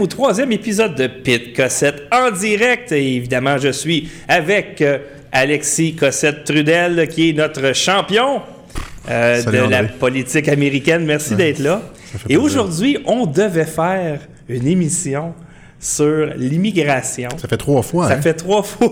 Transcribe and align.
au 0.00 0.06
troisième 0.06 0.52
épisode 0.52 0.94
de 0.94 1.06
Pit 1.06 1.54
Cossette 1.54 2.04
en 2.12 2.30
direct. 2.30 2.92
Et 2.92 3.16
évidemment, 3.16 3.58
je 3.58 3.70
suis 3.70 4.10
avec 4.28 4.80
euh, 4.80 4.98
Alexis 5.32 5.94
Cossette 5.94 6.44
Trudel, 6.44 7.08
qui 7.08 7.30
est 7.30 7.32
notre 7.32 7.74
champion 7.74 8.42
euh, 9.08 9.42
de 9.42 9.70
la 9.70 9.84
politique 9.84 10.48
américaine. 10.48 11.04
Merci 11.04 11.34
d'être 11.34 11.58
là. 11.58 11.82
Et 12.28 12.36
aujourd'hui, 12.36 12.98
on 13.06 13.26
devait 13.26 13.64
faire 13.64 14.20
une 14.48 14.66
émission 14.66 15.34
sur 15.78 16.26
l'immigration. 16.36 17.28
Ça 17.36 17.48
fait 17.48 17.56
trois 17.56 17.82
fois. 17.82 18.08
Ça 18.08 18.14
hein? 18.14 18.22
fait 18.22 18.34
trois 18.34 18.62
fois 18.62 18.88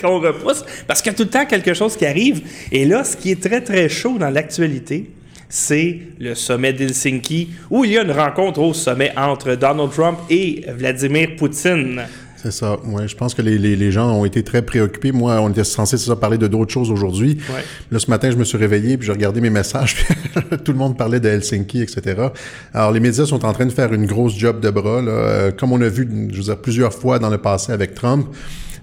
qu'on 0.00 0.20
repousse 0.20 0.64
parce 0.86 1.02
qu'il 1.02 1.12
y 1.12 1.14
a 1.14 1.18
tout 1.18 1.24
le 1.24 1.30
temps 1.30 1.44
quelque 1.44 1.74
chose 1.74 1.96
qui 1.96 2.06
arrive. 2.06 2.42
Et 2.72 2.84
là, 2.84 3.04
ce 3.04 3.16
qui 3.16 3.30
est 3.30 3.42
très, 3.42 3.60
très 3.60 3.88
chaud 3.88 4.16
dans 4.18 4.30
l'actualité, 4.30 5.10
c'est 5.48 6.00
le 6.18 6.34
sommet 6.34 6.72
d'Helsinki, 6.72 7.50
où 7.70 7.84
il 7.84 7.92
y 7.92 7.98
a 7.98 8.02
une 8.02 8.12
rencontre 8.12 8.60
au 8.60 8.74
sommet 8.74 9.12
entre 9.16 9.54
Donald 9.54 9.90
Trump 9.90 10.18
et 10.30 10.64
Vladimir 10.76 11.36
Poutine. 11.36 12.02
C'est 12.44 12.50
ça. 12.50 12.78
Ouais, 12.84 13.08
je 13.08 13.16
pense 13.16 13.32
que 13.32 13.40
les, 13.40 13.56
les, 13.56 13.74
les, 13.74 13.90
gens 13.90 14.12
ont 14.12 14.26
été 14.26 14.42
très 14.42 14.60
préoccupés. 14.60 15.12
Moi, 15.12 15.40
on 15.40 15.48
était 15.48 15.64
censé 15.64 15.96
ça, 15.96 16.14
parler 16.14 16.36
de 16.36 16.46
d'autres 16.46 16.70
choses 16.70 16.90
aujourd'hui. 16.90 17.38
Ouais. 17.48 17.64
Là, 17.90 17.98
ce 17.98 18.10
matin, 18.10 18.30
je 18.30 18.36
me 18.36 18.44
suis 18.44 18.58
réveillé 18.58 18.98
puis 18.98 19.06
j'ai 19.06 19.12
regardé 19.12 19.40
mes 19.40 19.48
messages. 19.48 19.96
Puis 20.34 20.58
tout 20.62 20.72
le 20.72 20.78
monde 20.78 20.98
parlait 20.98 21.20
de 21.20 21.28
Helsinki, 21.30 21.80
etc. 21.80 22.28
Alors, 22.74 22.92
les 22.92 23.00
médias 23.00 23.24
sont 23.24 23.46
en 23.46 23.54
train 23.54 23.64
de 23.64 23.72
faire 23.72 23.94
une 23.94 24.04
grosse 24.04 24.36
job 24.36 24.60
de 24.60 24.68
bras, 24.68 25.00
là, 25.00 25.10
euh, 25.10 25.50
comme 25.52 25.72
on 25.72 25.80
a 25.80 25.88
vu, 25.88 26.06
je 26.32 26.36
veux 26.36 26.42
dire, 26.42 26.58
plusieurs 26.58 26.92
fois 26.92 27.18
dans 27.18 27.30
le 27.30 27.38
passé 27.38 27.72
avec 27.72 27.94
Trump. 27.94 28.26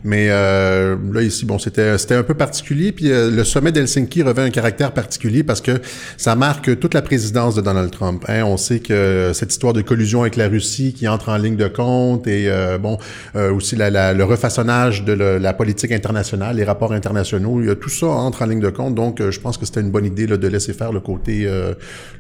Mais 0.03 0.27
euh, 0.29 0.95
là 1.13 1.21
ici, 1.21 1.45
bon, 1.45 1.59
c'était 1.59 1.97
c'était 1.97 2.15
un 2.15 2.23
peu 2.23 2.33
particulier. 2.33 2.91
Puis 2.91 3.11
euh, 3.11 3.29
le 3.29 3.43
sommet 3.43 3.71
d'Helsinki 3.71 4.23
revêt 4.23 4.41
un 4.41 4.49
caractère 4.49 4.91
particulier 4.91 5.43
parce 5.43 5.61
que 5.61 5.81
ça 6.17 6.35
marque 6.35 6.79
toute 6.79 6.93
la 6.93 7.01
présidence 7.01 7.55
de 7.55 7.61
Donald 7.61 7.91
Trump. 7.91 8.23
Hein. 8.27 8.43
On 8.45 8.57
sait 8.57 8.79
que 8.79 9.31
cette 9.33 9.51
histoire 9.51 9.73
de 9.73 9.81
collusion 9.81 10.21
avec 10.21 10.35
la 10.35 10.47
Russie 10.47 10.93
qui 10.93 11.07
entre 11.07 11.29
en 11.29 11.37
ligne 11.37 11.55
de 11.55 11.67
compte 11.67 12.27
et 12.27 12.49
euh, 12.49 12.77
bon 12.77 12.97
euh, 13.35 13.53
aussi 13.53 13.75
la, 13.75 13.89
la, 13.89 14.13
le 14.13 14.23
refaçonnage 14.23 15.03
de 15.03 15.13
le, 15.13 15.37
la 15.37 15.53
politique 15.53 15.91
internationale, 15.91 16.55
les 16.55 16.63
rapports 16.63 16.93
internationaux, 16.93 17.61
il 17.61 17.67
y 17.67 17.69
a 17.69 17.75
tout 17.75 17.89
ça 17.89 18.07
entre 18.07 18.41
en 18.41 18.45
ligne 18.45 18.59
de 18.59 18.69
compte. 18.69 18.95
Donc, 18.95 19.21
euh, 19.21 19.31
je 19.31 19.39
pense 19.39 19.57
que 19.57 19.65
c'était 19.65 19.81
une 19.81 19.91
bonne 19.91 20.05
idée 20.05 20.27
là, 20.27 20.37
de 20.37 20.47
laisser 20.47 20.73
faire 20.73 20.91
le 20.91 20.99
côté 20.99 21.43
euh, 21.45 21.73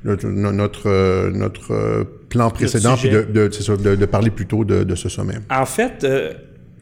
le, 0.03 0.17
notre 0.23 1.29
notre 1.31 2.05
plan 2.29 2.49
précédent 2.49 2.95
puis 2.95 3.09
de, 3.09 3.21
de, 3.23 3.49
de, 3.49 3.95
de, 3.95 4.05
parler 4.05 4.29
plutôt 4.29 4.63
de, 4.63 4.83
de 4.83 4.95
ce 4.95 5.09
sommet. 5.09 5.35
En 5.49 5.65
fait 5.65 6.05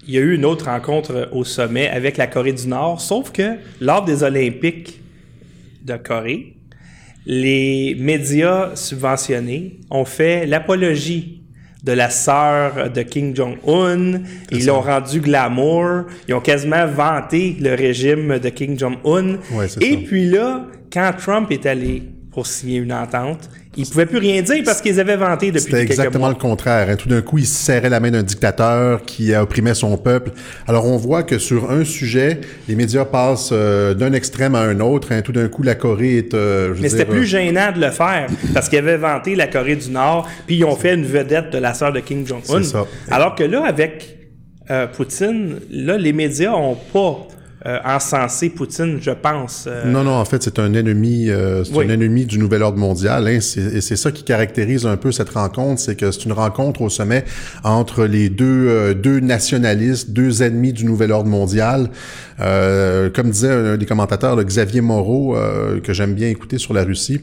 il 0.09 0.15
y 0.15 0.17
a 0.17 0.21
eu 0.21 0.33
une 0.33 0.43
autre 0.45 0.65
rencontre 0.65 1.29
au 1.33 1.43
sommet 1.43 1.87
avec 1.87 2.17
la 2.17 2.25
Corée 2.25 2.51
du 2.53 2.67
Nord, 2.67 2.99
sauf 2.99 3.31
que 3.31 3.57
lors 3.79 4.03
des 4.03 4.23
Olympiques 4.23 4.99
de 5.85 5.97
Corée, 5.97 6.55
les 7.27 7.95
médias 7.99 8.75
subventionnés 8.75 9.77
ont 9.91 10.05
fait 10.05 10.47
l'apologie 10.47 11.43
de 11.83 11.91
la 11.91 12.09
sœur 12.09 12.89
de 12.91 13.01
Kim 13.03 13.35
Jong-un. 13.35 14.21
Ils 14.51 14.65
l'ont 14.65 14.81
rendu 14.81 15.21
glamour. 15.21 16.05
Ils 16.27 16.33
ont 16.33 16.41
quasiment 16.41 16.87
vanté 16.87 17.55
le 17.61 17.75
régime 17.75 18.39
de 18.39 18.49
Kim 18.49 18.79
Jong-un. 18.79 19.37
Ouais, 19.55 19.65
Et 19.79 19.91
ça. 19.91 19.97
puis 20.07 20.25
là, 20.27 20.65
quand 20.91 21.11
Trump 21.19 21.51
est 21.51 21.67
allé 21.67 22.01
pour 22.31 22.47
signer 22.47 22.79
une 22.79 22.93
entente, 22.93 23.47
ils 23.77 23.87
pouvaient 23.87 24.07
plus 24.07 24.17
rien 24.17 24.41
dire 24.41 24.63
parce 24.65 24.81
qu'ils 24.81 24.99
avaient 24.99 25.15
vanté 25.15 25.51
depuis 25.51 25.65
C'était 25.65 25.81
exactement 25.81 26.25
mois. 26.25 26.29
le 26.29 26.35
contraire. 26.35 26.89
Hein. 26.89 26.95
Tout 26.95 27.07
d'un 27.07 27.21
coup, 27.21 27.37
il 27.37 27.45
serrait 27.45 27.89
la 27.89 27.99
main 27.99 28.09
d'un 28.09 28.23
dictateur 28.23 29.03
qui 29.03 29.33
opprimait 29.35 29.75
son 29.75 29.95
peuple. 29.95 30.31
Alors, 30.67 30.85
on 30.85 30.97
voit 30.97 31.21
que 31.23 31.37
sur 31.37 31.69
un 31.69 31.83
sujet, 31.83 32.41
les 32.67 32.75
médias 32.75 33.05
passent 33.05 33.51
euh, 33.51 33.93
d'un 33.93 34.13
extrême 34.13 34.55
à 34.55 34.61
un 34.61 34.79
autre. 34.79 35.09
Hein. 35.11 35.21
Tout 35.21 35.31
d'un 35.31 35.47
coup, 35.49 35.61
la 35.61 35.75
Corée 35.75 36.17
est... 36.17 36.33
Euh, 36.33 36.73
je 36.73 36.81
Mais 36.81 36.89
c'était 36.89 37.05
plus 37.05 37.25
gênant 37.25 37.71
de 37.71 37.79
le 37.79 37.91
faire 37.91 38.27
parce 38.55 38.69
qu'ils 38.69 38.79
avaient 38.79 38.97
vanté 38.97 39.35
la 39.35 39.47
Corée 39.47 39.75
du 39.75 39.91
Nord, 39.91 40.27
puis 40.47 40.57
ils 40.57 40.65
ont 40.65 40.75
fait 40.75 40.95
une 40.95 41.05
vedette 41.05 41.51
de 41.51 41.59
la 41.59 41.75
sœur 41.75 41.93
de 41.93 41.99
Kim 41.99 42.25
Jong-un. 42.25 42.63
C'est 42.63 42.69
ça. 42.69 42.87
Alors 43.11 43.35
que 43.35 43.43
là, 43.43 43.63
avec 43.65 44.17
euh, 44.71 44.87
Poutine, 44.87 45.59
là, 45.69 45.97
les 45.97 46.13
médias 46.13 46.53
ont 46.53 46.77
pas 46.91 47.27
euh, 47.65 47.77
encensé 47.83 48.49
Poutine, 48.49 48.99
je 49.01 49.11
pense. 49.11 49.65
Euh, 49.67 49.83
Non, 49.85 50.03
non, 50.03 50.13
en 50.13 50.23
fait, 50.25 50.41
c'est 50.41 50.59
un 50.59 50.73
ennemi, 50.73 51.29
euh, 51.29 51.63
c'est 51.65 51.73
Oui. 51.75 51.85
un 51.85 51.89
ennemi 51.89 52.25
du 52.25 52.39
nouvel 52.39 52.63
ordre 52.63 52.77
mondial. 52.77 53.27
Hein. 53.27 53.39
C'est- 53.41 53.59
Et 53.75 53.81
c'est 53.81 53.95
ça 53.97 54.11
qui 54.11 54.23
caractérise 54.23 54.85
un 54.85 54.95
peu 54.97 55.11
cette 55.11 55.29
rencontre, 55.31 55.81
c'est 55.81 55.95
que 55.95 56.09
c'est 56.11 56.23
une 56.25 56.31
rencontre 56.31 56.81
au 56.81 56.89
sommet 56.89 57.25
entre 57.63 58.05
les 58.05 58.29
deux, 58.29 58.67
euh, 58.69 58.93
deux 58.93 59.19
nationalistes, 59.19 60.11
deux 60.11 60.41
ennemis 60.41 60.71
du 60.73 60.85
nouvel 60.85 61.11
ordre 61.11 61.29
mondial. 61.29 61.89
Euh, 62.39 63.09
comme 63.09 63.29
disait 63.31 63.51
un 63.51 63.77
des 63.77 63.85
commentateurs, 63.85 64.35
le 64.35 64.43
Xavier 64.43 64.81
Moreau, 64.81 65.35
euh, 65.35 65.81
que 65.81 65.91
j'aime 65.93 66.13
bien 66.13 66.29
écouter 66.29 66.57
sur 66.57 66.73
la 66.73 66.83
Russie, 66.85 67.19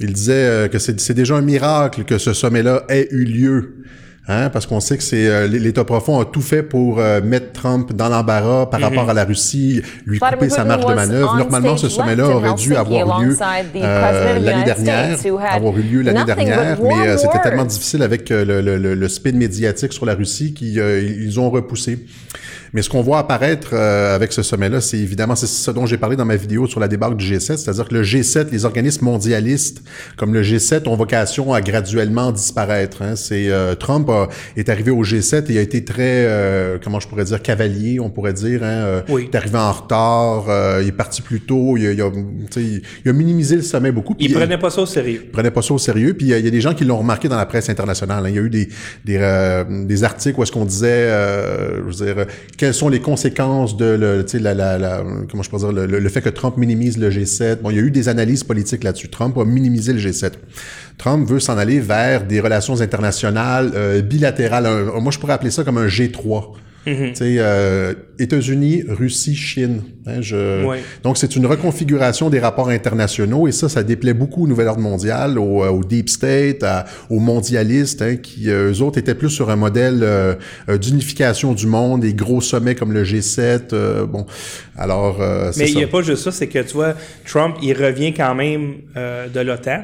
il 0.00 0.12
disait 0.12 0.68
que 0.70 0.78
c'est 0.78 1.00
c'est 1.00 1.14
déjà 1.14 1.34
un 1.36 1.40
miracle 1.40 2.04
que 2.04 2.18
ce 2.18 2.32
sommet-là 2.34 2.84
ait 2.88 3.08
eu 3.10 3.24
lieu. 3.24 3.74
Hein, 4.30 4.50
parce 4.50 4.66
qu'on 4.66 4.78
sait 4.80 4.98
que 4.98 5.02
c'est 5.02 5.26
euh, 5.26 5.46
l'État 5.46 5.84
profond 5.84 6.20
a 6.20 6.26
tout 6.26 6.42
fait 6.42 6.62
pour 6.62 6.98
euh, 7.00 7.22
mettre 7.22 7.52
Trump 7.52 7.94
dans 7.94 8.10
l'embarras 8.10 8.66
par 8.66 8.78
rapport 8.78 9.08
à 9.08 9.14
la 9.14 9.24
Russie, 9.24 9.80
lui 10.04 10.18
couper 10.18 10.50
sa 10.50 10.66
marge 10.66 10.84
de 10.84 10.92
manœuvre. 10.92 11.34
Normalement, 11.38 11.78
ce 11.78 11.88
sommet-là 11.88 12.28
aurait 12.28 12.52
dû 12.54 12.74
Helsinki 12.74 12.76
avoir 12.76 13.20
lieu 13.22 13.28
alongside 13.30 13.72
the 13.72 13.82
euh, 13.82 14.00
President 14.02 14.36
of 14.36 14.42
the 14.42 14.44
l'année 14.44 14.60
United 14.60 14.84
dernière, 14.84 15.18
States, 15.18 15.32
who 15.32 15.38
had 15.38 15.56
avoir 15.56 15.78
eu 15.78 15.82
lieu 15.82 16.02
l'année 16.02 16.24
dernière, 16.24 16.78
mais 16.82 17.08
euh, 17.08 17.16
c'était 17.16 17.40
tellement 17.40 17.64
difficile 17.64 18.02
avec 18.02 18.30
euh, 18.30 18.44
le, 18.44 18.60
le, 18.60 18.76
le, 18.76 18.94
le 18.94 19.08
spin 19.08 19.32
médiatique 19.32 19.94
sur 19.94 20.04
la 20.04 20.14
Russie 20.14 20.52
qu'ils 20.52 20.78
euh, 20.78 21.00
ils 21.00 21.40
ont 21.40 21.48
repoussé. 21.48 21.98
Mais 22.72 22.82
ce 22.82 22.88
qu'on 22.90 23.02
voit 23.02 23.18
apparaître 23.18 23.70
euh, 23.72 24.14
avec 24.14 24.32
ce 24.32 24.42
sommet-là, 24.42 24.80
c'est 24.80 24.98
évidemment 24.98 25.34
c'est 25.36 25.46
ce 25.46 25.70
dont 25.70 25.86
j'ai 25.86 25.96
parlé 25.98 26.16
dans 26.16 26.24
ma 26.24 26.36
vidéo 26.36 26.66
sur 26.66 26.80
la 26.80 26.88
débâcle 26.88 27.16
du 27.16 27.24
G7, 27.24 27.56
c'est-à-dire 27.56 27.88
que 27.88 27.94
le 27.94 28.02
G7, 28.02 28.50
les 28.50 28.64
organismes 28.64 29.04
mondialistes 29.04 29.82
comme 30.16 30.34
le 30.34 30.42
G7 30.42 30.88
ont 30.88 30.96
vocation 30.96 31.52
à 31.52 31.60
graduellement 31.60 32.32
disparaître. 32.32 33.02
Hein. 33.02 33.16
C'est 33.16 33.48
euh, 33.50 33.74
Trump 33.74 34.08
a- 34.10 34.28
est 34.56 34.68
arrivé 34.68 34.90
au 34.90 35.02
G7 35.04 35.50
et 35.50 35.58
a 35.58 35.60
été 35.62 35.84
très, 35.84 36.24
euh, 36.26 36.78
comment 36.82 37.00
je 37.00 37.08
pourrais 37.08 37.24
dire, 37.24 37.40
cavalier, 37.42 38.00
on 38.00 38.10
pourrait 38.10 38.32
dire. 38.34 38.62
Hein, 38.62 38.66
euh, 38.66 39.00
Oui. 39.08 39.24
Il 39.28 39.34
est 39.34 39.36
arrivé 39.36 39.56
en 39.58 39.72
retard, 39.72 40.46
euh, 40.48 40.80
il 40.82 40.88
est 40.88 40.92
parti 40.92 41.22
plus 41.22 41.40
tôt, 41.40 41.76
il 41.76 41.86
a, 41.86 41.92
il 41.92 42.00
a, 42.02 42.10
il- 42.56 42.82
il 43.04 43.08
a 43.10 43.12
minimisé 43.12 43.56
le 43.56 43.62
sommet 43.62 43.92
beaucoup. 43.92 44.14
ils 44.18 44.26
puis- 44.26 44.34
prenaient 44.34 44.58
pas 44.58 44.70
ça 44.70 44.82
au 44.82 44.86
sérieux. 44.86 45.22
ils 45.24 45.30
prenaient 45.30 45.50
pas 45.50 45.62
ça 45.62 45.74
au 45.74 45.78
sérieux. 45.78 46.14
Puis 46.14 46.26
il 46.26 46.44
y 46.44 46.46
a 46.48 46.50
des 46.50 46.60
gens 46.60 46.74
qui 46.74 46.84
l'ont 46.84 46.98
remarqué 46.98 47.28
dans 47.28 47.36
la 47.36 47.46
presse 47.46 47.68
internationale. 47.70 48.24
hein. 48.26 48.28
Il 48.28 48.34
y 48.34 48.38
a 48.38 48.42
eu 48.42 48.50
des 48.50 48.68
des, 49.04 49.18
euh, 49.20 49.64
des 49.86 50.04
articles 50.04 50.38
où 50.38 50.42
est-ce 50.42 50.52
qu'on 50.52 50.64
disait, 50.64 50.88
euh, 50.88 51.78
je 51.90 51.98
veux 51.98 52.06
dire, 52.14 52.26
quelles 52.58 52.74
sont 52.74 52.88
les 52.88 53.00
conséquences 53.00 53.76
de 53.76 53.84
le, 53.86 54.26
la, 54.40 54.52
la, 54.52 54.76
la, 54.78 55.02
comment 55.30 55.42
je 55.42 55.48
peux 55.50 55.56
dire, 55.58 55.72
le, 55.72 55.86
le- 55.86 56.08
fait 56.08 56.20
que 56.20 56.28
Trump 56.28 56.56
minimise 56.58 56.98
le 56.98 57.08
G7. 57.08 57.60
Bon, 57.62 57.70
il 57.70 57.76
y 57.76 57.78
a 57.78 57.82
eu 57.82 57.90
des 57.90 58.08
analyses 58.08 58.44
politiques 58.44 58.84
là-dessus. 58.84 59.08
Trump 59.08 59.38
a 59.38 59.44
minimisé 59.44 59.92
le 59.92 60.00
G7. 60.00 60.32
Trump 60.98 61.28
veut 61.28 61.38
s'en 61.40 61.56
aller 61.56 61.80
vers 61.80 62.24
des 62.26 62.40
relations 62.40 62.80
internationales 62.80 63.70
euh, 63.74 64.02
bilatérales. 64.02 64.66
Moi, 65.00 65.12
je 65.12 65.18
pourrais 65.18 65.34
appeler 65.34 65.52
ça 65.52 65.62
comme 65.64 65.78
un 65.78 65.86
G3. 65.86 66.48
Sais, 67.14 67.36
euh, 67.38 67.94
États-Unis, 68.18 68.84
Russie, 68.88 69.36
Chine. 69.36 69.82
Hein, 70.06 70.20
je... 70.20 70.64
Ouais. 70.64 70.78
Donc, 71.04 71.18
c'est 71.18 71.36
une 71.36 71.46
reconfiguration 71.46 72.30
des 72.30 72.40
rapports 72.40 72.68
internationaux 72.70 73.46
et 73.46 73.52
ça, 73.52 73.68
ça 73.68 73.82
déplaît 73.82 74.14
beaucoup 74.14 74.44
au 74.44 74.46
nouvel 74.48 74.66
ordre 74.68 74.80
mondial, 74.80 75.38
au, 75.38 75.62
euh, 75.64 75.68
au 75.68 75.84
deep 75.84 76.08
state, 76.08 76.62
à- 76.62 76.84
aux 77.10 77.20
mondialistes, 77.20 78.02
hein, 78.02 78.16
qui, 78.16 78.50
euh, 78.50 78.72
eux 78.72 78.82
autres, 78.82 78.98
étaient 78.98 79.14
plus 79.14 79.30
sur 79.30 79.50
un 79.50 79.56
modèle 79.56 80.00
euh, 80.02 80.34
d'unification 80.80 81.52
du 81.52 81.66
monde, 81.66 82.00
des 82.00 82.14
gros 82.14 82.40
sommets 82.40 82.74
comme 82.74 82.92
le 82.92 83.04
G7. 83.04 83.72
euh, 83.72 84.06
bon, 84.06 84.26
alors, 84.76 85.20
euh, 85.20 85.52
Mais 85.56 85.70
il 85.70 85.76
n'y 85.76 85.84
a 85.84 85.88
pas 85.88 86.02
juste 86.02 86.22
ça, 86.24 86.32
c'est 86.32 86.46
que 86.46 86.60
tu 86.60 86.74
vois, 86.74 86.94
Trump, 87.26 87.56
il 87.62 87.72
revient 87.74 88.12
quand 88.14 88.34
même 88.34 88.74
de 88.96 89.40
l'OTAN, 89.40 89.82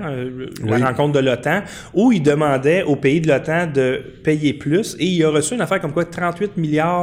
la 0.65 0.77
Oui. 0.77 0.83
rencontre 0.83 1.13
de 1.13 1.21
l'OTAN, 1.21 1.63
où 1.93 2.13
il 2.13 2.23
demandait 2.23 2.83
aux 2.83 2.97
pays 2.97 3.21
de 3.21 3.29
l'OTAN 3.29 3.67
de 3.73 4.01
payer 4.23 4.55
plus 4.55 4.97
et 4.99 5.07
il 5.07 5.25
a 5.25 5.31
reçu 5.31 5.55
une 5.55 5.61
affaire 5.61 5.81
comme 5.81 5.93
quoi 5.93 6.05
38 6.05 6.57
milliards 6.57 6.94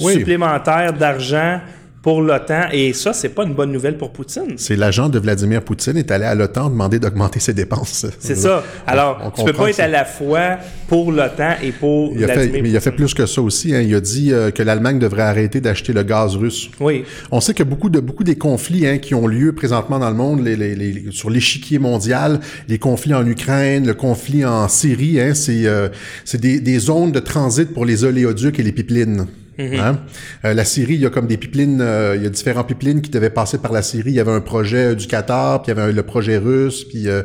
Oui. 0.00 0.14
supplémentaires 0.14 0.92
d'argent 0.92 1.60
pour 2.04 2.20
l'OTAN 2.20 2.66
et 2.70 2.92
ça, 2.92 3.14
c'est 3.14 3.30
pas 3.30 3.44
une 3.44 3.54
bonne 3.54 3.72
nouvelle 3.72 3.96
pour 3.96 4.10
Poutine. 4.12 4.56
C'est 4.58 4.76
l'agent 4.76 5.08
de 5.08 5.18
Vladimir 5.18 5.62
Poutine 5.62 5.96
est 5.96 6.10
allé 6.10 6.26
à 6.26 6.34
l'OTAN 6.34 6.68
demander 6.68 6.98
d'augmenter 6.98 7.40
ses 7.40 7.54
dépenses. 7.54 8.04
C'est 8.18 8.34
ça. 8.34 8.62
Alors, 8.86 9.18
on 9.24 9.30
tu 9.30 9.42
peux 9.42 9.54
pas 9.54 9.70
être 9.70 9.80
à 9.80 9.88
la 9.88 10.04
fois 10.04 10.58
pour 10.86 11.10
l'OTAN 11.10 11.54
et 11.62 11.72
pour 11.72 12.12
Il 12.14 12.26
fait, 12.26 12.60
mais 12.62 12.68
il 12.68 12.76
a 12.76 12.80
fait 12.80 12.92
plus 12.92 13.14
que 13.14 13.24
ça 13.24 13.40
aussi. 13.40 13.74
Hein. 13.74 13.80
Il 13.80 13.94
a 13.94 14.00
dit 14.02 14.34
euh, 14.34 14.50
que 14.50 14.62
l'Allemagne 14.62 14.98
devrait 14.98 15.22
arrêter 15.22 15.62
d'acheter 15.62 15.94
le 15.94 16.02
gaz 16.02 16.36
russe. 16.36 16.70
Oui. 16.78 17.04
On 17.32 17.40
sait 17.40 17.54
que 17.54 17.62
beaucoup 17.62 17.88
de 17.88 18.00
beaucoup 18.00 18.22
des 18.22 18.36
conflits 18.36 18.86
hein, 18.86 18.98
qui 18.98 19.14
ont 19.14 19.26
lieu 19.26 19.54
présentement 19.54 19.98
dans 19.98 20.10
le 20.10 20.16
monde, 20.16 20.44
les, 20.44 20.56
les, 20.56 20.74
les- 20.74 21.06
sur 21.10 21.30
l'échiquier 21.30 21.78
mondial, 21.78 22.38
les 22.68 22.78
conflits 22.78 23.14
en 23.14 23.26
Ukraine, 23.26 23.86
le 23.86 23.94
conflit 23.94 24.44
en 24.44 24.68
Syrie, 24.68 25.18
hein, 25.22 25.32
c'est 25.32 25.64
euh, 25.66 25.88
c'est 26.26 26.38
des, 26.40 26.60
des 26.60 26.78
zones 26.80 27.12
de 27.12 27.20
transit 27.20 27.72
pour 27.72 27.86
les 27.86 28.04
oléoducs 28.04 28.58
et 28.60 28.62
les 28.62 28.72
pipelines. 28.72 29.26
Hein? 29.58 30.00
Euh, 30.44 30.54
la 30.54 30.64
Syrie, 30.64 30.94
il 30.94 31.00
y 31.00 31.06
a 31.06 31.10
comme 31.10 31.26
des 31.26 31.36
pipelines, 31.36 31.80
euh, 31.80 32.16
il 32.16 32.22
y 32.22 32.26
a 32.26 32.30
différents 32.30 32.64
pipelines 32.64 33.00
qui 33.02 33.10
devaient 33.10 33.30
passer 33.30 33.58
par 33.58 33.72
la 33.72 33.82
Syrie. 33.82 34.10
Il 34.10 34.16
y 34.16 34.20
avait 34.20 34.32
un 34.32 34.40
projet 34.40 34.92
euh, 34.92 34.94
du 34.94 35.06
Qatar, 35.06 35.62
puis 35.62 35.72
il 35.72 35.76
y 35.76 35.80
avait 35.80 35.92
le 35.92 36.02
projet 36.02 36.38
russe. 36.38 36.84
Puis 36.84 37.08
euh, 37.08 37.22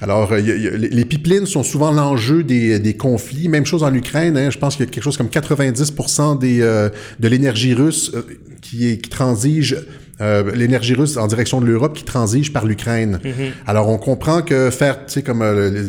alors, 0.00 0.36
y 0.38 0.50
a- 0.50 0.76
les 0.76 1.04
pipelines 1.04 1.46
sont 1.46 1.62
souvent 1.62 1.92
l'enjeu 1.92 2.42
des, 2.42 2.96
conflits. 2.98 3.48
Même 3.48 3.66
chose 3.66 3.82
en 3.82 3.94
Ukraine. 3.94 4.36
Hein, 4.36 4.50
je 4.50 4.58
pense 4.58 4.76
qu'il 4.76 4.84
y 4.84 4.88
a 4.88 4.90
quelque 4.90 5.04
chose 5.04 5.16
comme 5.16 5.28
90% 5.28 6.38
des 6.38 6.58
de 6.58 7.28
l'énergie 7.28 7.74
russe 7.74 8.12
qui 8.60 8.98
transige 8.98 9.76
euh, 10.20 10.50
l'énergie 10.54 10.94
russe 10.94 11.16
en 11.16 11.26
direction 11.26 11.60
de 11.60 11.66
l'Europe 11.66 11.94
qui 11.96 12.04
transige 12.04 12.52
par 12.52 12.66
l'Ukraine. 12.66 13.20
Alors, 13.66 13.88
on 13.88 13.98
comprend 13.98 14.42
que 14.42 14.70
faire, 14.70 15.06
tu 15.06 15.12
sais, 15.14 15.22
comme 15.22 15.42
euh, 15.42 15.88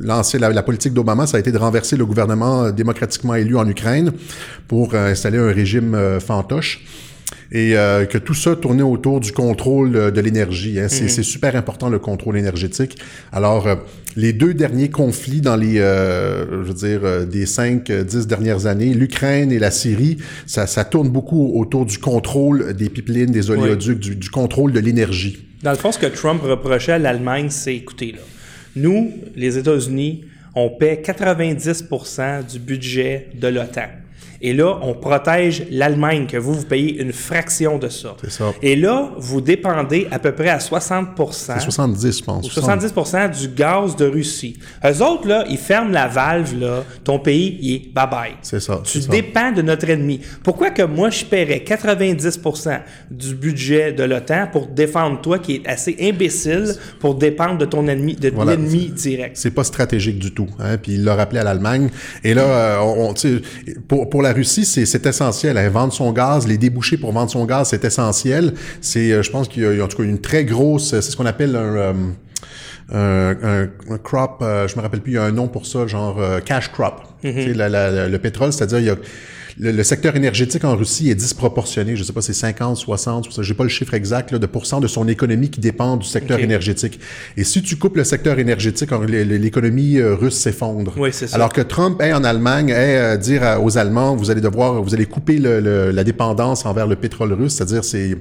lancer 0.00 0.38
la, 0.38 0.50
la 0.50 0.62
politique 0.62 0.94
d'Obama, 0.94 1.26
ça 1.26 1.36
a 1.36 1.40
été 1.40 1.52
de 1.52 1.58
renverser 1.58 1.96
le 1.96 2.06
gouvernement 2.06 2.70
démocratiquement 2.70 3.34
élu 3.34 3.56
en 3.56 3.68
Ukraine 3.68 4.12
pour 4.68 4.94
euh, 4.94 5.12
installer 5.12 5.38
un 5.38 5.52
régime 5.52 5.94
euh, 5.94 6.20
fantoche 6.20 6.80
et 7.52 7.76
euh, 7.76 8.04
que 8.04 8.18
tout 8.18 8.34
ça 8.34 8.56
tournait 8.56 8.82
autour 8.82 9.20
du 9.20 9.32
contrôle 9.32 9.96
euh, 9.96 10.10
de 10.10 10.20
l'énergie. 10.20 10.80
Hein. 10.80 10.88
C'est 10.88 11.08
c'est 11.08 11.22
super 11.22 11.56
important 11.56 11.88
le 11.88 11.98
contrôle 11.98 12.36
énergétique. 12.36 12.98
Alors, 13.32 13.66
euh, 13.66 13.76
les 14.16 14.32
deux 14.32 14.54
derniers 14.54 14.88
conflits 14.88 15.42
dans 15.42 15.56
les, 15.56 15.78
euh, 15.78 16.64
je 16.64 16.68
veux 16.68 16.74
dire, 16.74 17.00
euh, 17.04 17.26
des 17.26 17.44
cinq, 17.44 17.90
euh, 17.90 18.02
dix 18.02 18.26
dernières 18.26 18.66
années, 18.66 18.94
l'Ukraine 18.94 19.52
et 19.52 19.58
la 19.58 19.70
Syrie, 19.70 20.16
ça, 20.46 20.66
ça 20.66 20.84
tourne 20.84 21.10
beaucoup 21.10 21.52
autour 21.54 21.84
du 21.84 21.98
contrôle 21.98 22.72
des 22.72 22.88
pipelines, 22.88 23.30
des 23.30 23.50
oléoducs, 23.50 24.00
du, 24.00 24.16
du 24.16 24.30
contrôle 24.30 24.72
de 24.72 24.80
l'énergie. 24.80 25.46
Dans 25.62 25.70
le 25.70 25.76
fond, 25.76 25.92
ce 25.92 25.98
que 25.98 26.06
Trump 26.06 26.42
reprochait 26.42 26.92
à 26.92 26.98
l'Allemagne, 26.98 27.48
c'est, 27.50 27.76
écoutez, 27.76 28.12
là, 28.12 28.18
nous, 28.74 29.12
les 29.34 29.58
États-Unis, 29.58 30.24
on 30.54 30.70
paie 30.70 31.02
90% 31.04 32.50
du 32.50 32.58
budget 32.58 33.28
de 33.34 33.48
l'OTAN. 33.48 33.88
Et 34.42 34.52
là, 34.52 34.78
on 34.82 34.94
protège 34.94 35.64
l'Allemagne, 35.70 36.26
que 36.26 36.36
vous, 36.36 36.54
vous 36.54 36.64
payez 36.64 37.00
une 37.00 37.12
fraction 37.12 37.78
de 37.78 37.88
ça. 37.88 38.16
C'est 38.22 38.30
ça. 38.30 38.52
Et 38.62 38.76
là, 38.76 39.10
vous 39.18 39.40
dépendez 39.40 40.06
à 40.10 40.18
peu 40.18 40.32
près 40.32 40.48
à 40.48 40.60
60 40.60 41.08
C'est 41.32 41.60
70, 41.60 42.18
je 42.18 42.24
pense. 42.24 42.46
ou 42.46 42.50
70 42.50 42.92
du 43.40 43.48
gaz 43.48 43.96
de 43.96 44.06
Russie. 44.06 44.58
Eux 44.84 45.02
autres, 45.02 45.26
là, 45.28 45.44
ils 45.48 45.56
ferment 45.58 45.90
la 45.90 46.06
valve, 46.08 46.58
là, 46.60 46.84
ton 47.04 47.18
pays, 47.18 47.58
il 47.60 47.74
est 47.74 47.94
bye-bye. 47.94 48.32
C'est 48.42 48.60
ça. 48.60 48.80
Tu 48.84 49.00
ça. 49.00 49.08
dépends 49.10 49.52
de 49.52 49.62
notre 49.62 49.88
ennemi. 49.88 50.20
Pourquoi 50.42 50.70
que 50.70 50.82
moi, 50.82 51.10
je 51.10 51.24
paierais 51.24 51.62
90% 51.66 52.80
du 53.10 53.34
budget 53.34 53.92
de 53.92 54.04
l'OTAN 54.04 54.48
pour 54.52 54.66
défendre 54.66 55.20
toi, 55.20 55.38
qui 55.38 55.56
est 55.56 55.66
assez 55.68 55.96
imbécile, 56.00 56.74
pour 57.00 57.14
dépendre 57.14 57.58
de 57.58 57.64
ton 57.64 57.86
ennemi, 57.88 58.14
de 58.14 58.30
Voilà. 58.30 58.52
l'ennemi 58.52 58.88
direct? 58.94 59.36
C'est 59.36 59.50
pas 59.50 59.64
stratégique 59.64 60.18
du 60.18 60.32
tout. 60.32 60.48
Hein? 60.58 60.76
Puis 60.78 60.92
il 60.94 61.04
l'a 61.04 61.14
rappelé 61.14 61.40
à 61.40 61.44
l'Allemagne. 61.44 61.90
Et 62.24 62.34
là, 62.34 62.42
euh, 62.42 62.78
on, 62.80 63.08
on- 63.10 63.14
tu 63.14 63.38
sais, 63.38 63.42
pour, 63.88 64.08
pour 64.10 64.22
la 64.22 64.25
Russie, 64.32 64.64
c'est, 64.64 65.06
essentiel. 65.06 65.56
Hein? 65.58 65.68
Vendre 65.68 65.92
son 65.92 66.12
gaz, 66.12 66.46
les 66.46 66.58
débouchés 66.58 66.96
pour 66.96 67.12
vendre 67.12 67.30
son 67.30 67.44
gaz, 67.44 67.68
c'est 67.70 67.84
essentiel. 67.84 68.54
C'est, 68.80 69.12
euh, 69.12 69.22
je 69.22 69.30
pense 69.30 69.48
qu'il 69.48 69.62
y 69.62 69.80
a 69.80 69.84
en 69.84 69.88
tout 69.88 69.96
cas 69.98 70.02
une 70.04 70.20
très 70.20 70.44
grosse, 70.44 70.90
c'est 70.90 71.02
ce 71.02 71.16
qu'on 71.16 71.26
appelle 71.26 71.54
un, 71.56 71.60
euh, 71.76 71.92
un, 72.92 73.36
un- 73.64 73.68
un 73.94 73.98
crop, 73.98 74.38
euh, 74.42 74.68
je 74.68 74.76
me 74.76 74.80
rappelle 74.82 75.00
plus, 75.00 75.12
il 75.12 75.16
y 75.16 75.18
a 75.18 75.24
un 75.24 75.32
nom 75.32 75.48
pour 75.48 75.66
ça, 75.66 75.86
genre 75.86 76.18
euh, 76.20 76.40
cash 76.40 76.70
crop. 76.72 77.02
La- 77.54 77.68
la- 77.68 77.90
la- 77.90 78.08
le 78.08 78.18
pétrole, 78.18 78.52
c'est-à-dire 78.52 78.78
il 78.78 78.84
y 78.86 78.90
a 78.90 78.96
le, 79.58 79.70
le 79.72 79.82
secteur 79.84 80.16
énergétique 80.16 80.64
en 80.64 80.76
Russie 80.76 81.10
est 81.10 81.14
disproportionné. 81.14 81.96
Je 81.96 82.02
sais 82.04 82.12
pas, 82.12 82.20
c'est 82.22 82.32
50, 82.32 82.76
60, 82.76 83.42
j'ai 83.42 83.54
pas 83.54 83.62
le 83.64 83.68
chiffre 83.68 83.94
exact 83.94 84.32
là, 84.32 84.38
de 84.38 84.46
pourcent 84.46 84.80
de 84.80 84.86
son 84.88 85.08
économie 85.08 85.50
qui 85.50 85.60
dépend 85.60 85.96
du 85.96 86.06
secteur 86.06 86.38
énergétique. 86.40 87.00
Et 87.36 87.44
si 87.44 87.62
tu 87.62 87.76
coupes 87.76 87.96
le 87.96 88.04
secteur 88.04 88.38
énergétique, 88.38 88.90
l'économie 89.30 89.98
euh, 89.98 90.14
russe 90.14 90.34
s'effondre. 90.36 90.92
Oui, 90.96 91.10
c'est 91.12 91.26
ça. 91.26 91.36
Alors 91.36 91.52
que 91.52 91.60
Trump 91.60 92.00
est 92.00 92.12
en 92.12 92.24
Allemagne, 92.24 92.68
est 92.70 92.98
euh, 92.98 93.16
dire 93.16 93.42
aux 93.62 93.78
Allemands, 93.78 94.14
vous 94.16 94.30
allez 94.30 94.40
devoir, 94.40 94.82
vous 94.82 94.94
allez 94.94 95.06
couper 95.06 95.38
le- 95.38 95.60
le- 95.60 95.90
la 95.90 96.04
dépendance 96.04 96.66
envers 96.66 96.86
le 96.86 96.96
pétrole 96.96 97.32
russe, 97.32 97.54
c'est-à-dire 97.54 97.84
c'est, 97.84 98.16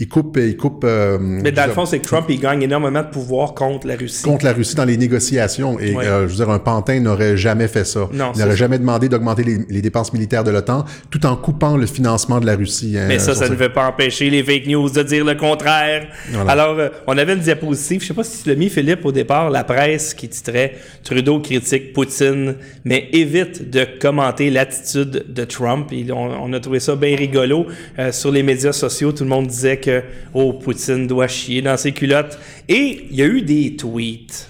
il 0.00 0.08
coupe, 0.08 0.36
il 0.40 0.56
coupe. 0.56 0.84
euh, 0.84 1.18
Mais 1.20 1.52
dans 1.52 1.66
le 1.66 1.72
fond, 1.72 1.86
c'est 1.86 1.98
que 1.98 2.06
Trump, 2.06 2.26
il 2.28 2.40
gagne 2.40 2.62
énormément 2.62 3.02
de 3.02 3.08
pouvoir 3.08 3.54
contre 3.54 3.86
la 3.86 3.96
Russie. 3.96 4.22
contre 4.24 4.44
la 4.44 4.52
Russie 4.52 4.74
dans 4.74 4.84
les 4.84 4.96
négociations. 4.96 5.78
Et 5.78 5.94
Ouais. 5.94 6.06
euh, 6.06 6.22
je 6.28 6.32
veux 6.32 6.44
dire, 6.44 6.50
un 6.50 6.58
pantin 6.58 7.00
n'aurait 7.00 7.36
jamais 7.36 7.68
fait 7.68 7.84
ça. 7.84 8.08
Non, 8.12 8.32
il 8.34 8.40
n'aurait 8.40 8.56
jamais 8.56 8.78
demandé 8.78 9.08
d'augmenter 9.08 9.42
les, 9.44 9.58
les 9.68 9.82
dépenses 9.82 10.12
militaires 10.12 10.44
de 10.44 10.50
l'OTAN, 10.50 10.77
tout 11.10 11.24
en 11.26 11.36
coupant 11.36 11.76
le 11.76 11.86
financement 11.86 12.40
de 12.40 12.46
la 12.46 12.56
Russie. 12.56 12.96
hein, 12.98 13.06
Mais 13.08 13.18
ça, 13.18 13.34
ça 13.34 13.48
ne 13.48 13.54
veut 13.54 13.72
pas 13.72 13.88
empêcher 13.88 14.30
les 14.30 14.42
fake 14.42 14.66
news 14.66 14.90
de 14.90 15.02
dire 15.02 15.24
le 15.24 15.34
contraire. 15.34 16.08
Voilà. 16.30 16.52
Alors, 16.52 16.78
euh, 16.78 16.88
on 17.06 17.16
avait 17.18 17.34
une 17.34 17.40
diapositive, 17.40 18.02
je 18.02 18.06
sais 18.08 18.14
pas 18.14 18.24
si 18.24 18.42
tu 18.42 18.48
l'as 18.48 18.54
mis, 18.54 18.68
Philippe, 18.68 19.04
au 19.04 19.12
départ, 19.12 19.50
la 19.50 19.64
presse 19.64 20.14
qui 20.14 20.28
titrait 20.28 20.76
Trudeau 21.04 21.40
critique 21.40 21.92
Poutine, 21.92 22.56
mais 22.84 23.08
évite 23.12 23.70
de 23.70 23.86
commenter 24.00 24.50
l'attitude 24.50 25.24
de 25.28 25.44
Trump. 25.44 25.92
On, 26.10 26.12
on 26.14 26.52
a 26.52 26.60
trouvé 26.60 26.80
ça 26.80 26.96
bien 26.96 27.16
rigolo. 27.16 27.66
Euh, 27.98 28.12
sur 28.12 28.30
les 28.30 28.42
médias 28.42 28.72
sociaux, 28.72 29.12
tout 29.12 29.24
le 29.24 29.30
monde 29.30 29.46
disait 29.46 29.78
que 29.78 30.02
oh, 30.34 30.52
Poutine 30.52 31.06
doit 31.06 31.28
chier 31.28 31.62
dans 31.62 31.76
ses 31.76 31.92
culottes. 31.92 32.38
Et 32.68 33.06
il 33.10 33.16
y 33.16 33.22
a 33.22 33.26
eu 33.26 33.42
des 33.42 33.76
tweets. 33.76 34.48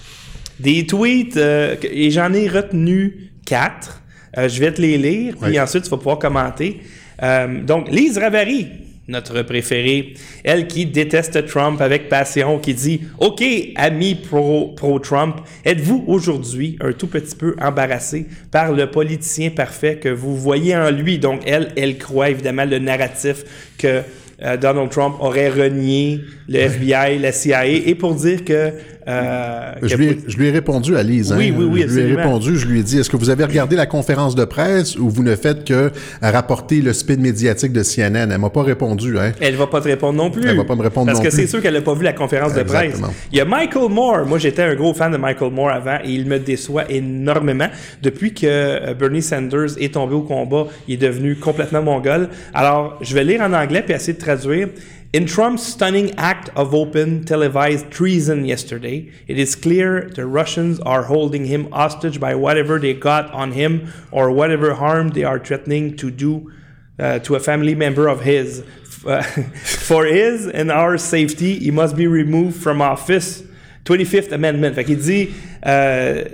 Des 0.60 0.86
tweets, 0.86 1.36
euh, 1.36 1.76
et 1.82 2.10
j'en 2.10 2.32
ai 2.32 2.48
retenu 2.48 3.30
quatre. 3.46 4.02
Euh, 4.38 4.48
je 4.48 4.60
vais 4.60 4.72
te 4.72 4.80
les 4.80 4.96
lire, 4.96 5.34
puis 5.40 5.50
Oui. 5.52 5.60
ensuite 5.60 5.84
tu 5.84 5.90
vas 5.90 5.96
pouvoir 5.98 6.18
commenter. 6.18 6.80
Euh, 7.22 7.62
donc, 7.64 7.90
Lise 7.90 8.16
Ravary, 8.18 8.68
notre 9.08 9.42
préférée, 9.42 10.14
elle 10.44 10.66
qui 10.66 10.84
déteste 10.86 11.46
Trump 11.46 11.80
avec 11.80 12.08
passion, 12.08 12.58
qui 12.58 12.74
dit 12.74 13.00
OK, 13.18 13.42
amis 13.76 14.14
pro- 14.14 14.68
pro-Trump, 14.76 15.36
êtes-vous 15.64 16.04
aujourd'hui 16.06 16.76
un 16.80 16.92
tout 16.92 17.06
petit 17.08 17.34
peu 17.34 17.56
embarrassé 17.60 18.26
par 18.50 18.72
le 18.72 18.90
politicien 18.90 19.50
parfait 19.50 19.96
que 19.96 20.08
vous 20.10 20.36
voyez 20.36 20.76
en 20.76 20.90
lui 20.90 21.18
Donc, 21.18 21.40
elle, 21.46 21.70
elle 21.76 21.98
croit 21.98 22.30
évidemment 22.30 22.64
le 22.66 22.78
narratif 22.78 23.44
que 23.78 24.02
euh, 24.40 24.56
Donald 24.56 24.90
Trump 24.90 25.16
aurait 25.20 25.48
renié 25.48 26.20
le 26.48 26.58
FBI, 26.60 27.18
la 27.18 27.32
CIA, 27.32 27.66
et 27.66 27.94
pour 27.96 28.14
dire 28.14 28.44
que. 28.44 28.72
Euh, 29.08 29.72
Je 29.82 29.88
que 29.94 29.98
lui, 30.00 30.06
ai, 30.06 30.14
Poutine- 30.14 30.30
je 30.30 30.36
lui 30.36 30.46
ai 30.46 30.50
répondu 30.50 30.96
à 30.96 31.02
Lise. 31.02 31.34
Oui, 31.36 31.48
hein. 31.50 31.54
oui, 31.58 31.64
oui, 31.70 31.84
Je 31.88 31.94
lui 32.00 32.12
ai 32.12 32.14
répondu, 32.16 32.58
je 32.58 32.66
lui 32.66 32.80
ai 32.80 32.82
dit, 32.82 32.98
est-ce 32.98 33.08
que 33.10 33.16
vous 33.16 33.30
avez 33.30 33.44
regardé 33.44 33.74
la 33.76 33.86
conférence 33.86 34.34
de 34.34 34.44
presse 34.44 34.96
ou 34.96 35.08
vous 35.08 35.22
ne 35.22 35.34
faites 35.36 35.64
que 35.64 35.90
rapporter 36.22 36.80
le 36.82 36.92
spin 36.92 37.16
médiatique 37.16 37.72
de 37.72 37.82
CNN? 37.82 38.30
Elle 38.30 38.38
m'a 38.38 38.50
pas 38.50 38.62
répondu. 38.62 39.18
Hein. 39.18 39.32
Elle 39.40 39.56
va 39.56 39.66
pas 39.66 39.80
te 39.80 39.88
répondre 39.88 40.18
non 40.18 40.30
plus. 40.30 40.46
Elle 40.48 40.56
va 40.56 40.64
pas 40.64 40.74
me 40.76 40.82
répondre 40.82 41.06
Parce 41.06 41.18
non 41.18 41.24
que 41.24 41.28
plus. 41.30 41.36
c'est 41.36 41.46
sûr 41.46 41.62
qu'elle 41.62 41.74
n'a 41.74 41.80
pas 41.80 41.94
vu 41.94 42.04
la 42.04 42.12
conférence 42.12 42.54
de 42.54 42.62
presse. 42.62 43.00
Il 43.32 43.38
y 43.38 43.40
a 43.40 43.44
Michael 43.44 43.88
Moore. 43.90 44.26
Moi, 44.26 44.38
j'étais 44.38 44.62
un 44.62 44.74
gros 44.74 44.92
fan 44.94 45.12
de 45.12 45.16
Michael 45.16 45.52
Moore 45.52 45.70
avant 45.70 45.98
et 46.04 46.10
il 46.10 46.26
me 46.26 46.38
déçoit 46.38 46.90
énormément. 46.90 47.68
Depuis 48.02 48.34
que 48.34 48.46
euh, 48.46 48.94
Bernie 48.94 49.22
Sanders 49.22 49.78
est 49.80 49.94
tombé 49.94 50.14
au 50.14 50.22
combat, 50.22 50.66
il 50.86 50.94
est 50.94 51.06
devenu 51.08 51.36
complètement 51.36 51.82
mongol. 51.82 52.28
Alors, 52.54 52.98
je 53.00 53.14
vais 53.14 53.24
lire 53.24 53.40
en 53.40 53.52
anglais 53.52 53.82
puis 53.84 53.94
essayer 53.94 54.12
de 54.14 54.18
traduire. 54.18 54.68
In 55.10 55.24
Trump's 55.24 55.62
stunning 55.62 56.14
act 56.16 56.50
of 56.50 56.74
open 56.74 57.24
televised 57.24 57.90
treason 57.90 58.44
yesterday, 58.44 59.10
it 59.26 59.38
is 59.38 59.56
clear 59.56 60.02
the 60.02 60.26
Russians 60.26 60.80
are 60.80 61.04
holding 61.04 61.46
him 61.46 61.72
hostage 61.72 62.20
by 62.20 62.34
whatever 62.34 62.78
they 62.78 62.92
got 62.92 63.32
on 63.32 63.52
him 63.52 63.90
or 64.12 64.30
whatever 64.30 64.74
harm 64.74 65.08
they 65.08 65.24
are 65.24 65.38
threatening 65.38 65.96
to 65.96 66.10
do 66.10 66.52
uh, 66.98 67.20
to 67.20 67.36
a 67.36 67.40
family 67.40 67.74
member 67.74 68.06
of 68.06 68.20
his. 68.20 68.62
For 68.84 70.04
his 70.04 70.46
and 70.46 70.70
our 70.70 70.98
safety, 70.98 71.58
he 71.58 71.70
must 71.70 71.96
be 71.96 72.06
removed 72.06 72.62
from 72.62 72.82
office. 72.82 73.42
25th 73.86 74.32
Amendment. 74.32 74.74
Fait 74.74 74.84
qu'il 74.84 75.00
dit 75.00 75.30
euh, 75.64 76.24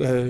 euh, 0.00 0.28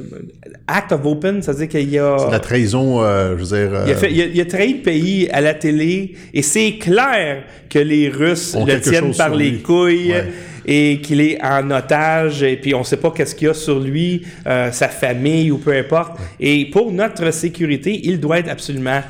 act 0.67 0.93
of 0.93 1.01
open, 1.05 1.43
ça 1.43 1.53
veut 1.53 1.59
dire 1.59 1.69
qu'il 1.69 1.91
y 1.91 1.99
a. 1.99 2.17
La 2.31 2.39
trahison, 2.41 3.03
euh, 3.03 3.37
je 3.39 3.45
veux 3.45 3.57
dire... 3.69 3.71
Il 3.87 3.91
a, 3.93 3.95
euh, 3.95 3.97
fait- 3.97 4.13
il 4.13 4.21
a- 4.23 4.27
il 4.27 4.41
a 4.41 4.45
trahi 4.45 4.73
le 4.75 4.83
pays 4.83 5.29
à 5.33 5.41
la 5.41 5.55
télé 5.55 6.15
et 6.33 6.43
c'est 6.43 6.75
clair 6.79 7.43
que 7.69 7.79
les 7.79 8.09
Russes 8.09 8.55
Ont 8.55 8.65
le 8.65 8.81
tiennent 8.81 9.15
par 9.15 9.35
les 9.35 9.51
lui. 9.51 9.63
couilles 9.63 10.13
Ouais. 10.13 10.25
et 10.67 11.01
qu'il 11.01 11.21
est 11.21 11.39
en 11.45 11.71
otage 11.71 12.43
et 12.43 12.57
puis 12.57 12.75
on 12.75 12.85
sait 12.85 12.97
pas 12.97 13.11
qu'est-ce 13.11 13.35
qu'il 13.35 13.49
y 13.49 13.51
a 13.51 13.55
sur 13.55 13.79
lui, 13.81 14.23
sa 14.45 14.89
famille 14.89 15.51
ou 15.51 15.59
peu 15.59 15.73
importe. 15.77 16.19
Et 16.41 16.67
pour 16.71 16.93
notre 16.93 17.31
sécurité, 17.33 18.01
il 18.05 18.19
doit 18.21 18.39
être 18.39 18.49
absolument 18.51 19.01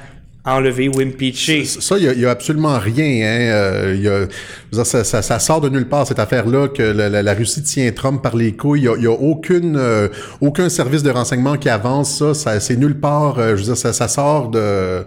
enlevé 0.46 0.88
ou 0.88 1.00
impeaché. 1.00 1.64
Ça, 1.64 1.98
il 1.98 2.16
n'y 2.16 2.24
a, 2.24 2.30
absolument 2.30 2.78
rien. 2.78 3.04
Hein. 3.04 3.40
euh, 3.52 3.96
y 4.00 4.08
a- 4.08 4.26
dire, 4.72 4.86
ça, 4.86 5.04
ça- 5.04 5.22
ça 5.22 5.38
sort 5.38 5.60
de 5.60 5.68
nulle 5.68 5.88
part, 5.88 6.06
cette 6.06 6.18
affaire-là, 6.18 6.68
que 6.68 6.82
la, 6.82 7.08
la- 7.08 7.22
la 7.22 7.34
Russie 7.34 7.62
tient 7.62 7.90
Trump 7.92 8.22
par 8.22 8.36
les 8.36 8.52
couilles. 8.52 8.88
Il 8.94 9.00
n'y 9.00 9.06
a, 9.06 9.10
aucune, 9.10 9.76
euh, 9.76 10.08
aucun 10.40 10.68
service 10.68 11.02
de 11.02 11.10
renseignement 11.10 11.56
qui 11.56 11.68
avance 11.68 12.18
ça. 12.18 12.34
ça 12.34 12.60
c'est 12.60 12.76
nulle 12.76 12.98
part. 12.98 13.38
euh, 13.38 13.50
je 13.56 13.60
veux 13.62 13.64
dire, 13.64 13.76
ça, 13.76 13.92
ça 13.92 14.08
sort 14.08 14.48
de... 14.50 15.04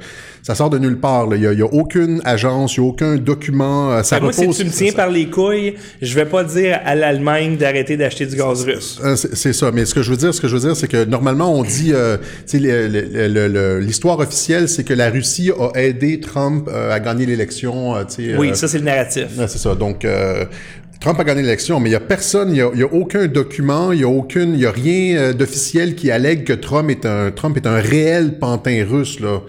Ça 0.49 0.55
sort 0.55 0.71
de 0.71 0.79
nulle 0.79 0.97
part. 0.97 1.27
Il 1.35 1.47
n'y 1.47 1.61
a, 1.61 1.65
aucune 1.65 2.21
agence, 2.25 2.75
il 2.75 2.79
n'y 2.79 2.87
a 2.87 2.89
aucun 2.89 3.17
document. 3.17 3.91
euh, 3.91 4.01
Ça 4.01 4.19
moi, 4.19 4.33
si 4.33 4.41
repose- 4.41 4.57
tu 4.57 4.65
me 4.65 4.71
tiens 4.71 4.89
ça- 4.89 4.95
par 4.95 5.11
les 5.11 5.29
couilles, 5.29 5.75
je 6.01 6.15
vais 6.15 6.25
pas 6.25 6.43
dire 6.43 6.79
à 6.83 6.95
l'Allemagne 6.95 7.55
d'arrêter 7.55 7.97
d'acheter 7.97 8.25
du 8.25 8.35
gaz 8.35 8.63
russe. 8.63 8.99
Euh, 9.05 9.15
c'est 9.15 9.53
ça, 9.53 9.69
mais 9.71 9.85
ce 9.85 9.93
que 9.93 10.01
je 10.01 10.09
veux 10.09 10.17
dire, 10.17 10.33
ce 10.33 10.41
que 10.41 10.47
je 10.47 10.55
veux 10.55 10.61
dire, 10.61 10.75
c'est 10.75 10.87
que 10.87 11.05
normalement 11.05 11.53
on 11.53 11.61
dit, 11.61 11.91
euh, 11.93 12.17
l'histoire 13.79 14.17
officielle, 14.17 14.67
c'est 14.67 14.83
que 14.83 14.95
la 14.95 15.11
Russie 15.11 15.51
a 15.51 15.79
aidé 15.79 16.19
Trump 16.19 16.67
euh, 16.67 16.91
à 16.91 16.99
gagner 16.99 17.27
l'élection. 17.27 17.93
Oui, 18.39 18.55
ça 18.55 18.67
c'est 18.67 18.79
le 18.79 18.85
narratif. 18.85 19.27
C'est 19.37 19.59
ça. 19.59 19.75
Donc, 19.75 20.03
Trump 20.99 21.19
a 21.19 21.23
gagné 21.23 21.43
l'élection, 21.43 21.79
mais 21.79 21.89
il 21.89 21.93
y 21.93 21.95
a 21.95 21.99
personne, 21.99 22.49
il 22.49 22.57
y 22.57 22.61
a, 22.61 22.87
aucun 22.91 23.27
document, 23.27 23.91
il 23.91 23.99
y 23.99 24.03
a 24.03 24.09
aucune, 24.09 24.55
il 24.55 24.61
y 24.61 24.65
a 24.65 24.71
rien 24.71 25.31
d'officiel 25.33 25.93
qui 25.93 26.09
allègue 26.09 26.43
que 26.43 26.53
Trump 26.53 26.89
est 26.89 27.05
un, 27.05 27.29
Trump 27.29 27.55
est 27.55 27.67
un 27.67 27.79
réel 27.79 28.39
pantin 28.39 28.83
russe 28.89 29.19
là. 29.19 29.41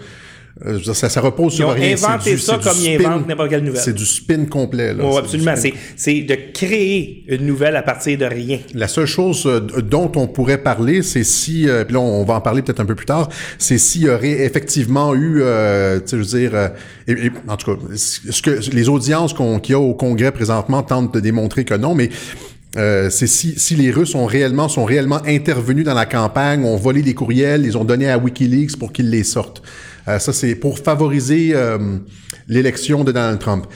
Euh, 0.66 0.78
dire, 0.78 0.94
ça, 0.94 1.08
ça 1.08 1.20
repose 1.22 1.54
Ils 1.54 1.56
sur 1.56 1.68
ont 1.68 1.72
rien. 1.72 1.94
inventé 1.94 2.36
ça 2.36 2.58
du 2.58 2.64
comme 2.64 2.76
ils 2.82 2.94
spin. 3.00 3.10
inventent 3.10 3.28
n'importe 3.28 3.48
quelle 3.50 3.64
nouvelle. 3.64 3.80
C'est 3.80 3.94
du 3.94 4.04
spin 4.04 4.44
complet. 4.44 4.92
Là. 4.92 5.04
Oh, 5.06 5.16
absolument. 5.16 5.54
C'est, 5.56 5.72
c'est 5.96 6.20
de 6.20 6.36
créer 6.52 7.24
une 7.28 7.46
nouvelle 7.46 7.76
à 7.76 7.82
partir 7.82 8.18
de 8.18 8.26
rien. 8.26 8.58
La 8.74 8.86
seule 8.86 9.06
chose 9.06 9.44
euh, 9.46 9.60
dont 9.60 10.12
on 10.16 10.26
pourrait 10.26 10.58
parler, 10.62 11.02
c'est 11.02 11.24
si, 11.24 11.66
euh, 11.68 11.84
puis 11.84 11.94
là 11.94 12.00
on 12.00 12.24
va 12.24 12.34
en 12.34 12.40
parler 12.42 12.60
peut-être 12.62 12.80
un 12.80 12.84
peu 12.84 12.94
plus 12.94 13.06
tard, 13.06 13.28
c'est 13.58 13.78
s'il 13.78 14.02
y 14.02 14.08
aurait 14.10 14.42
effectivement 14.44 15.14
eu, 15.14 15.38
euh, 15.40 15.98
tu 16.00 16.08
sais, 16.08 16.16
je 16.18 16.22
veux 16.22 16.38
dire, 16.40 16.50
euh, 16.54 16.68
et- 17.08 17.12
et, 17.26 17.30
en 17.48 17.56
tout 17.56 17.74
cas, 17.74 17.82
ce 17.96 18.42
que 18.42 18.58
les 18.72 18.88
audiences 18.90 19.32
qu'on, 19.32 19.60
qu'il 19.60 19.72
y 19.72 19.76
a 19.76 19.80
au 19.80 19.94
Congrès 19.94 20.30
présentement 20.30 20.82
tentent 20.82 21.14
de 21.14 21.20
démontrer 21.20 21.64
que 21.64 21.74
non, 21.74 21.94
mais 21.94 22.10
euh, 22.76 23.08
c'est 23.10 23.26
si, 23.26 23.54
si 23.58 23.74
les 23.76 23.90
Russes 23.90 24.14
ont 24.14 24.26
réellement, 24.26 24.68
sont 24.68 24.84
réellement 24.84 25.20
intervenus 25.26 25.84
dans 25.84 25.94
la 25.94 26.06
campagne, 26.06 26.64
ont 26.64 26.76
volé 26.76 27.02
les 27.02 27.14
courriels, 27.14 27.62
les 27.62 27.74
ont 27.76 27.84
donnés 27.84 28.10
à 28.10 28.18
WikiLeaks 28.18 28.76
pour 28.78 28.92
qu'ils 28.92 29.10
les 29.10 29.24
sortent. 29.24 29.62
Euh, 30.10 30.18
ça, 30.18 30.32
c'est 30.32 30.54
pour 30.54 30.78
favoriser 30.78 31.50
euh, 31.54 31.78
l'élection 32.48 33.04
de 33.04 33.12
Donald 33.12 33.38
Trump. 33.38 33.66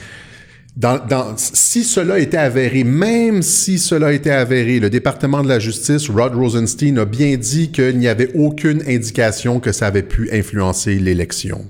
Dans, 0.75 0.99
dans, 1.07 1.35
si 1.37 1.85
cela 1.85 2.19
était 2.19 2.35
avéré, 2.37 2.83
même 2.83 3.41
si 3.41 3.79
cela 3.79 4.11
était 4.11 4.31
avéré, 4.31 4.81
le 4.81 4.89
département 4.89 5.41
de 5.41 5.47
la 5.47 5.57
justice, 5.59 6.09
Rod 6.09 6.35
Rosenstein, 6.35 6.97
a 6.99 7.05
bien 7.05 7.37
dit 7.37 7.71
qu'il 7.71 7.97
n'y 7.97 8.09
avait 8.09 8.31
aucune 8.35 8.81
indication 8.85 9.61
que 9.61 9.71
ça 9.71 9.87
avait 9.87 10.03
pu 10.03 10.29
influencer 10.33 10.95
l'élection. 10.95 11.65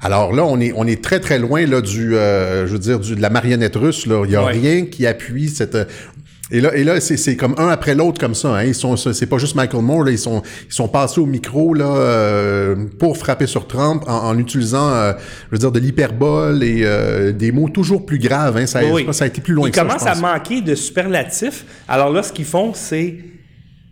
Alors 0.00 0.32
là, 0.34 0.44
on 0.44 0.58
est, 0.60 0.72
on 0.74 0.86
est 0.86 1.02
très 1.02 1.20
très 1.20 1.38
loin 1.38 1.66
là 1.66 1.80
du, 1.82 2.14
euh, 2.14 2.66
je 2.66 2.72
veux 2.72 2.78
dire, 2.78 2.98
du, 3.00 3.14
de 3.14 3.20
la 3.22 3.30
marionnette 3.30 3.76
russe. 3.76 4.06
Là, 4.06 4.24
il 4.26 4.32
y 4.32 4.36
a 4.36 4.44
Ouais. 4.44 4.52
rien 4.52 4.86
qui 4.86 5.06
appuie 5.06 5.48
cette. 5.48 5.76
Et 6.54 6.60
là, 6.60 6.72
et 6.76 6.84
là, 6.84 7.00
c'est, 7.00 7.34
comme 7.36 7.56
un 7.58 7.66
après 7.68 7.96
l'autre 7.96 8.20
comme 8.20 8.36
ça. 8.36 8.56
Hein. 8.56 8.62
Ils 8.64 8.76
sont, 8.76 8.96
c'est 8.96 9.26
pas 9.26 9.38
juste 9.38 9.56
Michael 9.56 9.82
Moore. 9.82 10.04
Là, 10.04 10.12
ils 10.12 10.18
sont, 10.18 10.40
ils 10.68 10.72
sont 10.72 10.86
passés 10.86 11.20
au 11.20 11.26
micro 11.26 11.74
là 11.74 11.86
euh, 11.96 12.76
pour 13.00 13.16
frapper 13.16 13.48
sur 13.48 13.66
Trump 13.66 14.04
en, 14.06 14.28
en 14.28 14.38
utilisant, 14.38 14.88
euh, 14.90 15.14
je 15.50 15.56
veux 15.56 15.58
dire, 15.58 15.72
de 15.72 15.80
l'hyperbole 15.80 16.62
et 16.62 16.82
euh, 16.84 17.32
des 17.32 17.50
mots 17.50 17.68
toujours 17.68 18.06
plus 18.06 18.20
graves. 18.20 18.56
Hein. 18.56 18.66
Ça, 18.66 18.78
a- 18.78 18.84
Oui, 18.84 19.04
ça 19.10 19.26
été 19.26 19.40
plus 19.40 19.52
loin 19.52 19.66
Ils 19.66 19.72
que 19.72 19.76
ça. 19.78 19.82
commencent 19.84 20.06
à 20.06 20.14
manquer 20.14 20.60
de 20.60 20.76
superlatifs. 20.76 21.64
Alors 21.88 22.10
là, 22.10 22.22
ce 22.22 22.32
qu'ils 22.32 22.44
font, 22.44 22.72
c'est 22.72 23.16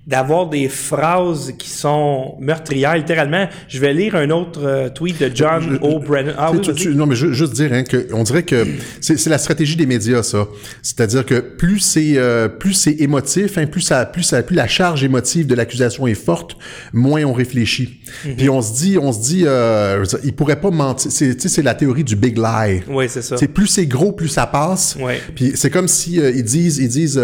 d'avoir 0.07 0.49
des 0.49 0.69
phrases 0.69 1.53
qui 1.59 1.69
sont 1.71 2.35
meurtrières, 2.41 2.97
littéralement. 2.97 3.47
Je 3.69 3.79
vais 3.79 3.93
lire 3.95 4.17
un 4.17 4.31
autre 4.31 4.61
euh, 4.65 4.89
tweet 4.89 5.21
de 5.23 5.31
John 5.33 5.79
O'Brien. 5.81 6.35
Ah 6.37 6.51
oui, 6.53 6.61
Tu- 6.61 6.71
vas-y. 6.73 6.77
tu- 6.83 6.95
non, 6.95 7.07
mais 7.07 7.15
ju- 7.15 7.33
juste 7.33 7.53
dire 7.53 7.73
hein, 7.73 7.85
que 7.85 8.09
on 8.13 8.25
dirait 8.25 8.43
que 8.43 8.67
c'est 9.01 9.27
la 9.29 9.39
stratégie 9.39 9.77
des 9.77 9.87
médias, 9.87 10.23
ça. 10.25 10.49
C'est-à-dire 10.83 11.25
que 11.25 11.39
plus 11.39 11.79
c'est 11.79 12.15
euh, 12.17 12.49
plus 12.49 12.73
c'est 12.75 12.93
émotif, 13.01 13.59
hein, 13.59 13.67
plus 13.67 13.81
ça 13.81 14.05
plus 14.05 14.25
ça 14.25 14.43
plus 14.43 14.57
la 14.57 14.67
charge 14.67 15.05
émotive 15.05 15.47
de 15.47 15.55
l'accusation 15.55 16.07
est 16.09 16.15
forte, 16.15 16.57
moins 16.93 17.23
on 17.25 17.33
réfléchit. 17.33 18.01
Mhm. 18.27 18.37
Puis 18.37 18.49
on 18.49 18.61
se 18.61 18.75
dit 18.75 18.99
on 19.01 19.13
se 19.13 19.21
dit 19.23 19.45
euh, 19.47 20.05
il 20.25 20.33
pourrait 20.33 20.61
pas 20.61 20.71
mentir. 20.71 21.13
C'est 21.13 21.41
c'est 21.41 21.63
la 21.63 21.75
théorie 21.75 22.03
du 22.05 22.17
big 22.17 22.37
lie. 22.39 22.83
Oui, 22.89 23.05
c'est 23.09 23.23
ça. 23.23 23.37
C'est 23.37 23.47
plus 23.49 23.69
c'est 23.69 23.87
gros, 23.87 24.11
plus 24.13 24.29
ça 24.29 24.47
passe. 24.47 24.97
Ouais. 25.01 25.21
Puis 25.37 25.53
c'est 25.55 25.71
comme 25.71 25.87
si 25.89 26.21
euh, 26.21 26.31
ils 26.35 26.43
disent, 26.45 26.79
ils 26.79 26.89
disent, 26.89 27.21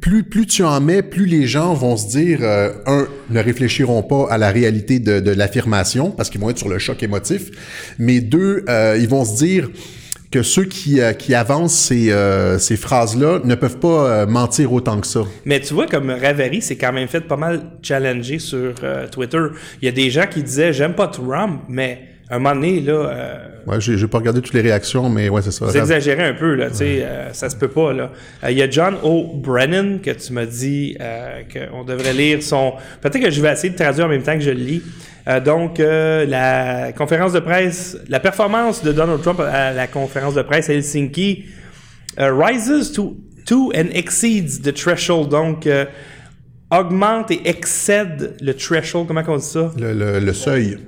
plus 0.00 0.22
plus 0.22 0.46
tu 0.46 0.62
en 0.62 0.80
mets, 0.80 1.02
plus 1.02 1.26
les 1.26 1.46
gens 1.46 1.74
vont 1.74 1.96
se 1.96 2.08
dire, 2.08 2.38
euh, 2.42 2.72
un, 2.86 3.06
ne 3.30 3.40
réfléchiront 3.40 4.02
pas 4.02 4.26
à 4.30 4.38
la 4.38 4.50
réalité 4.50 4.98
de, 4.98 5.20
de 5.20 5.30
l'affirmation 5.30 6.10
parce 6.10 6.30
qu'ils 6.30 6.40
vont 6.40 6.50
être 6.50 6.58
sur 6.58 6.68
le 6.68 6.78
choc 6.78 7.02
émotif, 7.02 7.50
mais 7.98 8.20
deux, 8.20 8.64
euh, 8.68 8.96
ils 9.00 9.08
vont 9.08 9.24
se 9.24 9.36
dire 9.36 9.70
que 10.30 10.42
ceux 10.42 10.64
qui, 10.64 11.00
euh, 11.00 11.12
qui 11.12 11.34
avancent 11.34 11.74
ces, 11.74 12.10
euh, 12.10 12.58
ces 12.58 12.76
phrases-là 12.76 13.40
ne 13.44 13.54
peuvent 13.54 13.78
pas 13.78 14.06
euh, 14.08 14.26
mentir 14.26 14.72
autant 14.72 15.00
que 15.00 15.06
ça. 15.06 15.20
Mais 15.44 15.60
tu 15.60 15.72
vois, 15.74 15.86
comme 15.86 16.10
Ravary 16.10 16.60
s'est 16.60 16.76
quand 16.76 16.92
même 16.92 17.08
fait 17.08 17.20
pas 17.20 17.36
mal 17.36 17.62
challenger 17.82 18.38
sur 18.38 18.74
euh, 18.82 19.06
Twitter. 19.08 19.38
Il 19.80 19.86
y 19.86 19.88
a 19.88 19.92
des 19.92 20.10
gens 20.10 20.26
qui 20.26 20.42
disaient 20.42 20.72
j'aime 20.72 20.94
pas 20.94 21.06
Trump, 21.08 21.62
mais 21.68 22.00
un 22.28 22.38
moment 22.38 22.54
donné, 22.56 22.80
là, 22.80 22.92
euh, 22.92 23.48
Ouais, 23.66 23.80
j'ai 23.80 24.06
pas 24.06 24.18
regardé 24.18 24.40
toutes 24.40 24.54
les 24.54 24.60
réactions, 24.60 25.08
mais 25.08 25.28
ouais, 25.28 25.42
c'est 25.42 25.50
ça. 25.50 25.64
vous 25.66 25.76
exagérez 25.76 26.22
un 26.24 26.34
peu, 26.34 26.54
là, 26.54 26.70
tu 26.70 26.76
sais, 26.76 27.02
euh, 27.02 27.32
ça 27.32 27.48
se 27.50 27.56
peut 27.56 27.68
pas, 27.68 27.92
là. 27.92 28.10
Euh, 28.44 28.50
Il 28.52 28.56
y 28.58 28.62
a 28.62 28.70
John 28.70 28.96
O'Brennan 29.02 29.98
que 30.00 30.10
tu 30.10 30.32
m'as 30.32 30.46
dit 30.46 30.96
euh, 31.00 31.42
qu'on 31.52 31.82
devrait 31.84 32.12
lire 32.12 32.42
son... 32.42 32.74
Peut-être 33.00 33.20
que 33.20 33.30
je 33.30 33.40
vais 33.40 33.52
essayer 33.52 33.70
de 33.70 33.76
traduire 33.76 34.06
en 34.06 34.08
même 34.08 34.22
temps 34.22 34.34
que 34.34 34.40
je 34.40 34.50
le 34.50 34.60
lis. 34.60 34.82
Donc, 35.44 35.78
la 35.78 36.92
conférence 36.92 37.32
de 37.32 37.40
presse, 37.40 37.98
la 38.08 38.20
performance 38.20 38.84
de 38.84 38.92
Donald 38.92 39.20
Trump 39.22 39.40
à 39.40 39.72
la 39.72 39.88
conférence 39.88 40.34
de 40.34 40.42
presse 40.42 40.70
à 40.70 40.74
Helsinki 40.74 41.46
rises 42.16 42.92
to, 42.92 43.16
to 43.44 43.72
and 43.74 43.88
exceeds 43.92 44.60
the 44.62 44.72
threshold. 44.72 45.28
Donc, 45.30 45.68
augmente 46.70 47.32
et 47.32 47.40
excède 47.48 48.36
le 48.40 48.54
threshold, 48.54 49.08
comment 49.08 49.22
on 49.26 49.36
dit 49.38 49.44
ça? 49.44 49.72
Le, 49.76 49.92
le, 49.92 50.20
le 50.20 50.32
seuil. 50.32 50.78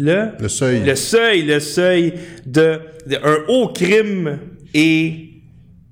Le, 0.00 0.28
Le 0.40 0.48
seuil. 0.48 0.84
le 0.84 0.94
seuil, 0.94 1.42
le 1.42 1.58
seuil 1.58 2.14
de, 2.46 2.80
de 3.06 3.16
un 3.16 3.38
haut 3.48 3.68
crime 3.74 4.38
et 4.72 5.42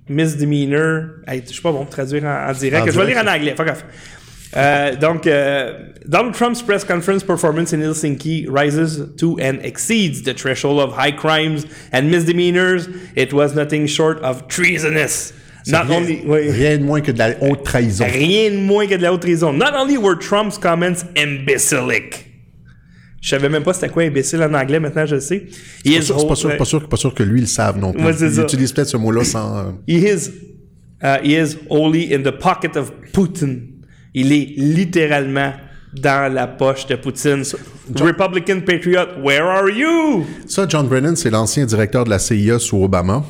misdemeanor. 0.09 1.25
Hey, 1.27 1.43
je 1.45 1.53
suis 1.53 1.61
pas 1.61 1.73
bon 1.73 1.79
pour 1.85 1.91
traduire 1.91 2.25
en, 2.25 2.49
en 2.49 2.53
direct. 2.53 2.89
En 2.89 2.93
je 2.93 3.01
vais 3.01 3.07
lire 3.07 3.19
en 3.23 3.27
anglais. 3.27 3.55
Fuck 3.57 3.69
off. 3.69 3.85
Euh, 4.57 4.95
donc, 4.95 5.27
euh, 5.27 5.73
Donald 6.07 6.35
Trump's 6.35 6.63
press 6.63 6.85
conference 6.85 7.25
performance 7.25 7.73
in 7.75 7.81
Helsinki 7.83 8.47
rises 8.49 9.09
to 9.19 9.37
and 9.43 9.59
exceeds 9.65 10.23
the 10.23 10.33
threshold 10.35 10.79
of 10.81 10.93
high 10.97 11.11
crimes 11.15 11.67
and 11.93 12.03
misdemeanors. 12.09 12.89
It 13.17 13.33
was 13.33 13.55
nothing 13.57 13.87
short 13.89 14.23
of 14.23 14.47
treasonous. 14.47 15.33
Not 15.67 15.89
rien, 15.89 15.97
only, 16.01 16.23
oui. 16.25 16.49
rien 16.53 16.79
de 16.79 16.85
moins 16.85 17.01
que 17.01 17.11
de 17.13 17.19
la 17.19 17.35
haute 17.41 17.65
trahison. 17.65 18.05
Rien 18.07 18.53
de 18.53 18.59
moins 18.59 18.87
que 18.87 18.97
de 18.97 19.03
la 19.03 19.13
haute 19.13 19.23
trahison. 19.23 19.53
Not 19.59 19.75
only 19.75 19.99
were 19.99 20.15
Trump's 20.15 20.59
comments 20.59 21.05
imbecilic. 21.17 22.25
Je 23.26 23.30
savais 23.30 23.49
même 23.49 23.64
pas 23.64 23.73
c'était 23.75 23.88
quoi 23.88 24.04
imbécile 24.04 24.40
en 24.45 24.54
anglais, 24.54 24.78
maintenant 24.78 25.04
je 25.04 25.16
le 25.16 25.21
sais. 25.21 25.47
He 25.85 25.90
C'est 25.90 25.90
is, 25.90 25.97
pas 25.97 26.02
sûr, 26.04 26.28
pas 26.28 26.35
sûr, 26.37 26.49
whole- 26.50 26.56
pas 26.59 26.64
sûr, 26.64 26.88
pas 26.88 26.97
sûr 26.97 27.12
que 27.12 27.25
lui, 27.25 27.40
le 27.40 27.47
savent 27.49 27.76
non 27.76 27.92
plus. 27.92 28.04
Ouais, 28.04 28.14
il 28.21 28.30
ça. 28.30 28.42
utilise 28.42 28.71
peut-être 28.73 28.87
ce 28.88 28.97
mot-là 28.97 29.25
sans... 29.25 29.59
euh, 29.59 29.62
he 29.88 29.95
is, 29.97 30.30
uh, 31.02 31.18
he 31.25 31.33
is 31.33 31.56
wholly 31.68 32.14
in 32.14 32.23
the 32.23 32.30
pocket 32.30 32.76
of 32.76 32.92
Putin. 33.12 33.56
Il 34.14 34.33
est 34.33 34.54
littéralement 34.56 35.52
dans 35.92 36.33
la 36.33 36.47
poche 36.47 36.87
de 36.87 36.95
Poutine. 36.95 37.42
Republican 37.95 38.61
patriot, 38.66 39.21
where 39.23 39.45
are 39.45 39.69
you? 39.71 40.25
Ça, 40.47 40.66
John 40.69 40.88
Brennan, 40.88 41.14
c'est 41.14 41.31
l'ancien 41.31 41.64
directeur 41.66 42.05
de 42.05 42.11
la 42.11 42.19
CIA 42.19 42.59
sous 42.59 42.83
Obama. 42.83 43.23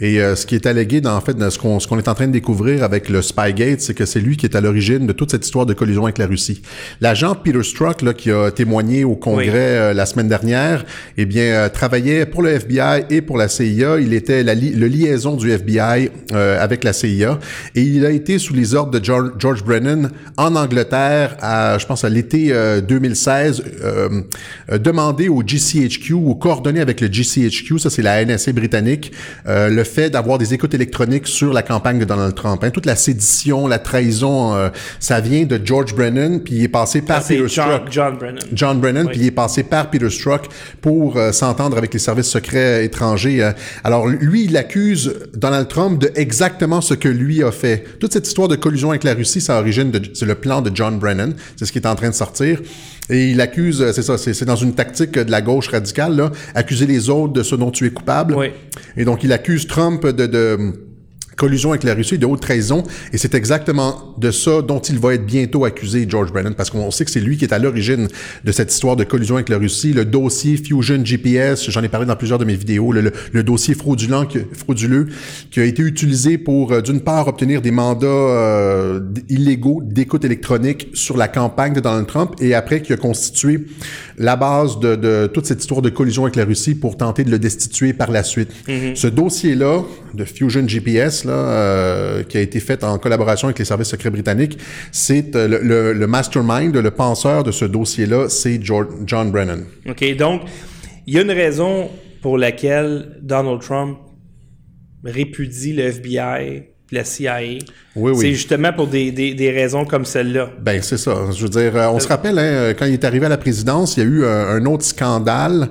Et 0.00 0.20
euh, 0.20 0.36
ce 0.36 0.46
qui 0.46 0.54
est 0.54 0.66
allégué, 0.66 1.00
dans 1.00 1.16
en 1.16 1.20
fait, 1.20 1.36
ce 1.50 1.58
qu'on 1.58 1.98
est 1.98 2.08
en 2.08 2.14
train 2.14 2.28
de 2.28 2.32
découvrir 2.32 2.84
avec 2.84 3.08
le 3.08 3.20
Spygate, 3.20 3.80
c'est 3.80 3.94
que 3.94 4.04
c'est 4.06 4.20
lui 4.20 4.36
qui 4.36 4.46
est 4.46 4.54
à 4.54 4.60
l'origine 4.60 5.06
de 5.06 5.12
toute 5.12 5.32
cette 5.32 5.44
histoire 5.44 5.66
de 5.66 5.74
collusion 5.74 6.04
avec 6.04 6.18
la 6.18 6.26
Russie. 6.26 6.62
L'agent 7.00 7.34
Peter 7.34 7.62
Strzok, 7.62 8.02
là, 8.02 8.14
qui 8.14 8.30
a 8.30 8.50
témoigné 8.52 9.02
au 9.04 9.16
Congrès 9.16 9.44
Oui. 9.46 9.50
euh, 9.56 9.92
la 9.94 10.06
semaine 10.06 10.28
dernière, 10.28 10.84
eh 11.16 11.26
bien, 11.26 11.42
euh, 11.42 11.68
travaillait 11.68 12.26
pour 12.26 12.42
le 12.42 12.50
FBI 12.50 13.06
et 13.10 13.22
pour 13.22 13.36
la 13.38 13.48
CIA. 13.48 13.98
Il 13.98 14.14
était 14.14 14.44
la 14.44 14.54
li- 14.54 14.70
le 14.74 14.86
liaison 14.86 15.34
du 15.36 15.50
FBI 15.50 16.10
avec 16.32 16.84
la 16.84 16.92
CIA. 16.92 17.38
Et 17.74 17.80
il 17.82 18.04
a 18.06 18.10
été 18.10 18.38
sous 18.38 18.54
les 18.54 18.74
ordres 18.74 18.98
de 18.98 19.04
George, 19.04 19.30
George 19.38 19.64
Brennan 19.64 20.10
en 20.36 20.54
Angleterre, 20.54 21.36
à, 21.40 21.78
je 21.78 21.86
pense 21.86 22.04
à 22.04 22.08
l'été 22.08 22.48
euh, 22.52 22.80
2016, 22.80 23.62
euh, 23.96 24.22
euh, 24.70 24.78
demander 24.78 25.28
au 25.28 25.42
GCHQ 25.42 26.12
ou 26.12 26.34
coordonner 26.34 26.80
avec 26.80 27.00
le 27.00 27.08
GCHQ, 27.08 27.78
ça 27.78 27.90
c'est 27.90 28.02
la 28.02 28.24
NSA 28.24 28.52
britannique, 28.52 29.12
euh, 29.46 29.68
le 29.68 29.84
fait 29.84 30.10
d'avoir 30.10 30.38
des 30.38 30.54
écoutes 30.54 30.74
électroniques 30.74 31.26
sur 31.26 31.52
la 31.52 31.62
campagne 31.62 31.98
de 31.98 32.04
Donald 32.04 32.34
Trump. 32.34 32.62
Hein. 32.64 32.70
Toute 32.70 32.86
la 32.86 32.96
sédition, 32.96 33.66
la 33.66 33.78
trahison, 33.78 34.54
euh, 34.54 34.68
ça 35.00 35.20
vient 35.20 35.44
de 35.44 35.60
George 35.62 35.94
Brennan, 35.94 36.40
puis 36.40 36.56
il 36.56 36.62
est 36.64 36.68
passé 36.68 37.02
par 37.02 37.22
C'est 37.22 37.36
Peter 37.36 37.48
John, 37.48 37.66
Strzok. 37.66 37.82
John 37.90 38.16
Brennan. 38.18 38.40
John 38.52 38.80
Brennan, 38.80 39.08
puis 39.08 39.20
il 39.20 39.26
est 39.26 39.30
passé 39.30 39.62
par 39.62 39.90
Peter 39.90 40.10
Strzok 40.10 40.46
pour 40.80 41.18
s'entendre 41.32 41.76
avec 41.76 41.92
les 41.92 41.98
services 41.98 42.26
secrets 42.26 42.84
étrangers. 42.84 43.50
Alors 43.84 44.06
lui, 44.06 44.44
il 44.44 44.56
accuse 44.56 45.14
Donald 45.34 45.68
Trump 45.68 46.00
de 46.00 46.10
exactement 46.14 46.80
ce 46.80 46.94
que 46.94 47.08
lui 47.08 47.42
a 47.42 47.52
fait. 47.52 47.84
Toute 48.00 48.12
cette 48.12 48.26
histoire 48.26 48.48
de 48.48 48.56
collusion 48.56 48.90
avec 48.90 49.04
la 49.04 49.14
Russie, 49.14 49.40
ça 49.40 49.58
origine 49.58 49.90
de, 49.90 50.02
c'est 50.14 50.26
le 50.26 50.34
plan 50.34 50.62
de 50.62 50.70
John 50.74 50.98
Brennan. 50.98 51.34
C'est 51.56 51.66
ce 51.66 51.72
qui 51.72 51.78
est 51.78 51.86
en 51.86 51.94
train 51.94 52.10
de 52.10 52.14
sortir. 52.14 52.60
Et 53.08 53.30
il 53.30 53.40
accuse, 53.40 53.82
euh, 53.82 53.92
c'est 53.92 54.02
ça, 54.02 54.18
c'est, 54.18 54.34
c'est 54.34 54.44
dans 54.44 54.56
une 54.56 54.74
tactique 54.74 55.18
de 55.18 55.30
la 55.30 55.40
gauche 55.40 55.68
radicale, 55.68 56.16
là, 56.16 56.32
accuser 56.54 56.86
les 56.86 57.08
autres 57.08 57.32
de 57.32 57.42
ce 57.42 57.54
dont 57.54 57.70
tu 57.70 57.86
es 57.86 57.90
coupable. 57.90 58.34
Oui. 58.34 58.46
Et 58.96 59.04
donc 59.04 59.22
il 59.22 59.32
accuse 59.32 59.66
Trump 59.66 60.06
de, 60.06 60.26
de 60.26 60.58
collusion 61.36 61.70
avec 61.70 61.84
la 61.84 61.94
Russie 61.94 62.18
de 62.18 62.26
haute 62.26 62.40
trahison. 62.40 62.82
Et 63.12 63.18
c'est 63.18 63.34
exactement 63.34 64.14
de 64.18 64.30
ça 64.30 64.62
dont 64.62 64.80
il 64.80 64.98
va 64.98 65.14
être 65.14 65.26
bientôt 65.26 65.64
accusé, 65.64 66.06
George 66.08 66.32
Brennan, 66.32 66.54
parce 66.54 66.70
qu'on 66.70 66.90
sait 66.90 67.04
que 67.04 67.10
c'est 67.10 67.20
lui 67.20 67.36
qui 67.36 67.44
est 67.44 67.52
à 67.52 67.58
l'origine 67.58 68.08
de 68.44 68.52
cette 68.52 68.72
histoire 68.72 68.96
de 68.96 69.04
collusion 69.04 69.36
avec 69.36 69.48
la 69.48 69.58
Russie. 69.58 69.92
Le 69.92 70.04
dossier 70.04 70.56
Fusion 70.56 71.04
GPS, 71.04 71.70
j'en 71.70 71.82
ai 71.82 71.88
parlé 71.88 72.06
dans 72.06 72.16
plusieurs 72.16 72.38
de 72.38 72.44
mes 72.44 72.56
vidéos, 72.56 72.92
le, 72.92 73.12
dossier 73.42 73.74
frauduleux 73.74 75.06
qui 75.50 75.60
a 75.60 75.64
été 75.64 75.82
utilisé 75.82 76.38
pour, 76.38 76.72
euh, 76.72 76.80
d'une 76.80 77.00
part, 77.00 77.28
obtenir 77.28 77.62
des 77.62 77.70
mandats 77.70 78.06
euh, 78.06 79.00
illégaux 79.28 79.82
d'écoute 79.84 80.24
électronique 80.24 80.88
sur 80.94 81.16
la 81.16 81.28
campagne 81.28 81.74
de 81.74 81.80
Donald 81.80 82.06
Trump, 82.06 82.32
et 82.40 82.54
après 82.54 82.82
qui 82.82 82.92
a 82.92 82.96
constitué 82.96 83.66
la 84.18 84.36
base 84.36 84.78
de, 84.80 84.96
de 84.96 85.26
toute 85.32 85.46
cette 85.46 85.60
histoire 85.60 85.82
de 85.82 85.90
collusion 85.90 86.22
avec 86.24 86.36
la 86.36 86.44
Russie 86.44 86.74
pour 86.74 86.96
tenter 86.96 87.22
de 87.24 87.30
le 87.30 87.38
destituer 87.38 87.92
par 87.92 88.10
la 88.10 88.22
suite. 88.22 88.50
Ce 88.94 89.06
dossier-là, 89.06 89.82
de 90.14 90.24
Fusion 90.24 90.66
GPS, 90.66 91.24
là, 91.24 91.32
euh, 91.32 92.22
qui 92.22 92.38
a 92.38 92.40
été 92.40 92.60
fait 92.60 92.82
en 92.84 92.98
collaboration 92.98 93.48
avec 93.48 93.58
les 93.58 93.64
services 93.66 93.88
secrets 93.88 94.10
britanniques, 94.10 94.58
c'est 94.92 95.36
euh, 95.36 95.46
le, 95.48 95.58
le- 95.62 95.92
le 95.92 96.06
mastermind, 96.06 96.74
le 96.74 96.90
penseur 96.90 97.44
de 97.44 97.52
ce 97.52 97.64
dossier-là, 97.66 98.28
c'est 98.30 98.58
John 98.62 99.30
Brennan. 99.30 99.64
OK, 99.88 100.16
donc, 100.16 100.42
il 101.06 101.14
y 101.14 101.18
a 101.18 101.22
une 101.22 101.30
raison 101.30 101.90
pour 102.22 102.38
laquelle 102.38 103.18
Donald 103.22 103.60
Trump 103.60 103.98
répudie 105.04 105.72
le 105.72 105.84
FBI, 105.84 106.64
la 106.90 107.04
CIA. 107.04 107.58
Oui, 107.96 108.12
oui. 108.14 108.18
C'est 108.20 108.32
justement 108.34 108.72
pour 108.72 108.86
des, 108.86 109.10
des, 109.10 109.34
des 109.34 109.50
raisons 109.50 109.84
comme 109.84 110.04
celle-là. 110.04 110.50
Ben 110.60 110.80
c'est 110.82 110.98
ça. 110.98 111.16
Je 111.34 111.42
veux 111.42 111.48
dire, 111.48 111.74
euh, 111.76 111.88
on 111.88 111.98
se 111.98 112.08
rappelle 112.08 112.38
hein, 112.38 112.74
quand 112.78 112.86
il 112.86 112.92
est 112.92 113.04
arrivé 113.04 113.26
à 113.26 113.30
la 113.30 113.38
présidence, 113.38 113.96
il 113.96 114.02
y 114.02 114.06
a 114.06 114.08
eu 114.08 114.24
un, 114.24 114.48
un 114.48 114.66
autre 114.66 114.84
scandale. 114.84 115.70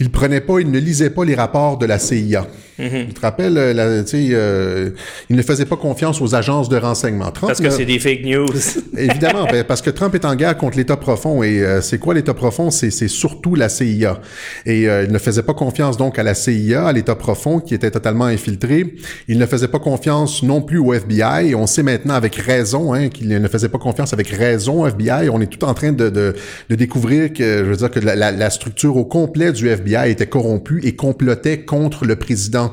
Il 0.00 0.10
prenait 0.10 0.40
pas, 0.40 0.60
il 0.60 0.70
ne 0.70 0.78
lisait 0.78 1.10
pas 1.10 1.24
les 1.24 1.34
rapports 1.34 1.76
de 1.76 1.84
la 1.84 1.98
CIA. 1.98 2.46
Tu 2.78 3.12
te 3.12 3.20
rappelles, 3.20 3.58
euh, 3.58 3.72
la, 3.74 3.86
euh, 3.86 4.90
il 5.28 5.36
ne 5.36 5.42
faisait 5.42 5.64
pas 5.64 5.76
confiance 5.76 6.20
aux 6.20 6.36
agences 6.36 6.68
de 6.68 6.76
renseignement. 6.76 7.32
Trump, 7.32 7.48
Parce 7.48 7.60
que 7.60 7.70
c'est 7.70 7.84
des 7.84 7.98
fake 7.98 8.24
news. 8.24 8.46
Évidemment, 8.96 9.46
ben, 9.50 9.64
parce 9.64 9.82
que 9.82 9.90
Trump 9.90 10.14
est 10.14 10.24
en 10.24 10.36
guerre 10.36 10.56
contre 10.56 10.76
l'État 10.76 10.96
profond. 10.96 11.42
Et 11.42 11.60
euh, 11.60 11.80
c'est 11.80 11.98
quoi 11.98 12.14
l'État 12.14 12.34
profond? 12.34 12.70
C'est, 12.70 12.92
c'est 12.92 13.08
surtout 13.08 13.56
la 13.56 13.68
CIA. 13.68 14.20
Et 14.64 14.88
euh, 14.88 15.04
il 15.04 15.12
ne 15.12 15.18
faisait 15.18 15.42
pas 15.42 15.54
confiance 15.54 15.96
donc 15.96 16.20
à 16.20 16.22
la 16.22 16.34
CIA, 16.34 16.86
à 16.86 16.92
l'État 16.92 17.16
profond, 17.16 17.58
qui 17.58 17.74
était 17.74 17.90
totalement 17.90 18.26
infiltré. 18.26 18.94
Il 19.26 19.38
ne 19.38 19.46
faisait 19.46 19.68
pas 19.68 19.80
confiance 19.80 20.44
non 20.44 20.62
plus 20.62 20.78
au 20.78 20.94
FBI. 20.94 21.50
Et 21.50 21.54
on 21.58 21.66
sait 21.66 21.82
maintenant 21.82 22.14
avec 22.14 22.34
raison 22.36 22.94
hein, 22.94 23.08
qu'il 23.08 23.28
ne 23.28 23.48
faisait 23.48 23.68
pas 23.68 23.78
confiance 23.78 24.12
avec 24.12 24.28
raison 24.28 24.82
au 24.82 24.86
FBI. 24.86 25.28
On 25.30 25.40
est 25.40 25.46
tout 25.46 25.64
en 25.64 25.74
train 25.74 25.92
de, 25.92 26.08
de, 26.08 26.34
de 26.70 26.74
découvrir 26.74 27.32
que, 27.32 27.58
je 27.64 27.70
veux 27.70 27.76
dire, 27.76 27.90
que 27.90 28.00
la, 28.00 28.16
la- 28.16 28.32
la 28.32 28.50
structure 28.50 28.96
au 28.96 29.04
complet 29.04 29.52
du 29.52 29.68
FBI 29.68 30.10
était 30.10 30.26
corrompue 30.26 30.80
et 30.84 30.94
complotait 30.96 31.60
contre 31.64 32.04
le 32.04 32.16
président. 32.16 32.72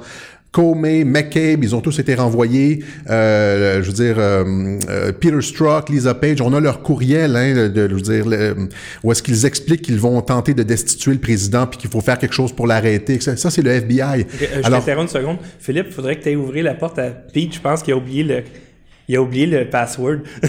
Comey, 0.51 1.03
McCabe, 1.03 1.65
ils 1.65 1.75
ont 1.75 1.81
tous 1.81 1.99
été 1.99 2.15
renvoyés. 2.15 2.81
Euh, 3.09 3.83
je 3.83 3.87
veux 3.87 3.93
dire, 3.93 4.15
euh, 4.17 4.77
euh, 4.89 5.11
Peter 5.11 5.41
Strzok, 5.41 5.89
Lisa 5.89 6.13
Page, 6.13 6.39
on 6.39 6.53
a 6.53 6.61
leur 6.61 6.81
courriel, 6.81 7.35
hein, 7.35 7.67
de, 7.67 7.89
je 7.89 7.93
veux 7.93 7.99
dire, 8.01 8.25
le- 8.25 8.55
où 9.03 9.11
est-ce 9.11 9.21
qu'ils 9.21 9.45
expliquent 9.45 9.81
qu'ils 9.81 9.99
vont 9.99 10.21
tenter 10.21 10.53
de 10.53 10.63
destituer 10.63 11.11
le 11.11 11.19
président 11.19 11.67
puis 11.67 11.77
qu'il 11.77 11.89
faut 11.89 11.99
faire 11.99 12.17
quelque 12.17 12.31
chose 12.33 12.53
pour 12.53 12.67
l'arrêter. 12.67 13.19
Ça, 13.19 13.35
ça, 13.35 13.49
c'est 13.49 13.63
le 13.63 13.71
FBI. 13.71 14.25
Je 14.39 14.65
Alors, 14.65 14.79
t'interromps 14.79 15.11
une 15.13 15.19
seconde. 15.19 15.37
Philippe, 15.59 15.91
faudrait 15.91 16.15
que 16.15 16.23
tu 16.23 16.29
aies 16.29 16.35
ouvert 16.37 16.63
la 16.63 16.73
porte 16.73 16.99
à 16.99 17.09
Pete. 17.09 17.53
Je 17.55 17.59
pense 17.59 17.83
qu'il 17.83 17.93
a 17.93 17.97
oublié 17.97 18.23
le, 18.23 18.43
il 19.07 19.15
a 19.15 19.21
oublié 19.21 19.45
le 19.45 19.69
password. 19.69 20.17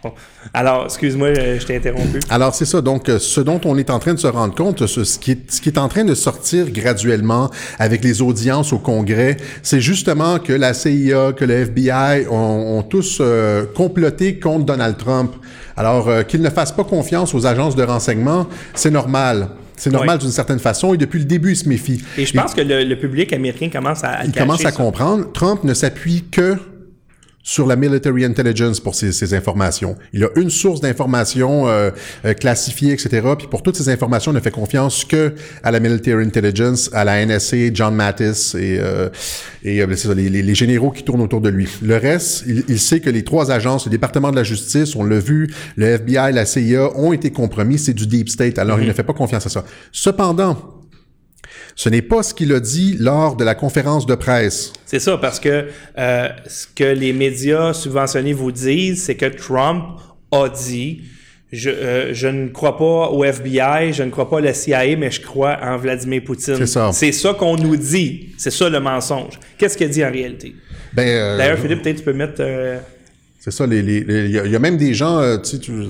Bon. 0.00 0.12
Alors, 0.54 0.84
excuse-moi, 0.84 1.26
euh, 1.28 1.58
je 1.58 1.66
t'ai 1.66 1.74
interrompu. 1.74 2.20
Alors 2.30 2.54
c'est 2.54 2.64
ça. 2.66 2.80
Donc 2.80 3.08
euh, 3.08 3.18
ce 3.18 3.40
dont 3.40 3.60
on 3.64 3.76
est 3.76 3.90
en 3.90 3.98
train 3.98 4.14
de 4.14 4.18
se 4.20 4.28
rendre 4.28 4.54
compte, 4.54 4.86
ce, 4.86 5.02
ce 5.02 5.18
qui 5.18 5.32
est, 5.32 5.50
ce 5.50 5.60
qui 5.60 5.70
est 5.70 5.76
en 5.78 5.88
train 5.88 6.04
de 6.04 6.14
sortir 6.14 6.70
graduellement 6.70 7.50
avec 7.80 8.04
les 8.04 8.22
audiences 8.22 8.72
au 8.72 8.78
Congrès, 8.78 9.36
c'est 9.64 9.80
justement 9.80 10.38
que 10.38 10.52
la 10.52 10.72
CIA, 10.72 11.32
que 11.32 11.44
le 11.44 11.54
FBI 11.64 12.28
ont, 12.30 12.78
ont 12.78 12.82
tous 12.84 13.18
euh, 13.20 13.64
comploté 13.74 14.38
contre 14.38 14.66
Donald 14.66 14.96
Trump. 14.98 15.32
Alors 15.76 16.08
euh, 16.08 16.22
qu'ils 16.22 16.42
ne 16.42 16.50
fassent 16.50 16.70
pas 16.70 16.84
confiance 16.84 17.34
aux 17.34 17.44
agences 17.44 17.74
de 17.74 17.82
renseignement, 17.82 18.46
c'est 18.74 18.92
normal. 18.92 19.48
C'est 19.76 19.90
normal 19.90 20.18
Oui. 20.18 20.22
d'une 20.26 20.32
certaine 20.32 20.60
façon 20.60 20.94
et 20.94 20.96
depuis 20.96 21.18
le 21.18 21.24
début, 21.24 21.50
il 21.52 21.56
se 21.56 21.68
méfie. 21.68 22.00
Et 22.16 22.24
je 22.24 22.32
pense 22.34 22.54
que 22.54 22.60
le, 22.60 22.84
le 22.84 22.96
public 22.96 23.32
américain 23.32 23.68
commence 23.68 24.04
à, 24.04 24.10
à 24.10 24.24
Il 24.24 24.30
commence 24.32 24.60
à 24.64 24.70
ça. 24.70 24.76
comprendre. 24.76 25.32
Trump 25.32 25.64
ne 25.64 25.74
s'appuie 25.74 26.22
que 26.30 26.56
sur 27.50 27.66
la 27.66 27.76
military 27.76 28.26
intelligence 28.26 28.78
pour 28.78 28.94
ces, 28.94 29.10
ces 29.10 29.32
informations. 29.32 29.96
Il 30.12 30.22
a 30.22 30.28
une 30.36 30.50
source 30.50 30.82
d'informations 30.82 31.66
euh, 31.66 31.90
euh, 32.26 32.34
classifiées, 32.34 32.92
etc. 32.92 33.26
Puis 33.38 33.46
pour 33.46 33.62
toutes 33.62 33.76
ces 33.76 33.88
informations, 33.88 34.32
il 34.32 34.34
ne 34.34 34.40
fait 34.40 34.50
confiance 34.50 35.02
que 35.02 35.32
à 35.62 35.70
la 35.70 35.80
military 35.80 36.26
intelligence, 36.26 36.90
à 36.92 37.04
la 37.04 37.24
NSA, 37.24 37.72
John 37.72 37.94
Mattis 37.94 38.52
et, 38.54 38.76
euh, 38.78 39.08
et 39.64 39.80
euh, 39.80 39.86
c'est 39.96 40.08
ça, 40.08 40.14
les, 40.14 40.28
les- 40.28 40.42
les 40.42 40.54
généraux 40.54 40.90
qui 40.90 41.02
tournent 41.04 41.22
autour 41.22 41.40
de 41.40 41.48
lui. 41.48 41.66
Le 41.80 41.96
reste, 41.96 42.44
il, 42.46 42.64
il 42.68 42.78
sait 42.78 43.00
que 43.00 43.08
les 43.08 43.24
trois 43.24 43.50
agences, 43.50 43.86
le 43.86 43.90
département 43.92 44.30
de 44.30 44.36
la 44.36 44.44
justice, 44.44 44.94
on 44.94 45.02
l'a 45.04 45.18
vu, 45.18 45.48
le 45.76 45.86
FBI, 45.86 46.32
la 46.34 46.44
CIA 46.44 46.94
ont 46.98 47.14
été 47.14 47.30
compromis. 47.30 47.78
C'est 47.78 47.94
du 47.94 48.06
deep 48.06 48.28
state. 48.28 48.58
Alors 48.58 48.78
il 48.78 48.86
ne 48.86 48.92
fait 48.92 49.04
pas 49.04 49.14
confiance 49.14 49.46
à 49.46 49.48
ça. 49.48 49.64
Cependant, 49.90 50.77
ce 51.78 51.88
n'est 51.88 52.02
pas 52.02 52.24
ce 52.24 52.34
qu'il 52.34 52.52
a 52.52 52.58
dit 52.58 52.96
lors 52.98 53.36
de 53.36 53.44
la 53.44 53.54
conférence 53.54 54.04
de 54.04 54.16
presse. 54.16 54.72
C'est 54.84 54.98
ça, 54.98 55.16
parce 55.16 55.38
que 55.38 55.66
euh, 55.96 56.28
ce 56.48 56.66
que 56.74 56.82
les 56.82 57.12
médias 57.12 57.72
subventionnés 57.72 58.32
vous 58.32 58.50
disent, 58.50 59.04
c'est 59.04 59.14
que 59.14 59.26
Trump 59.26 59.84
a 60.32 60.48
dit 60.48 61.02
je, 61.52 61.70
euh, 61.70 62.12
je 62.12 62.26
ne 62.26 62.48
crois 62.48 62.76
pas 62.76 63.10
au 63.10 63.22
FBI, 63.22 63.92
je 63.92 64.02
ne 64.02 64.10
crois 64.10 64.28
pas 64.28 64.38
à 64.38 64.40
la 64.40 64.54
CIA, 64.54 64.96
mais 64.96 65.12
je 65.12 65.20
crois 65.20 65.56
en 65.62 65.76
Vladimir 65.76 66.22
Poutine. 66.24 66.56
C'est 66.56 66.66
ça. 66.66 66.90
C'est 66.92 67.12
ça 67.12 67.32
qu'on 67.32 67.56
nous 67.56 67.76
dit. 67.76 68.30
C'est 68.38 68.50
ça 68.50 68.68
le 68.68 68.80
mensonge. 68.80 69.38
Qu'est-ce 69.56 69.78
qu'il 69.78 69.88
dit 69.88 70.04
en 70.04 70.10
réalité? 70.10 70.56
Ben, 70.92 71.06
euh, 71.06 71.38
D'ailleurs, 71.38 71.58
Philippe, 71.60 71.82
peut-être 71.82 71.98
tu 71.98 72.02
peux 72.02 72.12
mettre. 72.12 72.42
C'est 73.40 73.52
ça, 73.52 73.66
il 73.70 74.30
y, 74.30 74.56
a- 74.56 74.58
même 74.58 74.76
des 74.76 74.94
gens, 74.94 75.20
euh, 75.20 75.36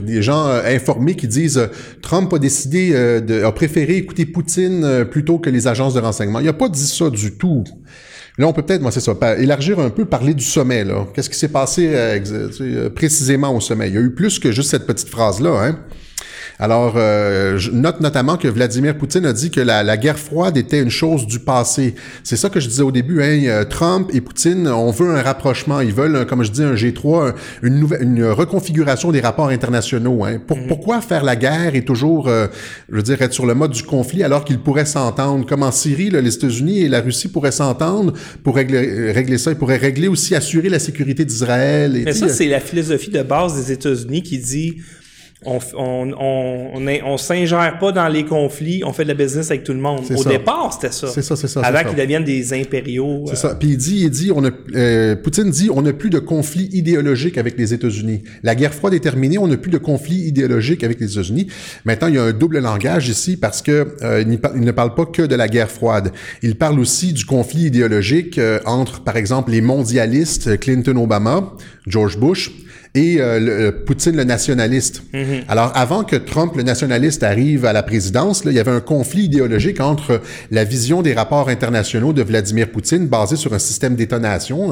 des 0.03 0.21
gens 0.23 0.47
euh, 0.49 0.61
informés 0.67 1.15
qui 1.15 1.27
disent 1.27 1.57
euh, 1.57 1.67
Trump 2.03 2.31
a 2.35 2.39
décidé, 2.39 2.91
de, 2.93 3.43
a 3.43 3.51
préféré 3.53 3.97
écouter 3.97 4.27
Poutine 4.27 5.07
plutôt 5.11 5.39
que 5.39 5.49
les 5.49 5.67
agences 5.67 5.95
de 5.95 6.01
renseignement. 6.01 6.41
Il 6.41 6.49
a 6.49 6.53
pas 6.53 6.69
dit 6.69 6.87
ça 6.87 7.09
du 7.09 7.33
tout. 7.33 7.65
Là, 8.37 8.47
on 8.47 8.53
peut 8.53 8.63
peut-être, 8.63 8.83
moi, 8.83 8.93
c'est 8.93 9.01
ça, 9.01 9.15
élargir 9.39 9.81
un 9.81 9.91
peu, 9.91 10.05
parler 10.05 10.35
du 10.35 10.45
sommet, 10.45 10.85
là. 10.85 11.07
Qu'est-ce 11.15 11.31
qui 11.31 11.39
s'est 11.39 11.49
passé 11.49 11.91
précisément 12.95 13.57
au 13.57 13.61
sommet? 13.61 13.89
Il 13.89 13.95
y 13.95 13.99
a 13.99 14.01
eu 14.01 14.15
plus 14.15 14.39
que 14.39 14.53
juste 14.53 14.71
cette 14.71 14.87
petite 14.87 15.09
phrase-là, 15.09 15.65
hein. 15.65 15.79
Alors, 16.61 16.95
euh, 16.97 17.57
je 17.57 17.71
note 17.71 18.01
notamment 18.01 18.37
que 18.37 18.49
Vladimir 18.49 18.99
Poutine 18.99 19.25
a 19.27 19.33
dit 19.33 19.51
que 19.53 19.61
la, 19.61 19.85
la 19.85 19.97
guerre 19.97 20.19
froide 20.19 20.57
était 20.57 20.81
une 20.83 20.91
chose 20.91 21.25
du 21.25 21.39
passé. 21.39 21.95
C'est 22.25 22.37
ça 22.37 22.51
que 22.51 22.59
je 22.59 22.67
disais 22.67 22.83
au 22.83 22.91
début. 22.91 23.23
Hein, 23.23 23.43
euh, 23.47 23.65
Trump 23.65 24.11
et 24.13 24.21
Poutine, 24.21 24.67
on 24.67 24.91
veut 24.91 25.09
un 25.09 25.23
rapprochement. 25.23 25.81
Ils 25.81 25.93
veulent, 25.95 26.27
comme 26.27 26.43
je 26.43 26.51
dis, 26.51 26.65
un 26.65 26.75
G3, 26.75 27.29
un- 27.29 27.35
une, 27.63 27.79
nouvelle, 27.79 28.03
une 28.03 28.25
reconfiguration 28.25 29.13
des 29.13 29.21
rapports 29.21 29.51
internationaux. 29.51 30.25
Hein. 30.25 30.39
Pour, 30.45 30.59
Pourquoi 30.67 31.01
faire 31.01 31.23
la 31.23 31.37
guerre 31.37 31.77
et 31.77 31.85
toujours, 31.85 32.27
euh, 32.27 32.49
je 32.91 32.97
veux 32.97 33.03
dire, 33.03 33.23
être 33.23 33.33
sur 33.33 33.47
le 33.47 33.55
mode 33.55 33.71
du 33.71 33.85
conflit 33.85 34.25
alors 34.25 34.45
qu'ils 34.45 34.59
pourraient 34.59 34.85
s'entendre? 34.85 35.47
Comme 35.47 35.63
en 35.63 35.71
Syrie, 35.71 36.11
là, 36.11 36.21
les 36.21 36.35
États-Unis 36.35 36.81
et 36.81 36.89
la 36.89 37.01
Russie 37.01 37.29
pourraient 37.29 37.53
s'entendre 37.53 38.15
pour 38.43 38.57
régler, 38.57 38.79
euh, 38.89 39.13
régler 39.13 39.39
ça. 39.39 39.53
Ils 39.53 39.57
pourraient 39.57 39.77
régler 39.77 40.09
aussi, 40.09 40.35
assurer 40.35 40.69
la 40.71 40.81
sécurité 40.81 41.25
d'Israël. 41.25 42.03
Mais 42.05 42.13
ça, 42.13 42.29
c'est 42.29 42.49
la 42.49 42.59
philosophie 42.59 43.11
de 43.11 43.23
base 43.23 43.55
des 43.55 43.71
États-Unis 43.73 44.25
qui 44.25 44.39
dit 44.39 44.79
on, 45.45 45.59
on, 45.77 46.13
on, 46.19 47.01
on, 47.05 47.17
s'ingère 47.17 47.79
pas 47.79 47.93
dans 47.93 48.09
les 48.09 48.25
conflits, 48.25 48.83
on 48.85 48.93
fait 48.93 49.05
de 49.05 49.09
la 49.09 49.15
business 49.15 49.51
avec 49.53 49.63
tout 49.63 49.73
le 49.73 49.79
monde. 49.79 50.01
Au 50.11 50.23
ça. 50.23 50.29
départ, 50.29 50.73
c'était 50.73 50.93
ça. 50.93 51.07
C'est 51.07 51.23
ça, 51.23 51.37
c'est 51.37 51.47
ça, 51.47 51.61
Avant 51.61 51.85
qu'ils 51.85 51.97
deviennent 51.97 52.25
des 52.25 52.53
impériaux. 52.53 53.23
C'est 53.27 53.33
euh, 53.33 53.51
ça. 53.51 53.55
Puis 53.55 53.69
il 53.69 53.77
dit, 53.77 54.01
il 54.03 54.11
dit, 54.11 54.33
on 54.35 54.45
a, 54.45 54.51
euh, 54.75 55.15
Poutine 55.15 55.51
dit, 55.51 55.71
on 55.73 55.83
n'a 55.83 55.93
plus 55.93 56.11
de 56.11 56.19
conflit 56.19 56.69
idéologique 56.73 57.39
avec 57.39 57.57
les 57.57 57.73
États-Unis. 57.73 58.25
La 58.43 58.57
guerre 58.57 58.75
froide 58.75 58.95
est 58.95 59.01
terminée, 59.01 59.39
on 59.39 59.47
n'a 59.47 59.57
plus 59.57 59.71
de 59.71 59.79
conflit 59.79 60.17
idéologique 60.17 60.83
avec 60.83 60.99
les 60.99 61.13
États-Unis. 61.13 61.47
Maintenant, 61.85 62.09
il 62.09 62.15
y 62.15 62.19
a 62.19 62.25
un 62.25 62.33
double 62.33 62.59
langage 62.59 63.09
ici 63.09 63.37
parce 63.37 63.63
que 63.63 63.95
euh, 64.03 64.25
il, 64.27 64.41
il 64.57 64.61
ne 64.63 64.73
parle 64.73 64.95
pas 64.95 65.07
que 65.07 65.23
de 65.23 65.37
la 65.37 65.47
guerre 65.47 65.71
froide. 65.71 66.11
Il 66.43 66.57
parle 66.57 66.81
aussi 66.81 67.13
du 67.13 67.25
conflit 67.25 67.67
idéologique 67.67 68.41
entre, 68.67 69.03
par 69.03 69.17
exemple, 69.17 69.53
les 69.53 69.61
mondialistes 69.61 70.59
Clinton-Obama, 70.59 71.53
George 71.89 72.19
Bush. 72.19 72.51
Et 72.95 73.21
euh, 73.21 73.39
le- 73.39 73.59
le 73.67 73.73
Poutine, 73.85 74.17
le 74.17 74.25
nationaliste. 74.25 75.03
Alors, 75.47 75.71
avant 75.75 76.05
que 76.05 76.17
Trump, 76.17 76.57
le 76.57 76.63
nationaliste, 76.63 77.23
arrive 77.23 77.67
à 77.67 77.75
la 77.75 77.83
présidence, 77.83 78.45
là, 78.47 78.51
il 78.51 78.57
y 78.57 78.59
avait 78.61 78.71
un 78.71 78.81
conflit 78.81 79.25
idéologique 79.25 79.79
entre 79.81 80.23
la 80.51 80.65
vision 80.65 81.03
des 81.03 81.13
rapports 81.13 81.51
internationaux 81.51 82.15
de 82.15 82.23
Vladimir 82.23 82.71
Poutine, 82.71 83.07
basée 83.07 83.37
sur 83.37 83.53
un 83.53 83.59
système 83.59 83.95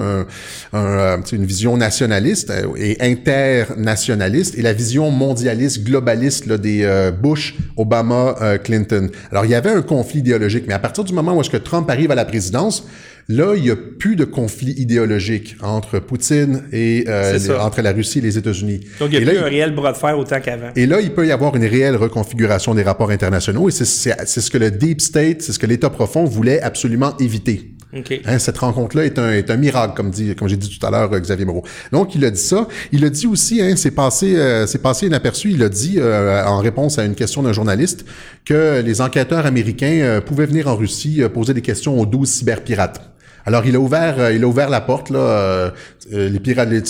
un- 0.01 0.27
un, 0.73 0.79
euh, 0.79 1.17
une 1.31 1.45
vision 1.45 1.77
nationaliste 1.77 2.51
euh, 2.51 2.69
et 2.79 2.97
internationaliste, 3.03 4.57
et 4.59 4.63
la 4.63 4.73
vision 4.73 5.11
mondialiste, 5.11 5.85
globaliste 5.85 6.47
là, 6.47 6.57
des 6.59 6.85
euh, 6.85 7.11
Bush, 7.11 7.55
Obama, 7.77 8.35
euh, 8.41 8.59
Clinton. 8.59 9.11
Alors, 9.31 9.45
il 9.45 9.51
y 9.51 9.55
avait 9.55 9.71
un 9.71 9.83
conflit 9.83 10.21
idéologique, 10.21 10.65
mais 10.67 10.75
à 10.75 10.79
partir 10.79 11.05
du 11.05 11.13
moment 11.13 11.37
où 11.37 11.41
est-ce 11.43 11.51
que 11.51 11.57
Trump 11.59 11.89
arrive 11.91 12.11
à 12.11 12.15
la 12.15 12.25
présidence, 12.25 12.87
Là, 13.29 13.55
il 13.57 13.63
n'y 13.65 13.71
a 13.71 13.77
plus 13.77 14.15
de 14.15 14.25
conflit 14.25 14.73
idéologique 14.79 15.57
entre 15.61 15.99
Poutine 15.99 16.63
et 16.73 17.05
euh, 17.09 17.33
les- 17.37 17.51
entre 17.51 17.83
la 17.83 17.91
Russie 17.93 18.21
et 18.21 18.23
les 18.23 18.39
États-Unis. 18.39 18.81
Donc, 19.01 19.09
il 19.11 19.17
Et 19.17 19.25
n'y 19.25 19.31
a 19.31 19.33
là, 19.33 19.39
plus 19.41 19.47
un 19.47 19.51
réel 19.51 19.75
bras 19.75 19.91
de 19.93 19.97
fer 19.97 20.17
autant 20.17 20.41
qu'avant. 20.41 20.69
et 20.77 20.87
là, 20.87 21.01
il 21.01 21.11
peut 21.13 21.27
y 21.27 21.33
avoir 21.33 21.57
une 21.57 21.65
réelle 21.65 21.97
reconfiguration 21.97 22.73
des 22.75 22.85
rapports 22.85 23.11
internationaux 23.11 23.69
et 23.69 23.73
c'est- 23.73 23.85
ce 24.27 24.51
que 24.51 24.59
le 24.59 24.71
Deep 24.71 25.01
State, 25.01 25.43
c'est 25.43 25.51
ce 25.53 25.59
que 25.59 25.67
l'État 25.67 25.91
profond 25.91 26.25
voulait 26.25 26.61
absolument 26.63 27.17
éviter. 27.19 27.73
OK. 27.97 28.21
Hein, 28.27 28.39
cette 28.39 28.59
rencontre-là 28.59 29.05
est 29.07 29.19
un, 29.19 29.33
est 29.33 29.51
un 29.51 29.57
miracle, 29.57 29.95
comme 29.97 30.11
dit, 30.11 30.35
comme 30.37 30.49
j'ai 30.49 30.57
dit 30.57 30.69
tout 30.79 30.85
à 30.87 30.91
l'heure, 30.91 31.13
euh, 31.13 31.19
Xavier 31.19 31.47
Moreau. 31.47 31.65
Donc, 31.93 32.15
il 32.15 32.25
a 32.25 32.31
dit 32.31 32.41
ça. 32.41 32.69
Il 32.93 33.05
a 33.05 33.09
dit 33.11 33.27
aussi, 33.27 33.61
hein, 33.63 33.75
c'est 33.77 33.91
passé, 33.93 34.37
euh, 34.37 34.67
c'est 34.67 34.83
passé 34.83 35.07
inaperçu. 35.07 35.51
Il 35.53 35.63
a 35.63 35.69
dit, 35.69 35.95
euh, 35.99 36.45
en 36.45 36.59
réponse 36.59 36.99
à 36.99 37.05
une 37.05 37.15
question 37.15 37.43
d'un 37.43 37.53
journaliste, 37.53 38.05
que 38.45 38.83
les 38.85 39.01
enquêteurs 39.01 39.47
américains 39.47 39.99
euh, 40.03 40.21
pouvaient 40.21 40.47
venir 40.47 40.69
en 40.69 40.77
Russie 40.77 41.23
poser 41.33 41.55
des 41.55 41.63
questions 41.63 41.99
aux 41.99 42.07
12 42.07 42.29
cyberpirates. 42.29 43.01
Alors, 43.47 43.65
il 43.65 43.75
a 43.77 43.79
ouvert, 43.81 44.17
euh, 44.19 44.33
il 44.33 44.43
a 44.45 44.47
ouvert 44.47 44.69
la 44.69 44.81
porte 44.81 45.09
là. 45.11 45.19
euh, 45.19 45.71
euh, 46.13 46.29
les 46.29 46.41
pirates, 46.41 46.69
les, 46.69 46.83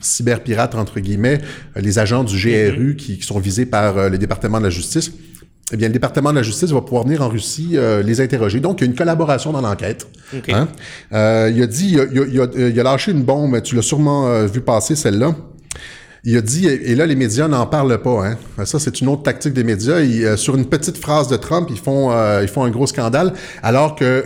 cyberpirates 0.00 0.74
entre 0.74 1.00
guillemets, 1.00 1.40
les 1.76 1.98
agents 1.98 2.24
du 2.24 2.36
GRU 2.36 2.96
qui, 2.96 3.18
qui 3.18 3.26
sont 3.26 3.38
visés 3.38 3.66
par 3.66 4.08
le 4.08 4.16
département 4.18 4.58
de 4.58 4.64
la 4.64 4.70
justice. 4.70 5.12
Eh 5.72 5.76
bien, 5.76 5.86
le 5.88 5.92
département 5.92 6.30
de 6.30 6.36
la 6.36 6.42
justice 6.42 6.70
va 6.70 6.80
pouvoir 6.80 7.04
venir 7.04 7.22
en 7.22 7.28
Russie 7.28 7.72
euh, 7.74 8.02
les 8.02 8.20
interroger. 8.20 8.58
Donc, 8.58 8.80
il 8.80 8.84
y 8.84 8.86
a 8.88 8.90
une 8.90 8.96
collaboration 8.96 9.52
dans 9.52 9.60
l'enquête. 9.60 10.08
OK. 10.36 10.48
Hein? 10.48 10.66
Euh, 11.12 11.52
il 11.54 11.62
a 11.62 11.66
dit, 11.68 11.90
il 11.92 12.00
a, 12.00 12.04
il 12.10 12.18
a- 12.18 12.26
il 12.26 12.40
a- 12.40 12.68
il 12.70 12.80
a 12.80 12.82
lâché 12.82 13.12
une 13.12 13.22
bombe, 13.22 13.60
tu 13.62 13.76
l'as 13.76 13.82
sûrement 13.82 14.44
vu 14.46 14.60
passer 14.62 14.96
celle-là. 14.96 15.36
Il 16.24 16.36
a 16.36 16.42
dit, 16.42 16.66
et 16.66 16.94
là 16.96 17.06
les 17.06 17.14
médias 17.16 17.48
n'en 17.48 17.66
parlent 17.66 18.02
pas. 18.02 18.26
Hein. 18.58 18.64
Ça 18.66 18.78
c'est 18.78 19.00
une 19.00 19.08
autre 19.08 19.22
tactique 19.22 19.54
des 19.54 19.64
médias. 19.64 20.00
Ils, 20.00 20.24
euh, 20.26 20.36
sur 20.36 20.54
une 20.54 20.66
petite 20.66 20.98
phrase 20.98 21.28
de 21.28 21.36
Trump, 21.36 21.68
ils 21.70 21.78
font 21.78 22.10
euh, 22.12 22.40
ils 22.42 22.48
font 22.48 22.62
un 22.64 22.68
gros 22.70 22.86
scandale, 22.86 23.32
alors 23.62 23.94
que 23.94 24.22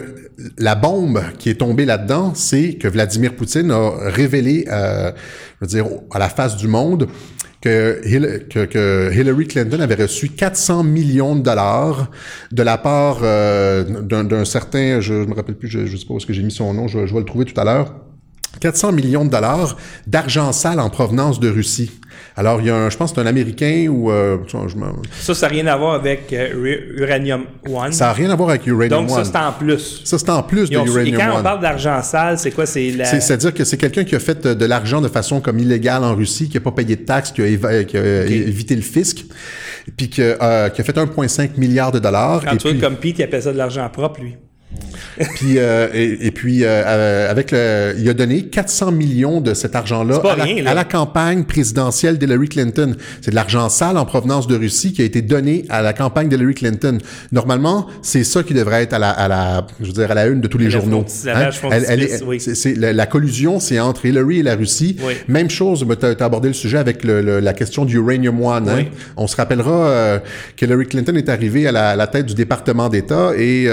la 0.58 0.74
bombe 0.74 1.22
qui 1.38 1.50
est 1.50 1.54
tombée 1.54 1.84
là-dedans, 1.84 2.32
c'est 2.34 2.74
que 2.74 2.88
Vladimir 2.88 3.34
Poutine 3.34 3.70
a 3.70 3.90
révélé, 4.10 4.66
euh, 4.70 5.12
je 5.60 5.66
veux 5.66 5.66
dire, 5.66 5.86
à 6.12 6.18
la 6.18 6.28
face 6.28 6.56
du 6.56 6.68
monde, 6.68 7.08
que, 7.60 8.02
Hillary 9.14 9.46
Clinton 9.46 9.80
avait 9.80 9.94
reçu 9.94 10.28
400 10.28 10.84
millions 10.84 11.34
de 11.34 11.40
dollars 11.40 12.10
de 12.52 12.62
la 12.62 12.76
part 12.76 13.20
euh, 13.22 13.84
d'un 14.02 14.44
certain, 14.44 15.00
je 15.00 15.14
me 15.14 15.34
rappelle 15.34 15.56
plus, 15.56 15.68
je 15.68 15.80
ne 15.80 15.86
sais 15.86 16.04
pas 16.06 16.14
où 16.14 16.18
est-ce 16.18 16.26
que 16.26 16.34
j'ai 16.34 16.42
mis 16.42 16.52
son 16.52 16.74
nom, 16.74 16.88
je 16.88 16.98
vais 16.98 17.18
le 17.18 17.24
trouver 17.24 17.46
tout 17.46 17.58
à 17.58 17.64
l'heure, 17.64 17.94
400 18.60 18.92
millions 18.92 19.24
de 19.24 19.30
dollars 19.30 19.76
d'argent 20.06 20.52
sale 20.52 20.80
en 20.80 20.90
provenance 20.90 21.40
de 21.40 21.48
Russie. 21.48 21.90
Alors, 22.36 22.60
il 22.60 22.66
y 22.66 22.70
a 22.70 22.74
un, 22.74 22.90
je 22.90 22.96
pense 22.96 23.12
que 23.12 23.16
c'est 23.16 23.22
un 23.22 23.28
Américain 23.28 23.86
ou... 23.88 24.10
Euh, 24.10 24.38
ça, 24.48 25.34
ça 25.34 25.46
n'a 25.46 25.52
rien 25.52 25.66
à 25.68 25.76
voir 25.76 25.94
avec 25.94 26.32
euh, 26.32 26.96
Uranium 26.96 27.44
One. 27.68 27.92
Ça 27.92 28.06
n'a 28.06 28.12
rien 28.12 28.28
à 28.30 28.34
voir 28.34 28.50
avec 28.50 28.66
Uranium 28.66 29.02
One. 29.02 29.06
Donc, 29.06 29.16
ça, 29.16 29.24
c'est 29.24 29.36
en 29.36 29.52
plus. 29.52 30.02
Ça, 30.04 30.18
c'est 30.18 30.30
en 30.30 30.42
plus 30.42 30.68
de 30.68 30.74
Uranium 30.74 30.96
One. 30.96 31.06
Et 31.06 31.12
quand 31.12 31.38
on 31.38 31.42
parle 31.42 31.60
d'argent 31.60 32.02
sale, 32.02 32.36
c'est 32.38 32.50
quoi? 32.50 32.66
C'est 32.66 32.90
la... 32.90 33.04
C'est-à-dire 33.04 33.54
que 33.54 33.62
c'est 33.62 33.76
quelqu'un 33.76 34.02
qui 34.02 34.16
a 34.16 34.18
fait 34.18 34.46
de 34.46 34.64
l'argent 34.64 35.00
de 35.00 35.08
façon 35.08 35.40
comme 35.40 35.60
illégale 35.60 36.02
en 36.02 36.16
Russie, 36.16 36.48
qui 36.48 36.56
n'a 36.56 36.60
pas 36.60 36.72
payé 36.72 36.96
de 36.96 37.04
taxes, 37.04 37.30
qui 37.30 37.40
a, 37.40 37.46
évité 37.46 38.74
le 38.74 38.82
fisc, 38.82 39.24
puis 39.96 40.08
qui, 40.08 40.20
euh, 40.20 40.68
qui 40.70 40.80
a 40.80 40.84
fait 40.84 40.96
1,5 40.96 41.50
milliard 41.56 41.92
de 41.92 42.00
dollars. 42.00 42.42
Quand 42.44 42.56
tu 42.56 42.70
puis... 42.70 42.80
comme 42.80 42.96
Pete, 42.96 43.20
il 43.20 43.22
appelle 43.22 43.42
ça 43.42 43.52
de 43.52 43.58
l'argent 43.58 43.88
propre, 43.90 44.20
lui 44.20 44.34
puis 45.34 45.58
euh, 45.58 45.88
et, 45.92 46.30
puis 46.30 46.64
euh, 46.64 46.66
euh, 46.68 47.30
avec 47.30 47.50
le, 47.50 47.94
il 47.98 48.08
a 48.08 48.14
donné 48.14 48.42
400 48.42 48.92
millions 48.92 49.40
de 49.40 49.54
cet 49.54 49.76
argent-là 49.76 50.20
à, 50.24 50.74
la 50.74 50.84
campagne 50.84 51.44
présidentielle 51.44 52.18
d'Hillary 52.18 52.48
Clinton. 52.48 52.94
C'est 53.20 53.30
de 53.30 53.36
l'argent 53.36 53.68
sale 53.68 53.96
en 53.96 54.04
provenance 54.04 54.46
de 54.46 54.56
Russie 54.56 54.92
qui 54.92 55.02
a 55.02 55.04
été 55.04 55.22
donné 55.22 55.64
à 55.68 55.82
la 55.82 55.92
campagne 55.92 56.28
d'Hillary 56.28 56.54
Clinton. 56.54 56.98
Normalement, 57.32 57.86
c'est 58.02 58.24
ça 58.24 58.42
qui 58.42 58.54
devrait 58.54 58.82
être 58.82 58.94
à 58.94 58.98
la, 58.98 59.10
à 59.10 59.28
la, 59.28 59.66
je 59.80 59.86
veux 59.86 59.92
dire 59.92 60.10
à 60.10 60.14
la 60.14 60.26
une 60.26 60.40
de 60.40 60.48
tous 60.48 60.58
les 60.58 60.70
journaux. 60.70 61.04
Hein? 61.26 61.50
Elle, 61.70 62.96
la, 62.96 63.06
collusion, 63.06 63.60
c'est 63.60 63.78
entre 63.80 64.06
Hillary 64.06 64.40
et 64.40 64.42
la 64.42 64.56
Russie. 64.56 64.96
Même 65.28 65.50
chose, 65.50 65.86
tu 66.00 66.06
as, 66.06 66.24
abordé 66.24 66.48
le 66.48 66.54
sujet 66.54 66.78
avec 66.78 67.04
le, 67.04 67.40
la 67.40 67.52
question 67.52 67.84
du 67.84 67.96
Uranium 67.96 68.42
One. 68.42 68.68
Hein? 68.68 68.84
On 69.16 69.26
se 69.26 69.36
rappellera 69.36 70.20
qu'Hillary 70.56 70.86
Clinton 70.86 71.14
est 71.16 71.28
arrivée 71.28 71.66
à 71.68 71.72
la, 71.72 71.96
la, 71.96 72.06
tête 72.06 72.26
du 72.26 72.34
département 72.34 72.88
d'État 72.88 73.32
et 73.36 73.68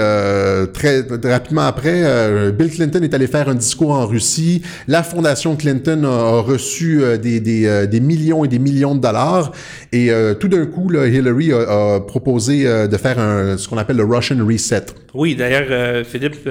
très 0.72 0.91
rapidement 1.24 1.62
après, 1.62 2.02
euh, 2.04 2.50
Bill 2.50 2.70
Clinton 2.70 3.02
est 3.02 3.14
allé 3.14 3.26
faire 3.26 3.48
un 3.48 3.54
discours 3.54 3.90
en 3.90 4.06
Russie. 4.06 4.62
La 4.88 5.02
fondation 5.02 5.56
Clinton 5.56 6.04
a, 6.04 6.40
reçu 6.40 7.02
euh, 7.02 7.16
des, 7.16 7.40
des, 7.40 7.66
euh, 7.66 7.86
des, 7.86 8.00
millions 8.00 8.44
et 8.44 8.48
des 8.48 8.58
millions 8.58 8.94
de 8.94 9.00
dollars. 9.00 9.52
Et 9.92 10.10
tout 10.40 10.48
d'un 10.48 10.66
coup, 10.66 10.88
là, 10.88 11.06
Hillary 11.06 11.52
a, 11.52 12.00
proposé 12.00 12.64
de 12.64 12.96
faire 12.96 13.18
un, 13.18 13.58
ce 13.58 13.68
qu'on 13.68 13.76
appelle 13.76 13.96
le 13.96 14.04
Russian 14.04 14.36
Reset. 14.46 14.86
Oui, 15.14 15.34
d'ailleurs, 15.34 16.04
Philippe, 16.06 16.48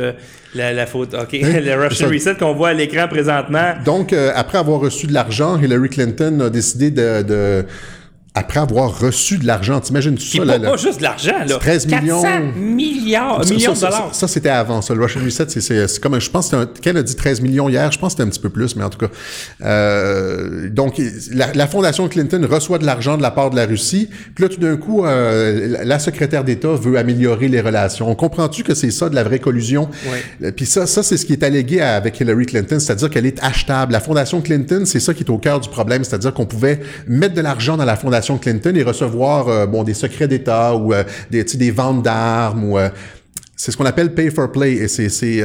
la, 0.54 0.74
la 0.74 0.86
faute, 0.86 1.16
OK, 1.16 1.34
hein? 1.34 1.60
le 1.66 1.88
Russian 1.88 2.10
Reset 2.10 2.36
qu'on 2.36 2.54
voit 2.54 2.70
à 2.70 2.74
l'écran 2.74 3.08
présentement. 3.08 3.74
Donc, 3.84 4.14
après 4.14 4.60
avoir 4.60 4.80
reçu 4.80 5.08
de 5.08 5.14
l'argent, 5.14 5.60
Hillary 5.60 5.90
Clinton 5.90 6.40
a 6.42 6.50
décidé 6.52 6.92
de, 6.92 7.24
de 7.24 7.66
après 8.34 8.62
avoir 8.62 8.98
reçu 8.98 9.38
de 9.38 9.46
l'argent. 9.46 9.82
T'imagines 9.82 10.16
tout 10.16 10.24
ça? 10.24 10.46
Pas, 10.46 10.58
pas 10.58 10.78
juste 10.78 11.00
de 11.00 11.04
l'argent, 11.04 11.44
là. 11.46 11.58
13 11.58 11.88
millions. 11.88 12.24
milliards, 12.56 13.44
ça, 13.44 13.54
millions 13.54 13.74
de 13.74 13.80
dollars. 13.80 14.16
Ça, 14.16 14.28
c'était 14.30 14.50
avant, 14.50 14.82
ça. 14.82 14.94
Le 14.94 15.04
Russian 15.04 15.22
Reset, 15.26 15.48
c'est 15.50 16.00
comme, 16.00 16.18
je 16.18 16.30
pense, 16.30 16.50
qu'elle 16.82 16.96
a 16.96 17.04
dit 17.04 17.16
13 17.16 17.42
millions 17.42 17.68
hier, 17.68 17.92
je 17.92 18.00
pense 18.00 18.14
que 18.14 18.20
c'était 18.20 18.24
un 18.24 18.32
petit 18.32 18.40
peu 18.40 18.50
plus, 18.50 18.78
mais 18.78 18.86
en 18.86 18.90
tout 18.90 19.00
cas. 19.00 19.10
Euh, 19.64 20.70
donc, 20.70 21.02
la, 21.34 21.52
la, 21.52 21.68
Fondation 21.68 22.08
Clinton 22.08 22.48
reçoit 22.50 22.78
de 22.78 22.86
l'argent 22.86 23.18
de 23.18 23.22
la 23.22 23.32
part 23.32 23.50
de 23.50 23.58
la 23.58 23.66
Russie. 23.66 24.08
Puis 24.34 24.46
là, 24.46 24.50
tout 24.50 24.62
d'un 24.62 24.78
coup, 24.78 25.06
euh, 25.06 25.84
la 25.84 26.00
secrétaire 26.00 26.46
d'État 26.46 26.70
veut 26.70 26.98
améliorer 26.98 27.50
les 27.50 27.60
relations. 27.60 28.10
On 28.10 28.16
comprend-tu 28.16 28.64
que 28.64 28.76
c'est 28.76 28.92
ça, 28.92 29.10
de 29.10 29.16
la 29.16 29.24
vraie 29.24 29.40
collusion? 29.40 29.90
Oui. 30.06 30.52
Puis 30.54 30.66
ça, 30.66 30.88
ça 30.88 31.04
c'est 31.04 31.18
ce 31.18 31.26
qui 31.26 31.34
est 31.34 31.44
allégué 31.44 31.82
avec 31.82 32.18
Hillary 32.18 32.46
Clinton, 32.46 32.80
c'est-à-dire 32.80 33.10
qu'elle 33.10 33.26
est 33.26 33.44
achetable. 33.44 33.92
La 33.92 34.00
Fondation 34.00 34.40
Clinton, 34.40 34.84
c'est 34.86 35.02
ça 35.02 35.14
qui 35.14 35.24
est 35.24 35.30
au 35.30 35.38
cœur 35.38 35.60
du 35.60 35.68
problème, 35.68 36.06
c'est-à-dire 36.06 36.34
qu'on 36.34 36.46
pouvait 36.46 36.80
mettre 37.08 37.34
de 37.34 37.42
l'argent 37.42 37.76
dans 37.76 37.86
la 37.86 37.98
Fondation 37.98 38.21
Clinton 38.22 38.76
et 38.76 38.84
recevoir 38.84 39.48
euh, 39.48 39.66
bon 39.66 39.84
des 39.84 39.94
secrets 39.94 40.28
d'État 40.28 40.76
ou 40.76 40.94
euh, 40.94 41.04
des, 41.30 41.44
des 41.44 41.72
ventes 41.72 42.04
d'armes 42.04 42.64
ou 42.64 42.78
euh, 42.78 42.90
c'est 43.56 43.72
ce 43.72 43.78
qu'on 43.78 43.86
appelle 43.86 44.14
pay 44.14 44.32
for 44.32 44.52
play 44.52 44.74
et 44.74 44.88
c'est 44.88 45.10
c'est 45.10 45.44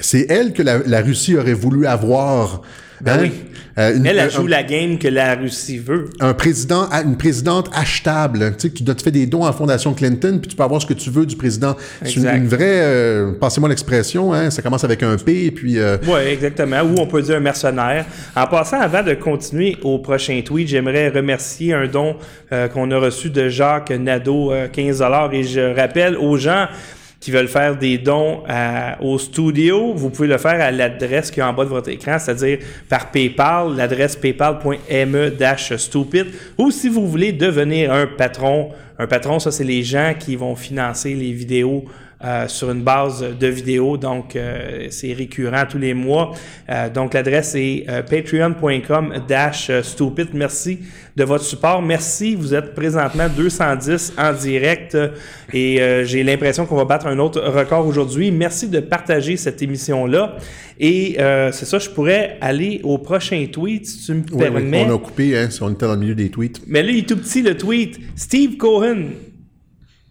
c'est 0.00 0.26
elle 0.28 0.52
que 0.52 0.62
la, 0.62 1.00
Russie 1.00 1.34
aurait 1.36 1.54
voulu 1.54 1.86
avoir 1.86 2.60
ben 3.00 3.18
oui. 3.22 3.32
Euh, 3.78 3.98
elle, 4.04 4.18
elle 4.18 4.30
joue 4.30 4.46
la 4.46 4.62
game 4.62 4.98
que 4.98 5.08
la 5.08 5.34
Russie 5.34 5.78
veut. 5.78 6.10
Un 6.20 6.34
président, 6.34 6.88
une 6.90 7.16
présidente 7.16 7.70
achetable. 7.74 8.52
Tu 8.58 8.68
sais, 8.68 8.70
tu 8.70 8.82
dois 8.82 8.94
te 8.94 9.02
faire 9.02 9.12
des 9.12 9.26
dons 9.26 9.44
à 9.44 9.48
la 9.48 9.52
Fondation 9.52 9.94
Clinton, 9.94 10.38
puis 10.40 10.50
tu 10.50 10.56
peux 10.56 10.62
avoir 10.62 10.82
ce 10.82 10.86
que 10.86 10.94
tu 10.94 11.10
veux 11.10 11.24
du 11.24 11.36
président. 11.36 11.76
C'est 12.04 12.16
une, 12.16 12.48
vraie, 12.48 12.82
euh, 12.82 13.32
passez-moi 13.32 13.68
l'expression, 13.68 14.32
hein, 14.32 14.50
ça 14.50 14.60
commence 14.60 14.84
avec 14.84 15.02
un 15.02 15.16
P, 15.16 15.46
et 15.46 15.50
puis... 15.50 15.78
Euh... 15.78 15.96
Oui, 16.06 16.20
exactement. 16.30 16.80
Ou 16.82 16.96
on 16.98 17.06
peut 17.06 17.22
dire 17.22 17.36
un 17.36 17.40
mercenaire. 17.40 18.04
En 18.36 18.46
passant, 18.46 18.80
avant 18.80 19.02
de 19.02 19.14
continuer 19.14 19.76
au 19.82 19.98
prochain 19.98 20.40
tweet, 20.44 20.68
j'aimerais 20.68 21.08
remercier 21.08 21.72
un 21.72 21.86
don 21.86 22.16
euh, 22.52 22.68
qu'on 22.68 22.90
a 22.90 22.98
reçu 22.98 23.30
de 23.30 23.48
Jacques 23.48 23.90
Nadeau, 23.90 24.52
15 24.72 25.04
et 25.32 25.42
je 25.44 25.74
rappelle 25.74 26.16
aux 26.16 26.36
gens 26.36 26.66
qui 27.20 27.30
veulent 27.30 27.48
faire 27.48 27.76
des 27.76 27.98
dons 27.98 28.42
au 29.00 29.18
studio, 29.18 29.92
vous 29.94 30.08
pouvez 30.08 30.28
le 30.28 30.38
faire 30.38 30.58
à 30.60 30.70
l'adresse 30.70 31.30
qui 31.30 31.40
est 31.40 31.42
en 31.42 31.52
bas 31.52 31.64
de 31.64 31.68
votre 31.68 31.90
écran, 31.90 32.18
c'est-à-dire 32.18 32.60
par 32.88 33.10
PayPal, 33.10 33.76
l'adresse 33.76 34.16
paypal.me-stupid, 34.16 36.26
ou 36.56 36.70
si 36.70 36.88
vous 36.88 37.06
voulez 37.06 37.32
devenir 37.32 37.92
un 37.92 38.06
patron. 38.06 38.70
Un 38.98 39.06
patron, 39.06 39.38
ça, 39.38 39.50
c'est 39.50 39.64
les 39.64 39.82
gens 39.82 40.14
qui 40.18 40.36
vont 40.36 40.56
financer 40.56 41.14
les 41.14 41.32
vidéos 41.32 41.84
euh, 42.22 42.48
sur 42.48 42.70
une 42.70 42.82
base 42.82 43.24
de 43.40 43.46
vidéos, 43.46 43.96
donc 43.96 44.36
euh, 44.36 44.88
c'est 44.90 45.14
récurrent 45.14 45.64
tous 45.66 45.78
les 45.78 45.94
mois. 45.94 46.32
Euh, 46.68 46.90
donc 46.90 47.14
l'adresse 47.14 47.54
est 47.54 47.86
patreon.com 48.10 49.14
dash 49.26 49.70
stupid. 49.80 50.28
Merci 50.34 50.80
de 51.16 51.24
votre 51.24 51.44
support. 51.44 51.80
Merci, 51.80 52.34
vous 52.34 52.54
êtes 52.54 52.74
présentement 52.74 53.26
210 53.34 54.12
en 54.18 54.34
direct 54.34 54.98
et 55.54 56.04
j'ai 56.04 56.22
l'impression 56.22 56.66
qu'on 56.66 56.76
va 56.76 56.84
battre 56.84 57.06
un 57.06 57.18
autre 57.18 57.40
record 57.40 57.86
aujourd'hui. 57.86 58.30
Merci 58.30 58.68
de 58.68 58.80
partager 58.80 59.38
cette 59.38 59.62
émission-là. 59.62 60.36
Et 60.78 61.16
c'est 61.52 61.64
ça, 61.64 61.78
je 61.78 61.88
pourrais 61.88 62.36
aller 62.42 62.80
au 62.84 62.98
prochain 62.98 63.46
tweet, 63.50 63.86
si 63.86 64.04
tu 64.04 64.12
me 64.12 64.22
permets. 64.22 64.86
on 64.86 64.94
a 64.94 64.98
coupé, 64.98 65.38
hein, 65.38 65.48
si 65.50 65.62
on 65.62 65.70
était 65.70 65.86
dans 65.86 65.94
le 65.94 66.00
milieu 66.00 66.14
des 66.14 66.28
tweets. 66.28 66.60
Mais 66.66 66.82
là, 66.82 66.90
il 66.90 66.98
est 66.98 67.08
tout 67.08 67.16
petit 67.16 67.42
le 67.42 67.56
tweet. 67.56 67.98
Steve 68.14 68.56
Cohen 68.56 69.08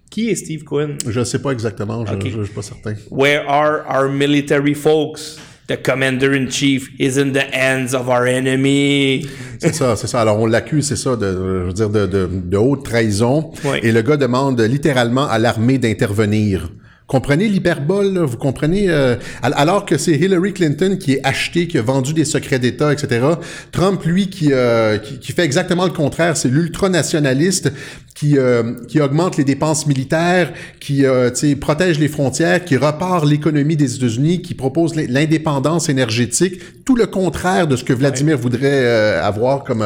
qui 0.10 0.30
est 0.30 0.36
Steve 0.36 0.63
Cohen? 0.63 0.95
Je 1.08 1.19
ne 1.19 1.26
sais 1.26 1.39
pas 1.39 1.52
exactement, 1.52 2.06
je 2.06 2.13
ne 2.13 2.43
suis 2.43 2.54
pas 2.54 2.62
certain. 2.62 2.93
Where 3.12 3.43
are 3.48 3.82
our 3.88 4.10
military 4.10 4.74
folks? 4.74 5.38
The 5.67 5.80
commander-in-chief 5.84 6.89
is 6.98 7.19
in 7.19 7.32
the 7.32 7.45
hands 7.54 7.93
of 7.93 8.08
our 8.08 8.26
enemy. 8.26 9.28
C'est 9.60 9.76
ça, 9.76 9.95
c'est 9.95 10.08
ça. 10.08 10.22
Alors 10.22 10.39
on 10.39 10.48
l'accuse, 10.48 10.88
c'est 10.88 10.95
ça, 10.95 11.15
de, 11.15 11.28
je 11.28 11.65
veux 11.67 11.74
dire, 11.74 11.91
de, 11.91 12.08
de, 12.08 12.28
de 12.28 12.58
haute 12.58 12.84
trahison. 12.84 13.52
Et 13.84 13.91
le 13.91 14.02
gars 14.02 14.17
demande 14.17 14.60
littéralement 14.62 15.28
à 15.28 15.38
l'armée 15.38 15.78
d'intervenir. 15.78 16.72
Comprenez 17.10 17.48
l'hyperbole, 17.48 18.19
vous 18.19 18.38
comprenez 18.38 18.88
euh, 18.88 19.15
alors 19.41 19.84
que 19.84 19.98
c'est 19.98 20.12
Hillary 20.12 20.54
Clinton 20.54 20.95
qui 21.00 21.13
est 21.13 21.22
acheté, 21.24 21.67
qui 21.67 21.80
a 21.80 21.82
vendu 21.82 22.13
des 22.13 22.24
secrets 22.24 22.60
d'État, 22.60 22.93
etc. 22.93 23.26
Trump, 23.72 24.04
lui, 24.06 24.30
qui, 24.30 24.50
euh, 24.52 25.00
qui, 25.00 25.32
fait 25.32 25.43
exactement 25.43 25.86
le 25.86 25.91
contraire, 25.91 26.38
c'est 26.38 26.50
l'ultranationaliste 26.50 27.74
qui, 28.13 28.38
euh, 28.38 28.76
qui 28.88 29.02
augmente 29.02 29.38
les 29.38 29.43
dépenses 29.43 29.88
militaires, 29.88 30.54
qui 30.80 31.04
protège 31.60 31.98
les 31.98 32.10
frontières, 32.10 32.63
qui 32.63 32.78
repart 32.78 33.26
l'économie 33.26 33.76
des 33.76 33.95
États-Unis, 33.95 34.43
qui 34.43 34.54
propose 34.54 34.95
l'indépendance 34.95 35.89
énergétique, 35.89 36.62
tout 36.86 36.95
le 36.95 37.08
contraire 37.08 37.65
de 37.65 37.76
ce 37.76 37.84
que 37.84 37.93
Vladimir 37.93 38.38
voudrait 38.38 38.86
avoir 39.17 39.63
comme 39.63 39.84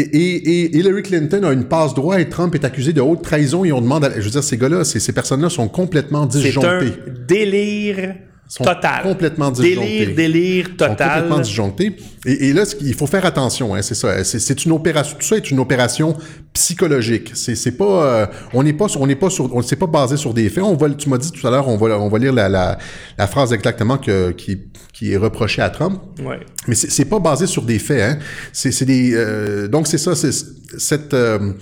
et, 0.00 0.76
Hillary 0.76 1.02
Clinton 1.02 1.42
a 1.44 1.52
une 1.52 1.64
passe 1.64 1.94
droit 1.94 2.20
et 2.20 2.28
Trump 2.28 2.54
est 2.54 2.64
accusé 2.64 2.92
de 2.92 3.00
haute 3.00 3.22
trahison 3.22 3.64
et 3.64 3.72
on 3.72 3.80
demande, 3.80 4.04
à, 4.04 4.12
je 4.16 4.20
veux 4.20 4.30
dire, 4.30 4.44
ces 4.44 4.56
gars-là, 4.56 4.84
ces, 4.84 5.00
ces 5.00 5.12
personnes-là 5.12 5.48
sont 5.48 5.68
complètement 5.68 6.26
disjonctées. 6.26 6.92
C'est 7.04 7.10
un 7.10 7.14
délire 7.26 8.14
total. 8.48 9.02
Complètement 9.02 9.50
disjonctés. 9.50 10.06
Délire, 10.06 10.14
délire 10.16 10.76
total. 10.76 10.96
complètement 10.96 11.40
disjonctés. 11.40 11.96
Et, 12.24 12.48
et 12.48 12.52
là, 12.52 12.64
il 12.80 12.94
faut 12.94 13.06
faire 13.06 13.24
attention, 13.24 13.74
hein, 13.74 13.82
c'est 13.82 13.94
ça. 13.94 14.22
C'est 14.24 14.64
une 14.64 14.72
opération, 14.72 15.16
tout 15.18 15.26
ça 15.26 15.36
est 15.36 15.50
une 15.50 15.58
opération 15.58 16.16
psychologique. 16.52 17.32
C'est 17.34 17.76
pas, 17.76 17.84
euh, 17.84 18.26
on 18.52 18.62
n'est 18.62 18.72
pas, 18.72 18.86
on 18.98 19.06
n'est 19.06 19.16
pas 19.16 19.30
sur, 19.30 19.54
on 19.54 19.62
s'est 19.62 19.76
pas 19.76 19.86
basé 19.86 20.16
sur 20.16 20.32
des 20.32 20.48
faits. 20.48 20.64
On 20.64 20.74
va, 20.76 20.90
tu 20.90 21.08
m'as 21.08 21.18
dit 21.18 21.30
tout 21.30 21.46
à 21.46 21.50
l'heure, 21.50 21.68
on 21.68 21.76
va, 21.76 21.98
on 21.98 22.08
va 22.08 22.18
lire 22.18 22.32
la, 22.32 22.48
la, 22.48 22.78
la 23.18 23.26
phrase 23.26 23.52
exactement 23.52 23.98
que, 23.98 24.30
qui, 24.32 24.58
qui 24.92 25.12
est 25.12 25.16
reprochée 25.16 25.62
à 25.62 25.70
Trump. 25.70 26.00
Ouais. 26.24 26.40
Mais 26.66 26.74
c'est 26.74 27.04
pas 27.04 27.18
basé 27.18 27.46
sur 27.46 27.62
des 27.62 27.78
faits. 27.78 28.02
Hein. 28.02 28.18
C'est 28.52 28.84
des, 28.84 29.12
euh, 29.14 29.68
donc 29.68 29.86
c'est 29.86 29.98
ça, 29.98 30.14
c'est 30.14 30.32
cette 30.78 31.14
euh, 31.14 31.52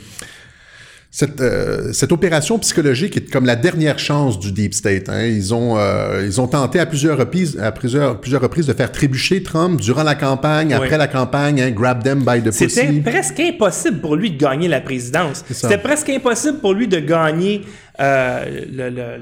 cette, 1.15 1.41
euh, 1.41 1.93
cette 1.93 2.11
opération 2.11 2.59
psychologique 2.59 3.17
est 3.17 3.31
comme 3.31 3.47
la 3.47 3.55
dernière 3.55 4.01
chance 4.01 4.37
du 4.37 4.51
Deep 4.51 4.75
State. 4.75 5.09
Hein. 5.09 5.27
Ils, 5.27 5.55
ont, 5.55 5.79
euh, 5.79 6.25
ils 6.27 6.41
ont 6.41 6.49
tenté 6.49 6.81
à 6.81 6.87
plusieurs 6.87 7.17
reprises, 7.17 7.57
à 7.57 7.71
plusieurs, 7.71 8.21
plusieurs 8.21 8.43
reprises 8.43 8.67
de 8.67 8.73
faire 8.73 8.91
trébucher 8.91 9.41
Trump 9.41 9.81
durant 9.81 10.03
la 10.03 10.17
campagne, 10.17 10.75
après 10.75 10.99
la 10.99 11.07
campagne, 11.07 11.63
hein, 11.63 11.71
grab 11.71 12.03
them 12.03 12.25
by 12.25 12.41
the 12.41 12.47
pussy. 12.47 12.69
C'était 12.69 13.01
presque 13.01 13.39
impossible 13.39 14.01
pour 14.01 14.17
lui 14.17 14.33
de 14.33 14.39
gagner 14.39 14.67
la 14.67 14.81
présidence. 14.81 15.45
C'était 15.49 15.79
presque 15.79 16.11
impossible 16.11 16.59
pour 16.59 16.75
lui 16.75 16.89
de 16.89 16.99
gagner 16.99 17.63
euh, 18.01 18.45
le, 18.73 18.91
le, 18.91 19.19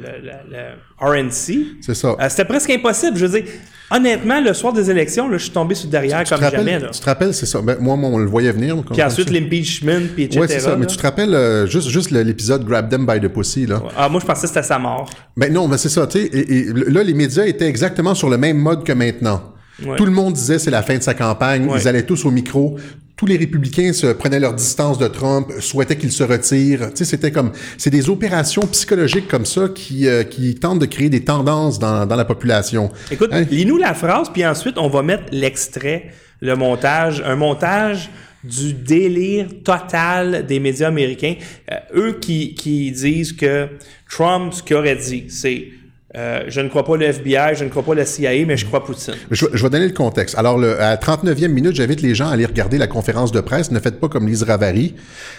le, 0.51 0.59
RNC. 0.99 1.83
C'est 1.83 1.95
ça. 1.95 2.17
Euh, 2.19 2.29
c'était 2.31 2.47
presque 2.47 2.71
impossible. 2.71 3.19
Je 3.19 3.27
veux 3.27 3.41
dire, 3.41 3.51
honnêtement, 3.91 4.41
le 4.41 4.55
soir 4.55 4.73
des 4.73 4.91
élections, 4.91 5.29
là, 5.29 5.37
je 5.37 5.43
suis 5.45 5.53
tombé 5.53 5.75
sur 5.75 5.91
derrière 5.91 6.25
comme 6.25 6.41
jamais. 6.41 6.79
Là. 6.79 6.89
Tu 6.89 7.01
te 7.01 7.05
rappelles, 7.05 7.35
c'est 7.35 7.45
ça. 7.45 7.61
Ben, 7.61 7.77
moi, 7.81 7.97
moi, 7.97 8.09
on 8.11 8.19
le 8.19 8.27
voyait 8.27 8.53
venir. 8.53 8.83
Puis 8.91 9.03
ensuite, 9.03 9.31
l'impeachment, 9.31 10.09
puis 10.15 10.25
etc. 10.25 10.41
Ouais, 10.41 10.49
c'est 10.49 10.61
ça. 10.61 10.77
Mais 10.77 10.87
tu 10.87 10.97
te 10.97 11.03
rappelles 11.03 11.35
euh, 11.35 11.67
juste, 11.67 11.89
juste 11.89 12.11
l'épisode 12.11 12.65
Grab 12.65 12.89
Them 12.89 13.07
by 13.07 13.21
the 13.21 13.29
Pussy, 13.29 13.67
là? 13.67 13.83
Ah, 13.97 14.09
moi, 14.09 14.21
je 14.21 14.27
pensais 14.27 14.43
que 14.43 14.49
c'était 14.49 14.63
sa 14.63 14.79
mort. 14.79 15.11
Ben 15.37 15.53
non, 15.53 15.69
mais 15.69 15.77
c'est 15.77 15.91
ça, 15.91 16.07
tu 16.07 16.21
sais. 16.21 16.27
Et, 16.27 16.59
et, 16.59 16.65
là, 16.73 17.03
les 17.03 17.15
médias 17.15 17.45
étaient 17.45 17.69
exactement 17.69 18.15
sur 18.15 18.31
le 18.31 18.39
même 18.39 18.57
mode 18.57 18.85
que 18.85 18.93
maintenant. 18.93 19.53
Ouais. 19.85 19.97
Tout 19.97 20.05
le 20.07 20.13
monde 20.13 20.35
disait 20.35 20.59
c'est 20.59 20.71
la 20.71 20.83
fin 20.83 20.97
de 20.97 21.03
sa 21.03 21.15
campagne. 21.15 21.67
Ouais. 21.67 21.79
Ils 21.81 21.89
allaient 21.89 22.05
tous 22.05 22.25
au 22.25 22.31
micro. 22.31 22.77
Tous 23.23 23.27
les 23.27 23.37
républicains 23.37 23.93
se 23.93 24.09
prenaient 24.09 24.41
leur 24.41 24.53
distance 24.53 24.99
de 24.99 25.07
Trump, 25.07 25.53
souhaitaient 25.61 25.97
qu'il 25.97 26.11
se 26.11 26.25
retire. 26.25 26.89
Tu 26.89 26.97
sais, 26.97 27.05
c'était 27.05 27.31
comme, 27.31 27.53
c'est 27.79 27.89
des 27.89 28.11
opérations 28.11 28.63
psychologiques 28.63 29.29
comme 29.29 29.47
ça 29.47 29.69
qui, 29.69 30.09
euh, 30.09 30.25
qui 30.25 30.57
tentent 30.57 30.81
de 30.81 30.87
créer 30.87 31.09
des 31.09 31.23
tendances 31.23 31.79
dans, 31.79 32.05
dans 32.05 32.17
la 32.17 32.25
population. 32.25 32.91
Écoute, 33.13 33.31
hein? 33.33 33.45
lis-nous 33.49 33.77
la 33.77 33.95
phrase, 33.95 34.29
puis 34.33 34.45
ensuite 34.45 34.77
on 34.77 34.89
va 34.89 35.03
mettre 35.03 35.27
l'extrait, 35.31 36.11
le 36.41 36.57
montage, 36.57 37.23
un 37.25 37.37
montage 37.37 38.11
du 38.43 38.73
délire 38.73 39.47
total 39.63 40.45
des 40.45 40.59
médias 40.59 40.89
américains. 40.89 41.37
Euh, 41.71 41.77
eux 41.95 42.19
qui, 42.21 42.57
qui 42.57 42.91
disent 42.91 43.35
que 43.35 43.69
Trump, 44.11 44.53
ce 44.53 44.65
qu'il 44.65 44.75
aurait 44.75 44.97
dit, 44.97 45.27
c'est 45.29 45.69
euh, 46.15 46.43
je 46.49 46.61
ne 46.61 46.69
crois 46.69 46.85
pas 46.85 46.99
le 46.99 47.07
FBI, 47.07 47.55
je 47.55 47.65
ne 47.65 47.71
crois 47.71 47.83
pas 47.83 47.95
la 47.95 48.05
CIA, 48.05 48.45
mais 48.47 48.59
je 48.59 48.67
crois 48.67 48.85
Poutine. 48.85 49.15
Je, 49.31 49.47
je 49.51 49.63
vais 49.63 49.71
donner 49.71 49.87
le 49.87 49.95
contexte. 49.95 50.37
Alors, 50.37 50.59
le, 50.59 50.79
à 50.79 50.91
la 50.91 50.97
39e 50.99 51.49
minute, 51.49 51.75
j'invite 51.75 52.03
les 52.03 52.15
gens 52.15 52.29
à 52.29 52.33
aller 52.33 52.45
regarder 52.45 52.77
la 52.77 52.87
conférence 52.87 53.33
de 53.33 53.41
presse. 53.41 53.71
Ne 53.71 53.81
faites 53.81 53.99
pas 53.99 54.09
comme 54.09 54.29
Lise 54.29 54.43
Ravary. 54.43 54.95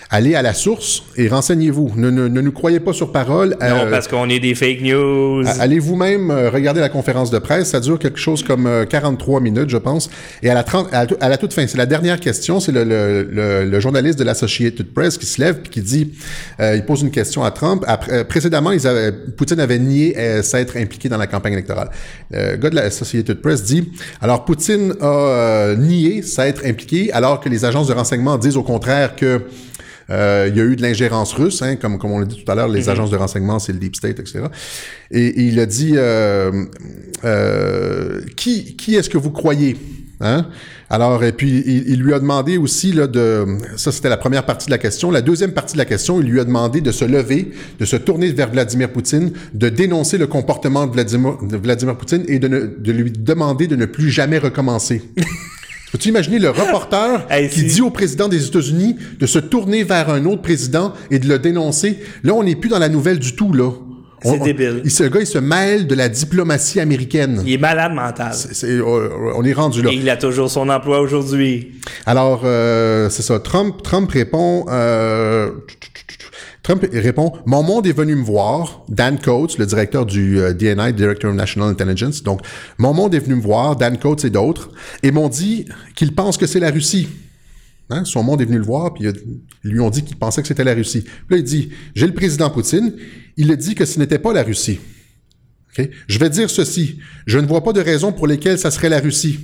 Allez 0.09 0.33
à 0.33 0.41
la 0.41 0.55
source 0.55 1.03
et 1.15 1.27
renseignez-vous. 1.27 1.93
Ne, 1.95 2.09
ne, 2.09 2.27
ne 2.27 2.41
nous 2.41 2.51
croyez 2.51 2.79
pas 2.79 2.91
sur 2.91 3.11
parole. 3.11 3.49
Non, 3.61 3.85
euh, 3.85 3.89
parce 3.91 4.07
qu'on 4.07 4.27
est 4.29 4.39
des 4.39 4.55
fake 4.55 4.81
news. 4.81 5.43
Allez 5.59 5.77
vous-même 5.77 6.31
euh, 6.31 6.49
regarder 6.49 6.79
la 6.79 6.89
conférence 6.89 7.29
de 7.29 7.37
presse. 7.37 7.69
Ça 7.69 7.79
dure 7.79 7.99
quelque 7.99 8.19
chose 8.19 8.41
comme 8.41 8.85
43 8.89 9.41
minutes, 9.41 9.69
je 9.69 9.77
pense. 9.77 10.09
Et 10.41 10.49
à 10.49 10.55
la, 10.55 10.63
30, 10.63 10.91
à, 10.91 11.05
la, 11.05 11.09
à 11.19 11.29
la 11.29 11.37
toute 11.37 11.53
fin, 11.53 11.67
c'est 11.67 11.77
la 11.77 11.85
dernière 11.85 12.19
question. 12.19 12.59
C'est 12.59 12.71
le, 12.71 12.83
le, 12.83 13.63
le, 13.63 13.79
journaliste 13.79 14.17
de 14.17 14.23
l'Associated 14.23 14.91
Press 14.91 15.19
qui 15.19 15.27
se 15.27 15.39
lève 15.39 15.59
et 15.65 15.69
qui 15.69 15.81
dit, 15.81 16.13
il 16.59 16.83
pose 16.85 17.03
une 17.03 17.11
question 17.11 17.43
à 17.43 17.51
Trump. 17.51 17.83
Après, 17.87 18.25
précédemment, 18.25 18.71
ils 18.71 18.87
avaient, 18.87 19.11
Poutine 19.11 19.59
avait 19.59 19.79
nié 19.79 20.15
s'être 20.63 20.77
impliqué 20.77 21.09
dans 21.09 21.17
la 21.17 21.27
campagne 21.27 21.53
électorale. 21.53 21.89
Le 22.31 22.55
gars 22.55 22.69
de 22.69 22.75
la 22.75 22.83
Associated 22.83 23.41
Press 23.41 23.63
dit 23.63 23.91
alors 24.21 24.45
Poutine 24.45 24.93
a 25.01 25.05
euh, 25.05 25.75
nié 25.75 26.21
s'être 26.21 26.65
impliqué 26.65 27.11
alors 27.11 27.39
que 27.39 27.49
les 27.49 27.65
agences 27.65 27.87
de 27.87 27.93
renseignement 27.93 28.37
disent 28.37 28.57
au 28.57 28.63
contraire 28.63 29.15
que 29.15 29.41
euh, 30.09 30.49
il 30.49 30.57
y 30.57 30.61
a 30.61 30.63
eu 30.65 30.75
de 30.75 30.81
l'ingérence 30.81 31.33
russe, 31.33 31.61
hein, 31.61 31.77
comme, 31.77 31.97
comme 31.97 32.11
on 32.11 32.19
l'a 32.19 32.25
dit 32.25 32.43
tout 32.43 32.51
à 32.51 32.55
l'heure, 32.55 32.67
les 32.67 32.81
mm 32.81 32.83
-hmm. 32.83 32.89
agences 32.91 33.11
de 33.11 33.17
renseignement, 33.17 33.59
c'est 33.59 33.71
le 33.71 33.79
Deep 33.79 33.95
State, 33.95 34.19
etc. 34.19 34.41
Et, 35.11 35.27
et 35.27 35.43
il 35.43 35.59
a 35.59 35.65
dit 35.65 35.93
euh, 35.95 36.65
euh, 37.23 38.21
qui, 38.35 38.75
qui 38.75 38.95
est-ce 38.95 39.09
que 39.09 39.17
vous 39.17 39.31
croyez 39.31 39.77
Hein? 40.23 40.45
Alors, 40.89 41.23
et 41.23 41.31
puis, 41.31 41.63
il, 41.65 41.89
il, 41.89 41.99
lui 42.01 42.13
a 42.13 42.19
demandé 42.19 42.57
aussi, 42.57 42.91
là, 42.91 43.07
de, 43.07 43.45
ça 43.77 43.91
c'était 43.91 44.09
la 44.09 44.17
première 44.17 44.45
partie 44.45 44.67
de 44.67 44.71
la 44.71 44.77
question. 44.77 45.11
La 45.11 45.21
deuxième 45.21 45.51
partie 45.51 45.73
de 45.73 45.77
la 45.77 45.85
question, 45.85 46.21
il 46.21 46.27
lui 46.27 46.39
a 46.39 46.43
demandé 46.43 46.81
de 46.81 46.91
se 46.91 47.05
lever, 47.05 47.51
de 47.79 47.85
se 47.85 47.95
tourner 47.95 48.31
vers 48.31 48.51
Vladimir 48.51 48.91
Poutine, 48.91 49.31
de 49.53 49.69
dénoncer 49.69 50.17
le 50.17 50.27
comportement 50.27 50.85
de 50.85 50.93
Vladimir, 50.93 51.37
de 51.41 51.57
Vladimir 51.57 51.95
Poutine 51.97 52.23
et 52.27 52.39
de, 52.39 52.47
ne, 52.47 52.59
de 52.65 52.91
lui 52.91 53.11
demander 53.11 53.67
de 53.67 53.75
ne 53.75 53.85
plus 53.85 54.09
jamais 54.09 54.37
recommencer. 54.37 55.01
Peux-tu 55.91 56.09
imaginer 56.09 56.39
le 56.39 56.49
reporter 56.49 57.27
hey, 57.29 57.49
qui 57.49 57.63
dit 57.63 57.81
au 57.81 57.91
président 57.91 58.27
des 58.27 58.47
États-Unis 58.47 58.95
de 59.19 59.27
se 59.27 59.37
tourner 59.37 59.83
vers 59.83 60.09
un 60.09 60.25
autre 60.25 60.41
président 60.41 60.93
et 61.11 61.19
de 61.19 61.27
le 61.27 61.37
dénoncer? 61.37 61.99
Là, 62.23 62.33
on 62.33 62.43
n'est 62.43 62.55
plus 62.55 62.69
dans 62.69 62.79
la 62.79 62.89
nouvelle 62.89 63.19
du 63.19 63.35
tout, 63.35 63.53
là. 63.53 63.69
C'est 64.23 64.39
débile. 64.39 64.81
Il, 64.83 64.91
ce 64.91 65.03
gars, 65.03 65.19
il 65.19 65.27
se 65.27 65.37
mêle 65.37 65.87
de 65.87 65.95
la 65.95 66.09
diplomatie 66.09 66.79
américaine. 66.79 67.41
Il 67.45 67.53
est 67.53 67.57
malade 67.57 67.93
mental. 67.93 68.33
C 68.33 68.67
est, 68.67 68.81
on 68.81 69.43
est 69.43 69.53
rendu 69.53 69.81
là. 69.81 69.91
Et 69.91 69.95
il 69.95 70.09
a 70.09 70.17
toujours 70.17 70.49
son 70.49 70.69
emploi 70.69 71.01
aujourd'hui. 71.01 71.73
Alors, 72.05 72.41
euh, 72.45 73.09
c'est 73.09 73.23
ça. 73.23 73.39
Trump, 73.39 73.81
Trump 73.83 74.09
répond... 74.11 74.65
Euh, 74.69 75.51
Trump 76.63 76.85
répond 76.93 77.33
Mon 77.45 77.61
monde 77.61 77.85
est 77.87 77.91
venu 77.91 78.15
me 78.15 78.23
voir, 78.23 78.83
Dan 78.87 79.19
Coates, 79.19 79.57
le 79.57 79.65
directeur 79.65 80.05
du 80.05 80.39
euh, 80.39 80.53
DNI, 80.53 80.93
Director 80.93 81.29
of 81.29 81.35
National 81.35 81.69
Intelligence. 81.69 82.23
Donc, 82.23 82.39
mon 82.77 82.93
monde 82.93 83.13
est 83.13 83.19
venu 83.19 83.35
me 83.35 83.41
voir, 83.41 83.75
Dan 83.75 83.97
Coates 83.97 84.23
et 84.23 84.29
d'autres, 84.29 84.69
et 85.03 85.11
m'ont 85.11 85.27
dit 85.27 85.65
qu'ils 85.95 86.15
pensent 86.15 86.37
que 86.37 86.47
c'est 86.47 86.61
la 86.61 86.71
Russie. 86.71 87.09
Hein? 87.93 88.05
Son 88.05 88.23
monde 88.23 88.41
est 88.41 88.45
venu 88.45 88.57
le 88.57 88.63
voir, 88.63 88.93
puis 88.93 89.05
ils 89.05 89.69
lui 89.69 89.79
ont 89.79 89.89
dit 89.89 90.03
qu'il 90.03 90.17
pensait 90.17 90.41
que 90.41 90.47
c'était 90.47 90.63
la 90.63 90.73
Russie. 90.73 91.01
Puis 91.01 91.11
là, 91.29 91.37
il 91.37 91.43
dit 91.43 91.69
J'ai 91.95 92.07
le 92.07 92.13
président 92.13 92.49
Poutine, 92.49 92.93
il 93.37 93.51
a 93.51 93.55
dit 93.55 93.75
que 93.75 93.85
ce 93.85 93.99
n'était 93.99 94.19
pas 94.19 94.33
la 94.33 94.43
Russie. 94.43 94.79
Okay? 95.71 95.91
Je 96.07 96.19
vais 96.19 96.29
dire 96.29 96.49
ceci 96.49 96.99
je 97.25 97.39
ne 97.39 97.47
vois 97.47 97.63
pas 97.63 97.73
de 97.73 97.81
raison 97.81 98.11
pour 98.11 98.27
lesquelles 98.27 98.59
ça 98.59 98.71
serait 98.71 98.89
la 98.89 98.99
Russie. 98.99 99.39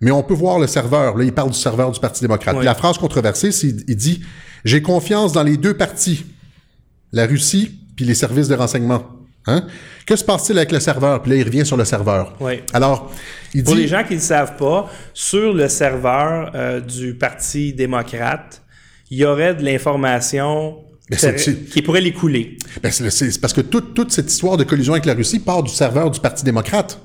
Mais 0.00 0.10
on 0.10 0.22
peut 0.22 0.34
voir 0.34 0.58
le 0.58 0.66
serveur. 0.66 1.16
Là, 1.16 1.24
il 1.24 1.32
parle 1.32 1.50
du 1.50 1.58
serveur 1.58 1.90
du 1.90 1.98
Parti 1.98 2.20
démocrate. 2.20 2.62
La 2.62 2.74
phrase 2.74 2.98
controversée, 2.98 3.50
c'est 3.50 3.74
il 3.88 3.96
dit 3.96 4.22
J'ai 4.64 4.82
confiance 4.82 5.32
dans 5.32 5.42
les 5.42 5.56
deux 5.56 5.74
partis, 5.74 6.24
la 7.12 7.26
Russie 7.26 7.80
puis 7.96 8.04
les 8.04 8.14
services 8.14 8.46
de 8.46 8.54
renseignement. 8.54 9.17
Hein? 9.48 9.66
Que 10.06 10.16
se 10.16 10.24
passe-t-il 10.24 10.58
avec 10.58 10.72
le 10.72 10.80
serveur? 10.80 11.20
Puis 11.22 11.32
là, 11.32 11.36
il 11.38 11.44
revient 11.44 11.66
sur 11.66 11.76
le 11.76 11.84
serveur. 11.84 12.34
Oui. 12.40 12.60
Alors, 12.72 13.10
il 13.54 13.64
Pour 13.64 13.74
dit... 13.74 13.82
les 13.82 13.88
gens 13.88 14.02
qui 14.04 14.14
ne 14.14 14.18
le 14.18 14.24
savent 14.24 14.56
pas, 14.56 14.90
sur 15.12 15.52
le 15.52 15.68
serveur 15.68 16.52
euh, 16.54 16.80
du 16.80 17.14
Parti 17.14 17.72
démocrate, 17.72 18.62
il 19.10 19.18
y 19.18 19.24
aurait 19.24 19.54
de 19.54 19.64
l'information 19.64 20.78
qui 21.72 21.82
pourrait 21.82 22.02
les 22.02 22.12
couler. 22.12 22.58
Ben 22.82 22.92
c'est 22.92 23.40
parce 23.40 23.54
que 23.54 23.62
toute, 23.62 23.94
toute 23.94 24.12
cette 24.12 24.30
histoire 24.30 24.58
de 24.58 24.64
collusion 24.64 24.92
avec 24.92 25.06
la 25.06 25.14
Russie 25.14 25.38
part 25.38 25.62
du 25.62 25.72
serveur 25.72 26.10
du 26.10 26.20
Parti 26.20 26.44
démocrate. 26.44 27.00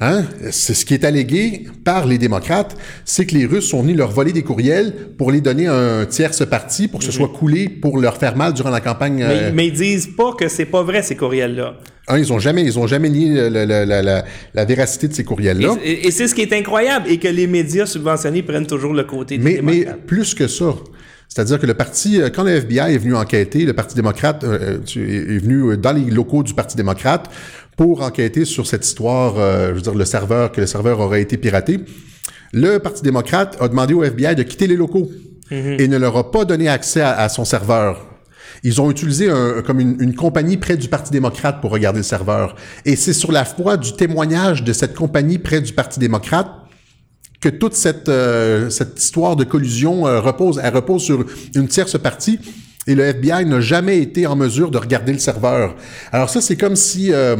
Hein? 0.00 0.24
C'est 0.50 0.74
ce 0.74 0.84
qui 0.84 0.94
est 0.94 1.04
allégué 1.04 1.66
par 1.84 2.06
les 2.06 2.18
démocrates, 2.18 2.76
c'est 3.04 3.26
que 3.26 3.34
les 3.34 3.46
Russes 3.46 3.68
sont 3.68 3.82
venus 3.82 3.96
leur 3.96 4.10
voler 4.10 4.32
des 4.32 4.42
courriels 4.42 4.92
pour 5.16 5.30
les 5.30 5.40
donner 5.40 5.66
à 5.66 5.74
un 5.74 6.04
tierce 6.06 6.44
parti 6.46 6.88
pour 6.88 7.00
que 7.00 7.06
ce 7.06 7.12
soit 7.12 7.28
coulé 7.28 7.68
pour 7.68 7.98
leur 7.98 8.16
faire 8.16 8.36
mal 8.36 8.52
durant 8.52 8.70
la 8.70 8.80
campagne. 8.80 9.16
Mais, 9.16 9.24
euh... 9.24 9.50
mais 9.54 9.68
ils 9.68 9.72
disent 9.72 10.10
pas 10.16 10.32
que 10.32 10.48
c'est 10.48 10.66
pas 10.66 10.82
vrai 10.82 11.02
ces 11.02 11.16
courriels-là. 11.16 11.78
Un, 12.08 12.18
ils 12.18 12.32
ont 12.32 12.40
jamais, 12.40 12.64
ils 12.64 12.78
ont 12.80 12.88
jamais 12.88 13.08
nié 13.08 13.48
la, 13.48 13.64
la, 13.64 13.84
la, 13.84 14.24
la, 14.54 14.64
véracité 14.64 15.06
de 15.06 15.14
ces 15.14 15.22
courriels-là. 15.22 15.76
Et, 15.84 15.92
et, 15.92 16.06
et 16.08 16.10
c'est 16.10 16.26
ce 16.26 16.34
qui 16.34 16.42
est 16.42 16.52
incroyable 16.52 17.08
et 17.08 17.18
que 17.18 17.28
les 17.28 17.46
médias 17.46 17.86
subventionnés 17.86 18.42
prennent 18.42 18.66
toujours 18.66 18.92
le 18.92 19.04
côté 19.04 19.38
des 19.38 19.44
mais, 19.44 19.54
démocrates. 19.54 19.98
Mais 20.00 20.06
plus 20.06 20.34
que 20.34 20.48
ça. 20.48 20.74
C'est-à-dire 21.34 21.58
que 21.58 21.64
le 21.64 21.72
parti, 21.72 22.20
quand 22.34 22.42
le 22.42 22.50
FBI 22.50 22.94
est 22.94 22.98
venu 22.98 23.16
enquêter, 23.16 23.64
le 23.64 23.72
Parti 23.72 23.94
démocrate 23.94 24.44
euh, 24.44 24.80
est 24.84 25.38
venu 25.38 25.78
dans 25.78 25.92
les 25.92 26.10
locaux 26.10 26.42
du 26.42 26.52
Parti 26.52 26.76
démocrate 26.76 27.30
pour 27.74 28.02
enquêter 28.02 28.44
sur 28.44 28.66
cette 28.66 28.84
histoire, 28.84 29.36
euh, 29.38 29.68
je 29.70 29.74
veux 29.76 29.80
dire, 29.80 29.94
le 29.94 30.04
serveur, 30.04 30.52
que 30.52 30.60
le 30.60 30.66
serveur 30.66 31.00
aurait 31.00 31.22
été 31.22 31.38
piraté. 31.38 31.80
Le 32.52 32.76
Parti 32.80 33.00
démocrate 33.00 33.56
a 33.60 33.68
demandé 33.68 33.94
au 33.94 34.04
FBI 34.04 34.34
de 34.34 34.42
quitter 34.42 34.66
les 34.66 34.76
locaux 34.76 35.10
mm 35.50 35.54
-hmm. 35.54 35.80
et 35.80 35.88
ne 35.88 35.96
leur 35.96 36.14
a 36.18 36.30
pas 36.30 36.44
donné 36.44 36.68
accès 36.68 37.00
à, 37.00 37.12
à 37.18 37.30
son 37.30 37.46
serveur. 37.46 37.92
Ils 38.62 38.78
ont 38.82 38.90
utilisé 38.90 39.30
un, 39.30 39.62
comme 39.66 39.80
une, 39.80 39.96
une, 40.00 40.14
compagnie 40.14 40.58
près 40.58 40.76
du 40.76 40.88
Parti 40.88 41.10
démocrate 41.12 41.62
pour 41.62 41.70
regarder 41.70 42.00
le 42.00 42.08
serveur. 42.16 42.46
Et 42.84 42.94
c'est 42.94 43.14
sur 43.22 43.32
la 43.32 43.44
foi 43.46 43.78
du 43.78 43.92
témoignage 44.02 44.64
de 44.64 44.72
cette 44.74 44.94
compagnie 44.94 45.38
près 45.38 45.62
du 45.62 45.72
Parti 45.72 45.98
démocrate 45.98 46.50
que 47.42 47.48
toute 47.48 47.74
cette, 47.74 48.08
euh, 48.08 48.70
cette 48.70 49.02
histoire 49.02 49.36
de 49.36 49.44
collusion 49.44 50.06
euh, 50.06 50.20
repose, 50.20 50.60
elle 50.62 50.74
repose 50.74 51.02
sur 51.02 51.26
une 51.54 51.68
tierce 51.68 51.98
partie. 51.98 52.38
Et 52.86 52.94
le 52.94 53.04
FBI 53.04 53.44
n'a 53.44 53.60
jamais 53.60 53.98
été 53.98 54.26
en 54.26 54.34
mesure 54.34 54.70
de 54.70 54.78
regarder 54.78 55.12
le 55.12 55.18
serveur. 55.18 55.76
Alors 56.10 56.30
ça, 56.30 56.40
c'est 56.40 56.56
comme 56.56 56.74
si, 56.74 57.12
euh, 57.12 57.36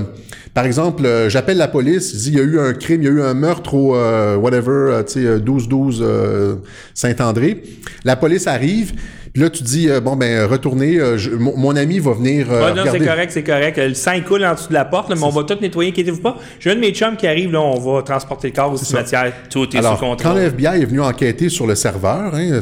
par 0.54 0.66
exemple, 0.66 1.02
j'appelle 1.28 1.56
la 1.56 1.66
police, 1.66 2.12
je 2.12 2.18
dis, 2.18 2.28
il 2.28 2.34
y 2.36 2.40
a 2.40 2.44
eu 2.44 2.60
un 2.60 2.74
crime, 2.74 3.02
il 3.02 3.06
y 3.06 3.08
a 3.08 3.12
eu 3.12 3.22
un 3.22 3.34
meurtre 3.34 3.74
au, 3.74 3.96
whatever, 4.36 5.02
tu 5.04 5.24
sais, 5.24 5.38
12-12 5.38 6.58
Saint-André. 6.94 7.64
La 8.04 8.14
police 8.14 8.46
arrive, 8.46 8.92
puis 9.32 9.42
là, 9.42 9.50
tu 9.50 9.62
dis, 9.62 9.88
bon, 10.02 10.16
ben, 10.16 10.44
retournez, 10.44 10.98
je, 11.16 11.30
mon, 11.30 11.56
mon, 11.56 11.74
ami 11.74 11.98
va 11.98 12.12
venir. 12.12 12.50
Ouais, 12.50 12.74
non, 12.74 12.84
c'est 12.90 12.98
correct, 12.98 13.30
c'est 13.32 13.42
correct. 13.42 13.78
Le 13.78 13.94
sang 13.94 14.20
coule 14.26 14.44
en 14.44 14.54
dessous 14.54 14.68
de 14.68 14.74
la 14.74 14.84
porte, 14.84 15.08
là, 15.08 15.16
mais 15.16 15.24
on 15.24 15.30
va 15.30 15.44
tout 15.44 15.56
nettoyer, 15.60 15.90
inquiétez-vous 15.90 16.20
pas. 16.20 16.36
J'ai 16.60 16.70
un 16.70 16.74
de 16.74 16.80
mes 16.80 16.92
chums 16.92 17.16
qui 17.16 17.26
arrive, 17.26 17.50
là, 17.52 17.60
on 17.60 17.78
va 17.78 18.02
transporter 18.02 18.48
le 18.48 18.54
corps 18.54 18.72
au 18.72 18.76
cimetière. 18.76 19.32
Tout 19.48 19.74
est 19.74 19.78
Alors, 19.78 19.94
sous 19.94 20.04
contrôle. 20.04 20.32
Quand 20.32 20.38
le 20.38 20.44
FBI 20.44 20.82
est 20.82 20.86
venu 20.86 21.00
enquêter 21.00 21.48
sur 21.48 21.66
le 21.66 21.74
serveur, 21.74 22.34
hein, 22.34 22.60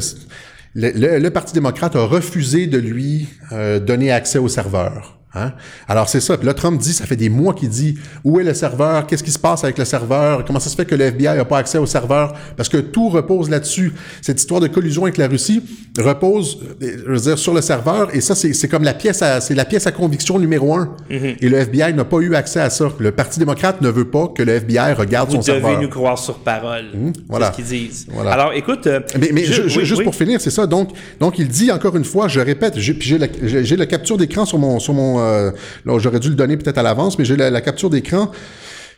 le, 0.73 0.91
le, 0.91 1.19
le, 1.19 1.29
Parti 1.29 1.53
démocrate 1.53 1.95
a 1.95 2.05
refusé 2.05 2.67
de 2.67 2.77
lui 2.77 3.27
euh, 3.51 3.79
donner 3.79 4.11
accès 4.11 4.39
au 4.39 4.47
serveur. 4.47 5.20
Hein? 5.33 5.53
Alors 5.87 6.09
c'est 6.09 6.19
ça. 6.19 6.35
Puis 6.37 6.45
là, 6.45 6.53
Trump 6.53 6.79
dit, 6.79 6.91
ça 6.93 7.05
fait 7.05 7.15
des 7.15 7.29
mois 7.29 7.53
qu'il 7.53 7.69
dit, 7.69 7.95
où 8.25 8.39
est 8.39 8.43
le 8.43 8.53
serveur? 8.53 9.07
Qu'est-ce 9.07 9.23
qui 9.23 9.31
se 9.31 9.39
passe 9.39 9.63
avec 9.63 9.77
le 9.77 9.85
serveur? 9.85 10.43
Comment 10.45 10.59
ça 10.59 10.69
se 10.69 10.75
fait 10.75 10.85
que 10.85 10.93
le 10.95 11.05
FBI 11.05 11.35
n'a 11.37 11.45
pas 11.45 11.57
accès 11.59 11.77
au 11.77 11.85
serveur? 11.85 12.33
Parce 12.57 12.67
que 12.67 12.77
tout 12.77 13.07
repose 13.09 13.49
là-dessus. 13.49 13.93
Cette 14.21 14.39
histoire 14.39 14.59
de 14.59 14.67
collusion 14.67 15.03
avec 15.03 15.17
la 15.17 15.27
Russie 15.27 15.63
repose, 15.97 16.59
euh, 16.83 16.97
je 17.07 17.11
veux 17.11 17.19
dire, 17.19 17.37
sur 17.37 17.53
le 17.53 17.61
serveur. 17.61 18.13
Et 18.13 18.19
ça, 18.21 18.35
c'est 18.35 18.67
comme 18.67 18.83
la 18.83 18.93
pièce 18.93 19.21
à, 19.21 19.39
c'est 19.41 19.55
la 19.55 19.65
pièce 19.65 19.87
à 19.87 19.91
conviction 19.91 20.37
numéro 20.37 20.73
un. 20.75 20.95
Mm-hmm. 21.09 21.35
Et 21.41 21.49
le 21.49 21.57
FBI 21.59 21.93
n'a 21.93 22.03
pas 22.05 22.17
eu 22.19 22.35
accès 22.35 22.59
à 22.59 22.69
ça. 22.69 22.89
Le 22.99 23.11
Parti 23.11 23.39
démocrate 23.39 23.81
ne 23.81 23.89
veut 23.89 24.09
pas 24.09 24.27
que 24.27 24.43
le 24.43 24.53
FBI 24.53 24.93
regarde 24.93 25.29
Vous 25.29 25.35
son 25.37 25.41
serveur. 25.41 25.71
devez 25.71 25.81
nous 25.81 25.89
croire 25.89 26.17
sur 26.19 26.39
parole. 26.39 26.85
voilà. 27.29 27.47
C'est 27.55 27.61
ce 27.63 27.67
qu'ils 27.69 27.87
disent. 27.87 28.07
Voilà. 28.11 28.31
Alors, 28.33 28.53
écoute... 28.53 28.85
euh, 28.87 28.99
Mais, 29.19 29.29
mais 29.33 29.43
je- 29.45 29.53
ju- 29.63 29.69
ju- 29.69 29.79
oui, 29.79 29.85
juste 29.85 29.99
oui. 29.99 30.03
pour 30.05 30.15
finir, 30.15 30.41
c'est 30.41 30.49
ça. 30.51 30.67
Donc, 30.67 30.89
donc 31.19 31.39
il 31.39 31.47
dit 31.47 31.71
encore 31.71 31.95
une 31.95 32.03
fois, 32.05 32.27
je 32.27 32.39
répète, 32.39 32.73
j'ai 32.77 33.17
la, 33.17 33.27
la 33.27 33.85
capture 33.85 34.17
d'écran 34.17 34.45
sur 34.45 34.57
mon, 34.57 34.79
sur 34.79 34.93
mon. 34.93 35.20
Euh, 35.21 35.51
j'aurais 35.85 36.19
dû 36.19 36.29
le 36.29 36.35
donner 36.35 36.57
peut-être 36.57 36.77
à 36.77 36.83
l'avance, 36.83 37.17
mais 37.17 37.25
j'ai 37.25 37.35
la, 37.35 37.49
la 37.49 37.61
capture 37.61 37.89
d'écran. 37.89 38.31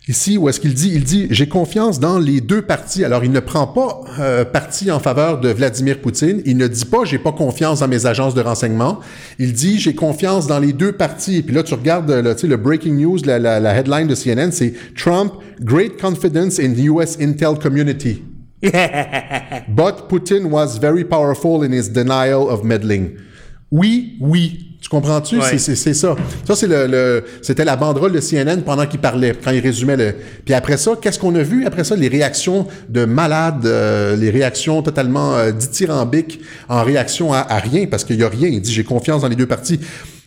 Ici, 0.10 0.38
où 0.38 0.50
est-ce 0.50 0.60
qu'il 0.60 0.74
dit? 0.74 0.92
Il 0.94 1.06
dit, 1.06 1.28
j'ai 1.30 1.48
confiance 1.48 1.98
dans 1.98 2.20
les 2.20 2.42
deux 2.42 2.62
partis. 2.62 3.06
Alors, 3.06 3.24
il 3.24 3.32
ne 3.32 3.40
prend 3.40 3.68
pas 3.68 4.02
euh, 4.20 4.44
parti 4.44 4.92
en 4.92 5.00
faveur 5.00 5.40
de 5.40 5.48
Vladimir 5.48 6.02
Poutine. 6.02 6.42
Il 6.46 6.58
ne 6.58 6.68
dit 6.68 6.84
pas, 6.84 7.06
j'ai 7.06 7.20
pas 7.20 7.32
confiance 7.32 7.80
dans 7.80 7.88
mes 7.88 8.06
agences 8.06 8.34
de 8.34 8.42
renseignement. 8.42 9.00
Il 9.40 9.54
dit, 9.54 9.80
j'ai 9.80 9.96
confiance 9.96 10.46
dans 10.46 10.60
les 10.60 10.74
deux 10.74 10.92
partis. 10.92 11.42
Puis 11.42 11.56
là, 11.56 11.64
tu 11.64 11.74
regardes 11.74 12.12
le, 12.12 12.36
sais, 12.36 12.48
le 12.48 12.58
breaking 12.58 12.96
news, 12.96 13.20
la, 13.24 13.40
la, 13.40 13.62
la 13.62 13.76
headline 13.78 14.08
de 14.08 14.16
CNN, 14.16 14.52
c'est 14.52 14.74
Trump, 14.94 15.36
great 15.62 15.98
confidence 16.02 16.60
in 16.60 16.74
the 16.74 16.90
US 16.90 17.18
intel 17.22 17.58
community. 17.58 18.24
But 18.62 20.10
Putin 20.10 20.50
was 20.50 20.80
very 20.80 21.06
powerful 21.06 21.64
in 21.64 21.72
his 21.72 21.88
denial 21.88 22.50
of 22.50 22.66
meddling. 22.66 23.12
Oui, 23.72 24.18
oui. 24.20 24.73
Tu 24.94 25.02
comprends-tu? 25.02 25.38
Ouais. 25.40 25.58
C'est- 25.58 25.94
ça. 25.94 26.16
Ça, 26.46 26.56
c'est 26.56 26.68
le, 26.68 26.88
le- 26.88 27.24
c'était 27.42 27.66
la 27.66 27.76
banderole 27.76 28.12
de 28.12 28.20
CNN 28.20 28.62
pendant 28.64 28.86
qu'il 28.86 29.00
parlait, 29.00 29.34
quand 29.44 29.52
il 29.52 29.60
résumait 29.60 29.98
le. 29.98 30.14
Puis 30.46 30.54
après 30.54 30.78
ça, 30.78 30.92
qu'est-ce 31.02 31.18
qu'on 31.20 31.34
a 31.36 31.42
vu? 31.44 31.66
Après 31.66 31.84
ça, 31.84 31.96
les 31.96 32.08
réactions 32.08 32.68
de 32.90 33.06
malades, 33.06 33.66
euh, 33.66 34.16
les 34.16 34.30
réactions 34.30 34.82
totalement 34.82 35.36
euh, 35.36 35.52
dithyrambiques 35.52 36.42
en 36.70 36.84
réaction 36.84 37.34
à, 37.34 37.40
à 37.40 37.58
rien, 37.60 37.88
parce 37.88 38.04
qu'il 38.04 38.18
y 38.18 38.24
a 38.24 38.30
rien. 38.30 38.48
Il 38.50 38.62
dit, 38.62 38.72
j'ai 38.74 38.84
confiance 38.84 39.22
dans 39.22 39.28
les 39.28 39.36
deux 39.36 39.48
partis. 39.48 39.80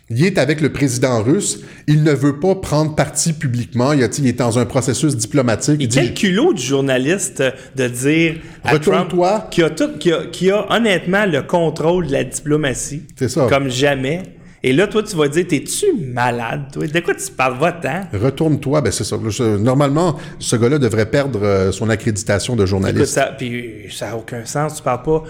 Il 0.09 0.25
est 0.25 0.37
avec 0.37 0.61
le 0.61 0.71
président 0.71 1.21
russe. 1.21 1.59
Il 1.85 2.03
ne 2.03 2.13
veut 2.13 2.39
pas 2.39 2.55
prendre 2.55 2.95
parti 2.95 3.33
publiquement. 3.33 3.91
Il, 3.91 4.01
a, 4.03 4.07
il 4.17 4.27
est 4.27 4.31
dans 4.39 4.57
un 4.57 4.65
processus 4.65 5.17
diplomatique. 5.17 5.81
Et 5.81 5.87
quel 5.89 6.13
culot 6.13 6.53
du 6.53 6.61
journaliste 6.63 7.43
de 7.75 7.87
dire 7.89 8.35
à. 8.63 8.79
Trump 8.79 9.13
qui 9.51 9.63
a, 9.63 9.69
tout, 9.69 9.97
qui, 9.99 10.11
a, 10.13 10.25
qui 10.31 10.49
a 10.49 10.65
honnêtement 10.73 11.25
le 11.25 11.41
contrôle 11.41 12.07
de 12.07 12.13
la 12.13 12.23
diplomatie 12.23 13.01
C'est 13.17 13.27
ça. 13.29 13.47
comme 13.49 13.69
jamais. 13.69 14.23
Et 14.63 14.73
là, 14.73 14.87
toi, 14.87 15.03
tu 15.03 15.15
vas 15.15 15.27
dire, 15.27 15.45
t'es-tu 15.47 15.93
malade, 15.93 16.63
toi? 16.73 16.87
De 16.87 16.99
quoi 16.99 17.13
tu 17.15 17.31
parles? 17.31 17.57
Va-t'en. 17.59 18.07
Retourne-toi, 18.17 18.81
ben 18.81 18.91
c'est 18.91 19.03
ça. 19.03 19.17
Normalement, 19.59 20.17
ce 20.39 20.55
gars-là 20.55 20.79
devrait 20.79 21.09
perdre 21.09 21.43
euh, 21.43 21.71
son 21.71 21.89
accréditation 21.89 22.55
de 22.55 22.61
Écoute, 22.61 22.69
journaliste. 22.69 23.13
ça, 23.13 23.33
puis 23.37 23.85
ça 23.91 24.07
n'a 24.09 24.17
aucun 24.17 24.45
sens. 24.45 24.77
Tu 24.77 24.83
parles 24.83 25.03
pas. 25.03 25.23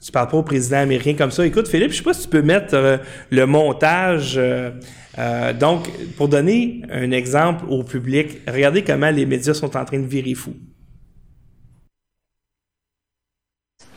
Tu 0.00 0.12
parles 0.12 0.28
pas 0.28 0.36
au 0.36 0.44
président 0.44 0.76
américain 0.78 1.14
comme 1.18 1.32
ça. 1.32 1.44
Écoute, 1.44 1.66
Philippe, 1.66 1.90
je 1.90 1.96
sais 1.96 2.02
pas 2.04 2.14
si 2.14 2.22
tu 2.22 2.28
peux 2.28 2.40
mettre 2.42 2.74
euh, 2.74 2.98
le 3.30 3.46
montage. 3.46 4.34
euh, 4.36 4.70
euh, 5.18 5.52
donc, 5.52 5.90
pour 6.16 6.28
donner 6.28 6.82
un 6.92 7.10
exemple 7.10 7.64
au 7.68 7.82
public, 7.82 8.38
regardez 8.46 8.84
comment 8.84 9.10
les 9.10 9.26
médias 9.26 9.54
sont 9.54 9.76
en 9.76 9.84
train 9.84 9.98
de 9.98 10.06
virer 10.06 10.34
fou. 10.34 10.54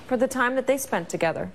for 0.08 0.18
the 0.18 0.28
time 0.28 0.56
that 0.56 0.64
they 0.64 0.78
spent 0.78 1.08
together. 1.08 1.48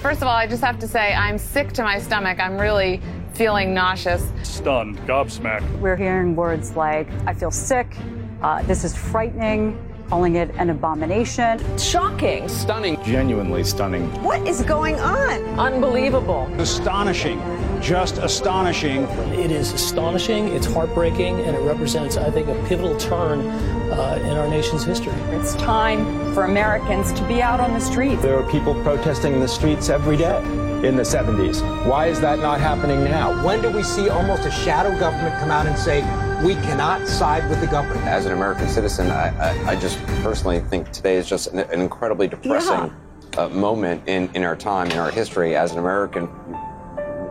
First 0.00 0.22
of 0.22 0.28
all, 0.28 0.34
I 0.34 0.46
just 0.46 0.64
have 0.64 0.78
to 0.78 0.88
say 0.88 1.12
I'm 1.12 1.36
sick 1.36 1.72
to 1.74 1.82
my 1.82 1.98
stomach. 1.98 2.40
I'm 2.40 2.56
really 2.56 3.02
feeling 3.34 3.74
nauseous. 3.74 4.32
stunned, 4.42 4.96
gobsmacked. 5.00 5.78
We're 5.78 5.96
hearing 5.96 6.34
words 6.34 6.74
like, 6.74 7.06
I 7.26 7.34
feel 7.34 7.50
sick, 7.50 7.94
uh, 8.40 8.62
this 8.62 8.82
is 8.82 8.96
frightening, 8.96 9.78
calling 10.10 10.34
it 10.34 10.50
an 10.58 10.70
abomination. 10.70 11.60
Shocking. 11.78 12.48
Stunning. 12.48 13.00
Genuinely 13.04 13.62
stunning. 13.62 14.10
What 14.24 14.46
is 14.46 14.60
going 14.62 14.98
on? 14.98 15.40
Unbelievable. 15.58 16.52
Astonishing. 16.58 17.40
Just 17.80 18.18
astonishing. 18.18 19.04
It 19.38 19.52
is 19.52 19.72
astonishing, 19.72 20.48
it's 20.48 20.66
heartbreaking, 20.66 21.38
and 21.40 21.56
it 21.56 21.60
represents, 21.60 22.16
I 22.16 22.28
think, 22.30 22.48
a 22.48 22.54
pivotal 22.66 22.96
turn 22.98 23.46
uh, 23.46 24.20
in 24.22 24.36
our 24.36 24.48
nation's 24.48 24.82
history. 24.82 25.12
It's 25.30 25.54
time 25.54 26.34
for 26.34 26.44
Americans 26.44 27.12
to 27.12 27.26
be 27.28 27.40
out 27.40 27.60
on 27.60 27.72
the 27.72 27.80
streets. 27.80 28.20
There 28.20 28.36
are 28.36 28.50
people 28.50 28.74
protesting 28.82 29.32
in 29.32 29.40
the 29.40 29.48
streets 29.48 29.88
every 29.88 30.16
day 30.16 30.42
in 30.86 30.96
the 30.96 31.04
70s. 31.04 31.62
Why 31.86 32.06
is 32.06 32.20
that 32.20 32.40
not 32.40 32.58
happening 32.60 33.04
now? 33.04 33.44
When 33.46 33.62
do 33.62 33.70
we 33.70 33.84
see 33.84 34.08
almost 34.08 34.44
a 34.44 34.50
shadow 34.50 34.90
government 34.98 35.38
come 35.38 35.52
out 35.52 35.66
and 35.66 35.78
say, 35.78 36.02
we 36.42 36.54
cannot 36.54 37.06
side 37.06 37.48
with 37.50 37.60
the 37.60 37.66
government? 37.66 38.02
As 38.06 38.24
an 38.24 38.32
American 38.32 38.68
citizen, 38.68 39.10
I, 39.10 39.28
I, 39.38 39.70
I 39.70 39.76
just 39.76 39.98
personally 40.22 40.60
think 40.60 40.90
today 40.90 41.16
is 41.16 41.28
just 41.28 41.48
an, 41.48 41.58
an 41.58 41.80
incredibly 41.80 42.28
depressing 42.28 42.92
uh, 43.36 43.48
moment 43.50 44.08
in, 44.08 44.30
in 44.34 44.44
our 44.44 44.56
time, 44.56 44.90
in 44.90 44.98
our 44.98 45.10
history 45.10 45.54
as 45.54 45.72
an 45.72 45.78
American. 45.78 46.28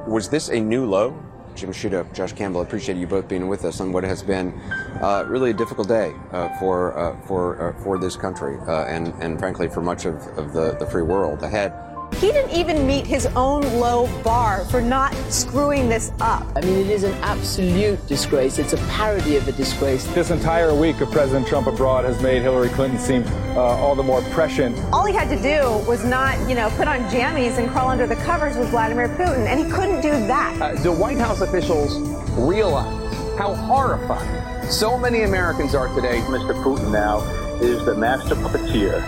Was 0.07 0.29
this 0.29 0.49
a 0.49 0.59
new 0.59 0.85
low? 0.85 1.17
Jim 1.55 1.71
Shudo, 1.71 2.11
Josh 2.13 2.33
Campbell, 2.33 2.61
I 2.61 2.63
appreciate 2.63 2.97
you 2.97 3.07
both 3.07 3.27
being 3.27 3.47
with 3.47 3.65
us 3.65 3.81
on 3.81 3.91
what 3.91 4.03
has 4.03 4.23
been 4.23 4.53
uh, 5.01 5.25
really 5.27 5.49
a 5.49 5.53
difficult 5.53 5.87
day 5.87 6.13
uh, 6.31 6.57
for 6.59 6.97
uh, 6.97 7.19
for 7.25 7.61
uh, 7.61 7.83
for 7.83 7.97
this 7.97 8.15
country 8.15 8.57
uh, 8.67 8.85
and 8.85 9.13
and 9.19 9.39
frankly 9.39 9.67
for 9.67 9.81
much 9.81 10.05
of, 10.05 10.15
of 10.37 10.53
the, 10.53 10.77
the 10.79 10.85
free 10.85 11.01
world 11.01 11.43
ahead. 11.43 11.73
He 12.15 12.31
didn't 12.33 12.51
even 12.51 12.85
meet 12.85 13.07
his 13.07 13.27
own 13.27 13.61
low 13.79 14.09
bar 14.23 14.65
for 14.65 14.81
not 14.81 15.13
screwing 15.31 15.87
this 15.87 16.11
up. 16.19 16.45
I 16.55 16.61
mean, 16.61 16.77
it 16.77 16.89
is 16.89 17.03
an 17.03 17.13
absolute 17.23 18.05
disgrace. 18.07 18.59
It's 18.59 18.73
a 18.73 18.77
parody 18.87 19.37
of 19.37 19.47
a 19.47 19.53
disgrace. 19.53 20.05
This 20.13 20.29
entire 20.29 20.75
week 20.75 20.99
of 20.99 21.09
President 21.11 21.47
Trump 21.47 21.67
abroad 21.67 22.03
has 22.03 22.21
made 22.21 22.41
Hillary 22.41 22.69
Clinton 22.69 22.99
seem 22.99 23.23
uh, 23.55 23.61
all 23.61 23.95
the 23.95 24.03
more 24.03 24.21
prescient. 24.33 24.77
All 24.91 25.05
he 25.05 25.13
had 25.13 25.29
to 25.29 25.41
do 25.41 25.87
was 25.87 26.03
not, 26.03 26.37
you 26.49 26.55
know, 26.55 26.69
put 26.71 26.89
on 26.89 26.99
jammies 27.09 27.57
and 27.57 27.69
crawl 27.69 27.87
under 27.87 28.05
the 28.05 28.17
covers 28.17 28.57
with 28.57 28.69
Vladimir 28.69 29.07
Putin, 29.09 29.47
and 29.47 29.57
he 29.57 29.71
couldn't 29.71 30.01
do 30.01 30.11
that. 30.27 30.61
Uh, 30.61 30.75
do 30.83 30.91
White 30.91 31.17
House 31.17 31.39
officials 31.39 31.97
realize 32.37 32.97
how 33.37 33.53
horrified 33.55 34.65
so 34.69 34.97
many 34.97 35.21
Americans 35.21 35.73
are 35.73 35.87
today? 35.95 36.19
Mr. 36.21 36.53
Putin 36.63 36.91
now 36.91 37.21
is 37.61 37.85
the 37.85 37.95
master 37.95 38.35
puppeteer 38.35 39.01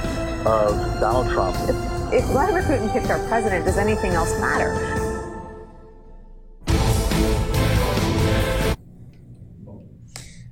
of 0.45 0.99
Donald 1.01 1.29
Trump. 1.29 1.57
If 2.11 2.25
Vladimir 2.25 2.61
Putin 2.63 2.91
picked 2.91 3.09
our 3.09 3.19
president, 3.29 3.65
does 3.65 3.77
anything 3.77 4.11
else 4.11 4.37
matter? 4.39 4.69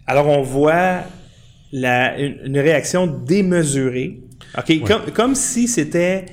Alors, 0.08 0.28
on 0.28 0.42
voit 0.42 1.04
la- 1.72 2.20
une, 2.20 2.40
une 2.46 2.60
réaction 2.60 3.08
démesurée. 3.08 4.22
OK? 4.58 4.84
Comme, 4.84 5.12
comme 5.12 5.36
si 5.36 5.68
c'était. 5.68 6.26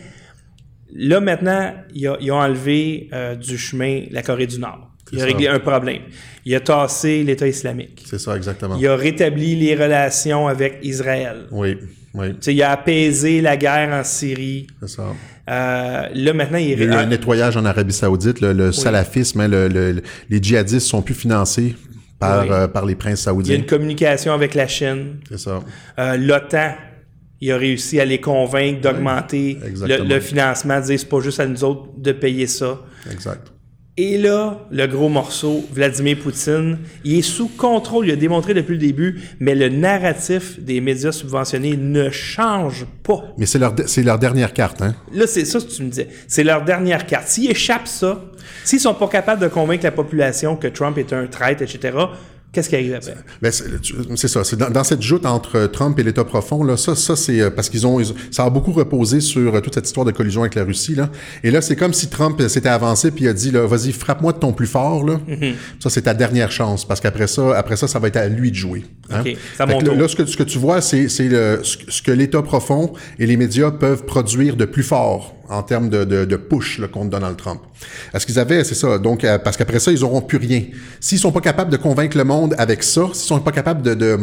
Là, 0.95 1.21
maintenant, 1.21 1.75
ils 1.95 2.09
ont, 2.09 2.17
ils 2.21 2.33
ont 2.33 2.39
enlevé 2.41 3.11
euh, 3.13 3.35
du 3.35 3.59
chemin 3.59 4.05
la 4.11 4.23
Corée 4.23 4.47
du 4.47 4.59
Nord. 4.59 4.91
Il 5.13 5.21
a 5.21 5.25
réglé 5.25 5.49
un 5.49 5.59
problème. 5.61 6.03
Il 6.45 6.55
a 6.55 6.61
tassé 6.61 7.23
l'État 7.23 7.47
islamique. 7.47 8.05
C'est 8.07 8.19
ça, 8.19 8.37
exactement. 8.37 8.77
Il 8.77 8.87
a 8.87 8.97
rétabli 8.97 9.57
les 9.57 9.75
relations 9.75 10.49
avec 10.49 10.79
Israël. 10.83 11.47
Oui, 11.51 11.77
oui, 12.15 12.29
il 12.47 12.63
a 12.63 12.71
apaisé 12.73 13.41
la 13.41 13.57
guerre 13.57 13.91
en 13.93 14.05
Syrie. 14.05 14.67
c'est 14.81 14.89
ça. 14.89 15.05
Euh, 15.49 16.09
là, 16.13 16.33
maintenant, 16.33 16.59
il, 16.59 16.71
Il 16.71 16.79
y 16.79 16.83
a 16.83 16.87
eu 16.87 16.91
un 16.93 17.07
nettoyage 17.07 17.57
en 17.57 17.65
Arabie 17.65 17.93
Saoudite. 17.93 18.41
Le, 18.41 18.53
le 18.53 18.73
salafisme, 18.73 19.41
hein, 19.41 19.49
le- 19.49 19.69
le- 19.69 20.03
les 20.29 20.43
djihadistes 20.43 20.89
sont 20.89 21.03
plus 21.03 21.15
financés 21.15 21.77
par, 22.19 22.43
Oui. 22.43 22.49
euh, 22.51 22.67
par 22.69 22.85
les 22.85 22.97
princes 22.97 23.21
il 23.23 23.27
y 23.27 23.29
a 23.29 23.33
saoudiens. 23.33 23.57
une 23.57 23.67
communication 23.67 24.33
avec 24.33 24.55
la 24.55 24.67
Chine. 24.67 25.19
C'est 25.29 25.39
ça. 25.39 25.61
Euh, 26.01 26.17
L'OTAN, 26.17 26.75
il 27.41 27.53
a 27.53 27.59
réussi 27.59 28.01
à 28.01 28.05
les 28.05 28.21
convaincre 28.21 28.81
d'augmenter 28.81 29.59
le, 29.87 30.03
le 30.05 30.19
financement, 30.21 30.81
de 30.81 30.87
dire 30.87 30.99
c'est 30.99 31.09
pas 31.09 31.21
juste 31.21 31.39
à 31.39 31.47
nous 31.47 31.63
autres 31.63 31.91
de 31.97 32.11
payer 32.13 32.47
ça. 32.49 32.81
Exact. 33.13 33.53
Et 33.99 34.19
là, 34.19 34.59
le 34.71 34.87
gros 34.87 35.09
morceau, 35.09 35.65
Vladimir 35.73 36.19
Poutine, 36.19 36.77
il 37.03 37.21
est 37.21 37.23
sous 37.23 37.49
contrôle, 37.49 38.07
il 38.07 38.13
a 38.13 38.17
démontré 38.17 38.53
depuis 38.53 38.73
le 38.75 38.79
début, 38.79 39.23
mais 39.41 39.55
le 39.55 39.71
narratif 39.71 40.61
des 40.61 40.83
médias 40.83 41.13
subventionnés 41.13 41.79
ne 41.79 42.11
change 42.11 42.85
pas. 43.03 43.25
Mais 43.39 43.47
c'est 43.47 43.59
leur, 43.59 43.75
c'est 43.87 44.03
leur 44.03 44.19
dernière 44.19 44.53
carte, 44.53 44.83
hein? 44.83 44.95
Là, 45.15 45.27
c'est 45.27 45.47
ça 45.47 45.61
que 45.61 45.65
tu 45.65 45.83
me 45.83 45.89
disais. 45.89 46.09
C'est 46.29 46.45
leur 46.45 46.63
dernière 46.63 47.07
carte. 47.07 47.29
S'ils 47.29 47.51
échappent 47.51 47.89
ça, 47.89 48.23
s'ils 48.65 48.81
sont 48.81 48.93
pas 48.93 49.09
capables 49.09 49.41
de 49.41 49.49
convaincre 49.49 49.85
la 49.85 49.93
population 49.93 50.57
que 50.57 50.69
Trump 50.69 50.99
est 50.99 51.15
un 51.15 51.27
traître, 51.27 51.63
etc., 51.63 51.97
qu'est-ce 52.57 52.71
qui 52.71 52.75
arrive 52.75 52.95
après? 52.95 53.15
Ben, 53.43 53.53
c'est 53.53 54.29
ça. 54.29 54.43
Dans, 54.57 54.71
dans 54.71 54.85
cette 54.85 55.03
joute 55.03 55.27
entre 55.27 55.67
Trump 55.67 55.99
et 55.99 56.03
l'État 56.03 56.25
profond, 56.25 56.65
là, 56.65 56.79
ça, 56.79 56.95
ça 56.95 57.15
c'est 57.15 57.41
euh, 57.41 57.51
parce 57.51 57.69
qu'ils 57.69 57.87
ont, 57.87 58.01
ça 58.31 58.45
a 58.45 58.51
beaucoup 58.51 58.73
reposé 58.73 59.21
sur 59.21 59.55
euh, 59.55 59.61
toute 59.61 59.75
cette 59.75 59.87
histoire 59.87 60.07
de 60.07 60.11
collusion 60.11 60.41
avec 60.41 60.55
la 60.55 60.65
Russie, 60.65 60.95
là. 60.95 61.11
Et 61.45 61.51
là, 61.51 61.61
c'est 61.61 61.77
comme 61.77 61.93
si 61.93 62.09
Trump 62.09 62.41
euh, 62.41 62.49
s'était 62.49 62.71
avancé 62.71 63.11
puis 63.11 63.25
il 63.25 63.29
a 63.29 63.35
dit, 63.35 63.51
vas-y, 63.51 63.93
frappe-moi 63.93 64.33
de 64.33 64.39
ton 64.39 64.55
plus 64.55 64.67
fort, 64.67 65.05
là. 65.05 65.21
Mm-hmm. 65.29 65.53
Ça, 65.81 65.91
c'est 65.91 66.03
ta 66.03 66.15
dernière 66.15 66.51
chance 66.51 66.87
parce 66.87 67.01
qu'après 67.01 67.27
ça, 67.27 67.57
après 67.59 67.77
ça, 67.77 67.87
ça 67.89 67.99
va 67.99 68.09
être 68.09 68.17
à 68.17 68.27
lui 68.29 68.51
de 68.51 68.57
jouer. 68.57 68.85
hein. 69.11 69.23
Que 69.23 69.91
là, 69.91 70.09
ce 70.09 70.17
que, 70.17 70.25
ce 70.25 70.37
que 70.39 70.43
tu 70.43 70.59
vois, 70.59 70.81
c'est, 70.81 71.09
ce 71.09 72.03
que 72.03 72.11
l'État 72.11 72.41
profond 72.41 72.95
et 73.19 73.27
les 73.27 73.37
médias 73.37 73.71
peuvent 73.71 74.05
produire 74.07 74.57
de 74.57 74.65
plus 74.65 74.83
fort 74.83 75.36
en 75.49 75.63
termes 75.63 75.89
de, 75.89 76.05
de, 76.05 76.25
de 76.25 76.37
push 76.37 76.79
là, 76.79 76.89
contre 76.89 77.11
Donald 77.11 77.37
Trump. 77.37 77.61
Est-ce 78.15 78.25
qu'ils 78.27 78.39
avaient, 78.39 78.65
c'est 78.65 78.75
ça, 78.75 78.99
donc 78.99 79.25
euh, 79.25 79.39
parce 79.39 79.57
qu'après 79.57 79.79
ça, 79.79 79.93
ils 79.93 80.03
auront 80.03 80.21
plus 80.23 80.39
rien. 80.39 80.63
S'ils 81.01 81.19
sont 81.19 81.33
pas 81.33 81.41
capables 81.41 81.71
de 81.71 81.77
convaincre 81.77 82.17
le 82.17 82.25
monde 82.25 82.55
avec 82.59 82.83
ça, 82.83 83.03
s'ils 83.13 83.27
sont 83.29 83.39
pas 83.41 83.53
capables 83.53 83.83
de, 83.83 83.95
de, 83.95 84.19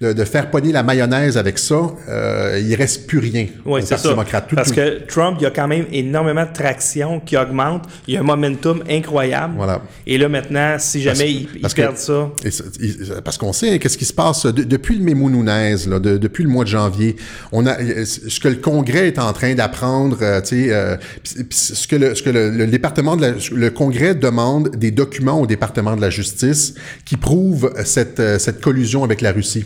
de, 0.00 0.12
de 0.12 0.24
faire 0.24 0.50
pogner 0.50 0.72
la 0.72 0.82
mayonnaise 0.82 1.36
avec 1.36 1.58
ça, 1.58 1.76
euh, 2.08 2.60
il 2.64 2.74
reste 2.74 3.06
plus 3.06 3.18
rien 3.18 3.46
Oui, 3.66 3.82
c'est 3.84 3.96
ça. 3.98 4.08
démocrate. 4.08 4.48
Tout- 4.48 4.56
Parce 4.56 4.68
tout- 4.70 4.76
que 4.76 5.06
Trump, 5.06 5.36
il 5.40 5.42
y 5.42 5.46
a 5.46 5.50
quand 5.50 5.68
même 5.68 5.86
énormément 5.92 6.44
de 6.46 6.52
traction 6.52 7.20
qui 7.20 7.36
augmente. 7.36 7.84
Il 8.06 8.14
y 8.14 8.16
a 8.16 8.20
un 8.20 8.24
momentum 8.24 8.82
incroyable. 8.88 9.54
Voilà. 9.56 9.82
Et 10.06 10.16
là, 10.16 10.28
maintenant, 10.28 10.76
si 10.78 11.02
jamais 11.02 11.18
Parce- 11.18 11.30
ils, 11.30 11.48
ils 11.56 11.60
parce 11.60 11.74
que- 11.74 11.82
perdent 11.82 11.96
ça, 11.98 12.30
Et 12.44 13.20
parce 13.22 13.36
qu'on 13.38 13.52
sait 13.52 13.74
hein, 13.74 13.78
qu'est-ce 13.78 13.98
qui 13.98 14.04
se 14.04 14.12
passe 14.14 14.46
de- 14.46 14.62
depuis 14.64 14.96
le 14.98 15.04
là, 15.88 15.98
de- 15.98 16.16
depuis 16.16 16.44
le 16.44 16.50
mois 16.50 16.64
de 16.64 16.68
janvier. 16.70 17.16
On 17.52 17.66
a 17.66 17.76
ce 18.04 18.40
que 18.40 18.48
le 18.48 18.56
Congrès 18.56 19.08
est 19.08 19.18
en 19.18 19.32
train 19.32 19.54
d'apprendre, 19.54 20.18
euh, 20.22 20.40
tu 20.48 20.64
sais, 20.64 20.72
euh, 20.72 20.96
ce 21.50 21.86
que 21.86 21.96
le, 21.96 22.14
ce 22.14 22.22
que 22.22 22.30
le, 22.30 22.50
le 22.50 22.66
département 22.66 23.16
de 23.16 23.22
la, 23.22 23.32
le 23.52 23.70
Congrès 23.70 24.14
demande 24.14 24.76
des 24.76 24.90
documents 24.90 25.40
au 25.40 25.46
département 25.46 25.96
de 25.96 26.00
la 26.00 26.10
justice 26.10 26.74
qui 27.04 27.16
prouvent 27.16 27.72
cette 27.84 28.20
euh, 28.20 28.38
cette 28.38 28.60
collusion 28.60 29.04
avec 29.04 29.20
la 29.20 29.32
Russie. 29.32 29.64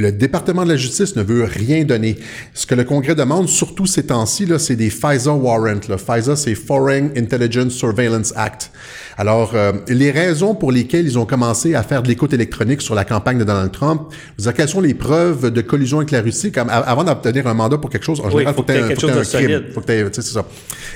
Le 0.00 0.12
département 0.12 0.64
de 0.64 0.68
la 0.70 0.76
justice 0.76 1.16
ne 1.16 1.22
veut 1.22 1.42
rien 1.44 1.84
donner. 1.84 2.16
Ce 2.54 2.66
que 2.66 2.76
le 2.76 2.84
Congrès 2.84 3.16
demande, 3.16 3.48
surtout 3.48 3.84
ces 3.86 4.04
temps-ci, 4.06 4.46
là, 4.46 4.60
c'est 4.60 4.76
des 4.76 4.90
FISA 4.90 5.32
warrants. 5.32 5.80
Là. 5.88 5.96
FISA, 5.98 6.36
c'est 6.36 6.54
Foreign 6.54 7.10
Intelligence 7.16 7.72
Surveillance 7.72 8.32
Act. 8.36 8.70
Alors, 9.16 9.52
euh, 9.54 9.72
les 9.88 10.12
raisons 10.12 10.54
pour 10.54 10.70
lesquelles 10.70 11.04
ils 11.04 11.18
ont 11.18 11.26
commencé 11.26 11.74
à 11.74 11.82
faire 11.82 12.04
de 12.04 12.08
l'écoute 12.08 12.32
électronique 12.32 12.80
sur 12.80 12.94
la 12.94 13.04
campagne 13.04 13.38
de 13.38 13.44
Donald 13.44 13.72
Trump, 13.72 14.02
vous 14.38 14.48
quelles 14.52 14.68
sont 14.68 14.80
les 14.80 14.94
preuves 14.94 15.50
de 15.50 15.60
collusion 15.62 15.98
avec 15.98 16.12
la 16.12 16.20
Russie, 16.20 16.52
comme 16.52 16.68
a- 16.68 16.74
avant 16.78 17.02
d'obtenir 17.02 17.48
un 17.48 17.54
mandat 17.54 17.78
pour 17.78 17.90
quelque 17.90 18.04
chose, 18.04 18.20
en 18.20 18.30
général, 18.30 18.54
faut 18.54 18.62
que 18.62 18.68
t'aies 18.68 18.74
t'aies 18.74 18.82
un- 18.84 18.88
quelque 18.88 19.00
faut 19.00 19.06
que 19.08 19.12
chose 19.14 19.32
de 19.32 19.36
crime. 19.36 19.62
Faut 19.74 19.80
que 19.80 20.08
tu 20.10 20.22
c'est 20.22 20.32
ça. 20.32 20.46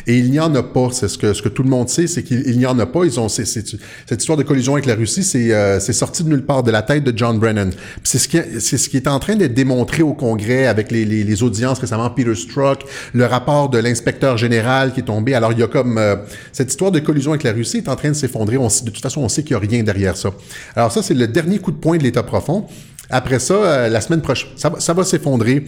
Et 0.07 0.17
il 0.17 0.31
n'y 0.31 0.39
en 0.39 0.55
a 0.55 0.63
pas. 0.63 0.89
C'est 0.93 1.09
ce 1.09 1.19
que 1.19 1.33
ce 1.33 1.43
que 1.43 1.49
tout 1.49 1.65
le 1.65 1.69
monde 1.71 1.89
sait, 1.89 2.07
c'est 2.07 2.23
qu'il 2.23 2.45
il 2.47 2.57
n'y 2.59 2.67
en 2.67 2.79
a 2.79 2.87
pas. 2.87 3.05
Ils 3.05 3.19
ont 3.19 3.29
c'est, 3.29 3.45
c'est- 3.47 3.77
cette 4.09 4.21
histoire 4.21 4.39
de 4.39 4.45
collusion 4.45 4.75
avec 4.75 4.87
la 4.87 4.95
Russie, 4.95 5.25
c'est 5.25 5.53
euh, 5.53 5.81
c'est 5.81 5.93
sorti 5.93 6.23
de 6.23 6.29
nulle 6.29 6.45
part, 6.45 6.63
de 6.63 6.71
la 6.71 6.83
tête 6.83 7.03
de 7.03 7.13
John 7.17 7.41
Brennan. 7.41 7.71
C'est 8.05 8.19
ce 8.19 8.29
qui 8.29 8.39
c'est 8.61 8.79
ce 8.79 8.89
qui 8.93 8.99
est 8.99 9.09
en 9.09 9.19
train 9.19 9.37
d'être 9.37 9.55
démontré 9.55 10.03
au 10.03 10.13
Congrès 10.13 10.67
avec 10.67 10.91
les, 10.91 11.07
les, 11.07 11.43
audiences 11.43 11.79
récemment, 11.79 12.11
Peter 12.11 12.35
Strzok, 12.35 12.85
le 13.15 13.25
rapport 13.25 13.71
de 13.71 13.79
l'inspecteur 13.79 14.37
général 14.37 14.93
qui 14.93 15.01
est 15.01 15.05
tombé. 15.05 15.33
Alors 15.33 15.51
il 15.53 15.61
y 15.61 15.63
a 15.63 15.67
comme 15.67 15.97
euh, 15.97 16.17
cette 16.53 16.69
histoire 16.69 16.91
de 16.91 16.99
collusion 16.99 17.31
avec 17.31 17.43
la 17.43 17.53
Russie 17.53 17.79
est 17.79 17.89
en 17.89 17.97
train 17.97 18.11
de 18.11 18.15
s'effondrer. 18.15 18.59
De 18.59 18.91
toute 18.91 19.01
façon, 19.01 19.23
on 19.23 19.31
sait 19.31 19.45
qu'il 19.45 19.57
n'y 19.57 19.65
a 19.65 19.67
rien 19.67 19.83
derrière 19.83 20.15
ça. 20.15 20.33
Alors 20.77 20.93
ça, 20.93 21.03
c'est 21.03 21.15
le 21.15 21.27
dernier 21.27 21.59
coup 21.59 21.73
de 21.73 21.79
poing 21.79 21.97
de 21.97 22.03
l'État 22.03 22.23
profond. 22.23 22.67
Après 23.09 23.39
ça, 23.39 23.55
euh, 23.55 23.89
la 23.89 24.03
semaine 24.03 24.21
prochaine, 24.21 24.51
ça, 24.57 24.71
ça 24.79 24.93
va 24.93 25.05
s'effondrer. 25.05 25.65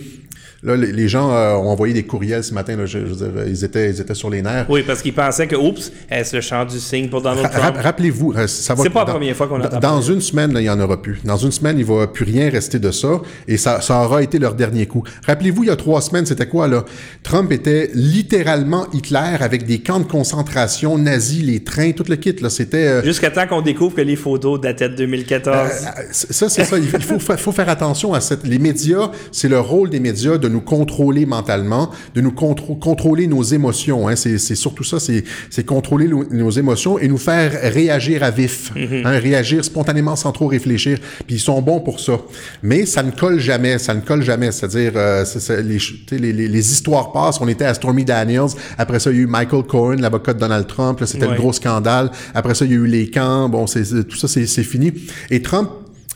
Là, 0.65 0.77
les, 0.77 0.93
les 0.93 1.09
gens 1.09 1.31
euh, 1.31 1.53
ont 1.55 1.69
envoyé 1.69 1.93
des 1.95 2.05
courriels 2.05 2.43
ce 2.43 2.55
matin. 2.55 2.77
Là, 2.77 2.87
je, 2.87 2.99
je 3.01 3.05
veux 3.05 3.17
dire, 3.17 3.45
ils 3.47 3.65
étaient, 3.65 3.91
ils 3.91 4.01
étaient 4.01 4.15
sur 4.15 4.31
les 4.31 4.41
nerfs. 4.43 4.67
oui, 4.69 4.83
parce 4.87 5.03
qu'ils 5.03 5.13
pensaient 5.13 5.47
que, 5.47 5.57
oups, 5.57 5.93
est-ce 6.11 6.35
le 6.35 6.41
chant 6.41 6.65
du 6.65 6.79
signe 6.81 7.09
pour 7.09 7.21
Donald 7.23 7.51
Trump? 7.51 7.77
ra- 7.77 7.83
Rappelez-vous, 7.83 8.33
euh, 8.37 8.47
ça 8.47 8.75
va. 8.75 8.83
C'est 8.83 8.91
pas 8.91 9.05
la 9.05 9.13
première 9.13 9.37
fois 9.37 9.47
qu'on 9.47 9.61
entend 9.61 9.79
Dans 9.79 10.01
une 10.01 10.21
semaine, 10.23 10.53
là, 10.55 10.61
il 10.61 10.65
y 10.65 10.71
en 10.71 10.81
aura 10.81 11.01
plus. 11.03 11.19
Dans 11.25 11.37
une 11.37 11.53
semaine, 11.53 11.79
il 11.79 11.85
va 11.85 12.07
plus 12.07 12.25
rien 12.25 12.49
rester 12.49 12.79
de 12.79 12.91
ça, 12.91 13.21
et 13.47 13.57
ça, 13.59 13.81
ça 13.81 14.03
aura 14.05 14.23
été 14.23 14.39
leur 14.39 14.55
dernier 14.55 14.87
coup. 14.87 15.05
Rappelez-vous, 15.27 15.65
il 15.65 15.67
y 15.67 15.71
a 15.71 15.77
trois 15.77 16.01
semaines, 16.01 16.25
c'était 16.27 16.47
quoi 16.47 16.67
là? 16.67 16.85
Trump 17.23 17.53
était 17.53 17.91
littéralement 17.95 18.87
Hitler 18.93 19.37
avec 19.41 19.67
des 19.67 19.81
camps 19.81 20.01
de 20.01 20.05
concentration 20.05 20.97
nazis, 20.99 21.43
les 21.45 21.63
trains, 21.63 21.93
tout 21.93 22.05
le 22.09 22.17
kit. 22.17 22.35
Là, 22.41 22.49
c'était. 22.51 22.87
euh, 22.87 23.03
Jusqu'à 23.05 23.31
temps 23.31 23.47
qu'on 23.47 23.61
découvre 23.61 23.95
que 23.95 24.01
les 24.01 24.17
photos 24.17 24.61
dataient 24.61 24.89
de 24.89 24.97
2014. 24.97 25.57
euh, 25.57 25.91
ça, 26.11 26.49
c'est 26.49 26.65
ça. 26.65 26.79
Il 26.79 26.89
faut, 26.89 27.19
faut 27.19 27.53
faire 27.53 27.69
attention 27.69 28.15
à 28.15 28.21
cette. 28.21 28.47
Les 28.47 28.59
médias, 28.59 29.11
c'est 29.31 29.49
le 29.49 29.61
rôle 29.61 29.91
des 29.91 30.01
médias 30.01 30.39
de 30.39 30.49
nous 30.55 30.61
contrôler 30.63 31.27
mentalement, 31.27 31.91
de 32.15 32.21
nous 32.23 32.33
contrôler 32.33 33.27
nos 33.27 33.43
émotions. 33.43 34.09
Hein. 34.09 34.17
C'est 34.17 34.39
surtout 34.55 34.85
ça. 34.85 34.99
C'est 35.01 35.67
contrôler 35.67 36.09
nos 36.09 36.51
émotions 36.51 36.99
et 36.99 37.09
nous 37.09 37.19
faire 37.19 37.53
réagir 37.73 38.23
à 38.23 38.31
vif, 38.31 38.73
hein, 38.77 39.19
réagir 39.19 39.65
spontanément 39.65 40.17
sans 40.17 40.33
trop 40.33 40.47
réfléchir. 40.47 40.99
Puis 41.27 41.37
ils 41.37 41.41
sont 41.41 41.61
bons 41.61 41.81
pour 41.81 42.01
ça. 42.01 42.15
Mais 42.63 42.87
ça 42.87 43.03
ne 43.03 43.11
colle 43.11 43.39
jamais. 43.41 43.79
Ça 43.79 43.93
ne 43.95 44.01
colle 44.01 44.23
jamais. 44.23 44.51
C'est-à-dire, 44.53 44.93
euh, 44.97 45.25
les, 45.63 45.79
les, 46.19 46.33
les, 46.33 46.49
les 46.49 46.73
histoires 46.73 47.13
passent. 47.13 47.41
On 47.41 47.49
était 47.49 47.65
à 47.67 47.75
Stormy 47.75 48.05
Daniels. 48.05 48.49
Après 48.79 48.99
ça, 49.01 49.11
il 49.11 49.17
y 49.17 49.21
a 49.21 49.23
eu 49.23 49.27
Michael 49.27 49.65
Cohen, 49.65 49.97
l'avocat 49.99 50.33
de 50.35 50.39
Donald 50.41 50.67
Trump. 50.67 51.01
Là, 51.01 51.07
C'était 51.07 51.25
Ouais. 51.27 51.33
le 51.33 51.39
gros 51.39 51.53
scandale. 51.53 52.11
Après 52.35 52.55
ça, 52.55 52.65
il 52.65 52.71
y 52.71 52.75
a 52.75 52.79
eu 52.79 52.87
les 52.87 53.11
camps. 53.11 53.49
Bon, 53.49 53.67
c'est 53.67 53.85
tout 54.09 54.17
ça, 54.17 54.29
c'est 54.29 54.47
fini. 54.63 54.93
Et 55.31 55.43
Trump, 55.43 55.69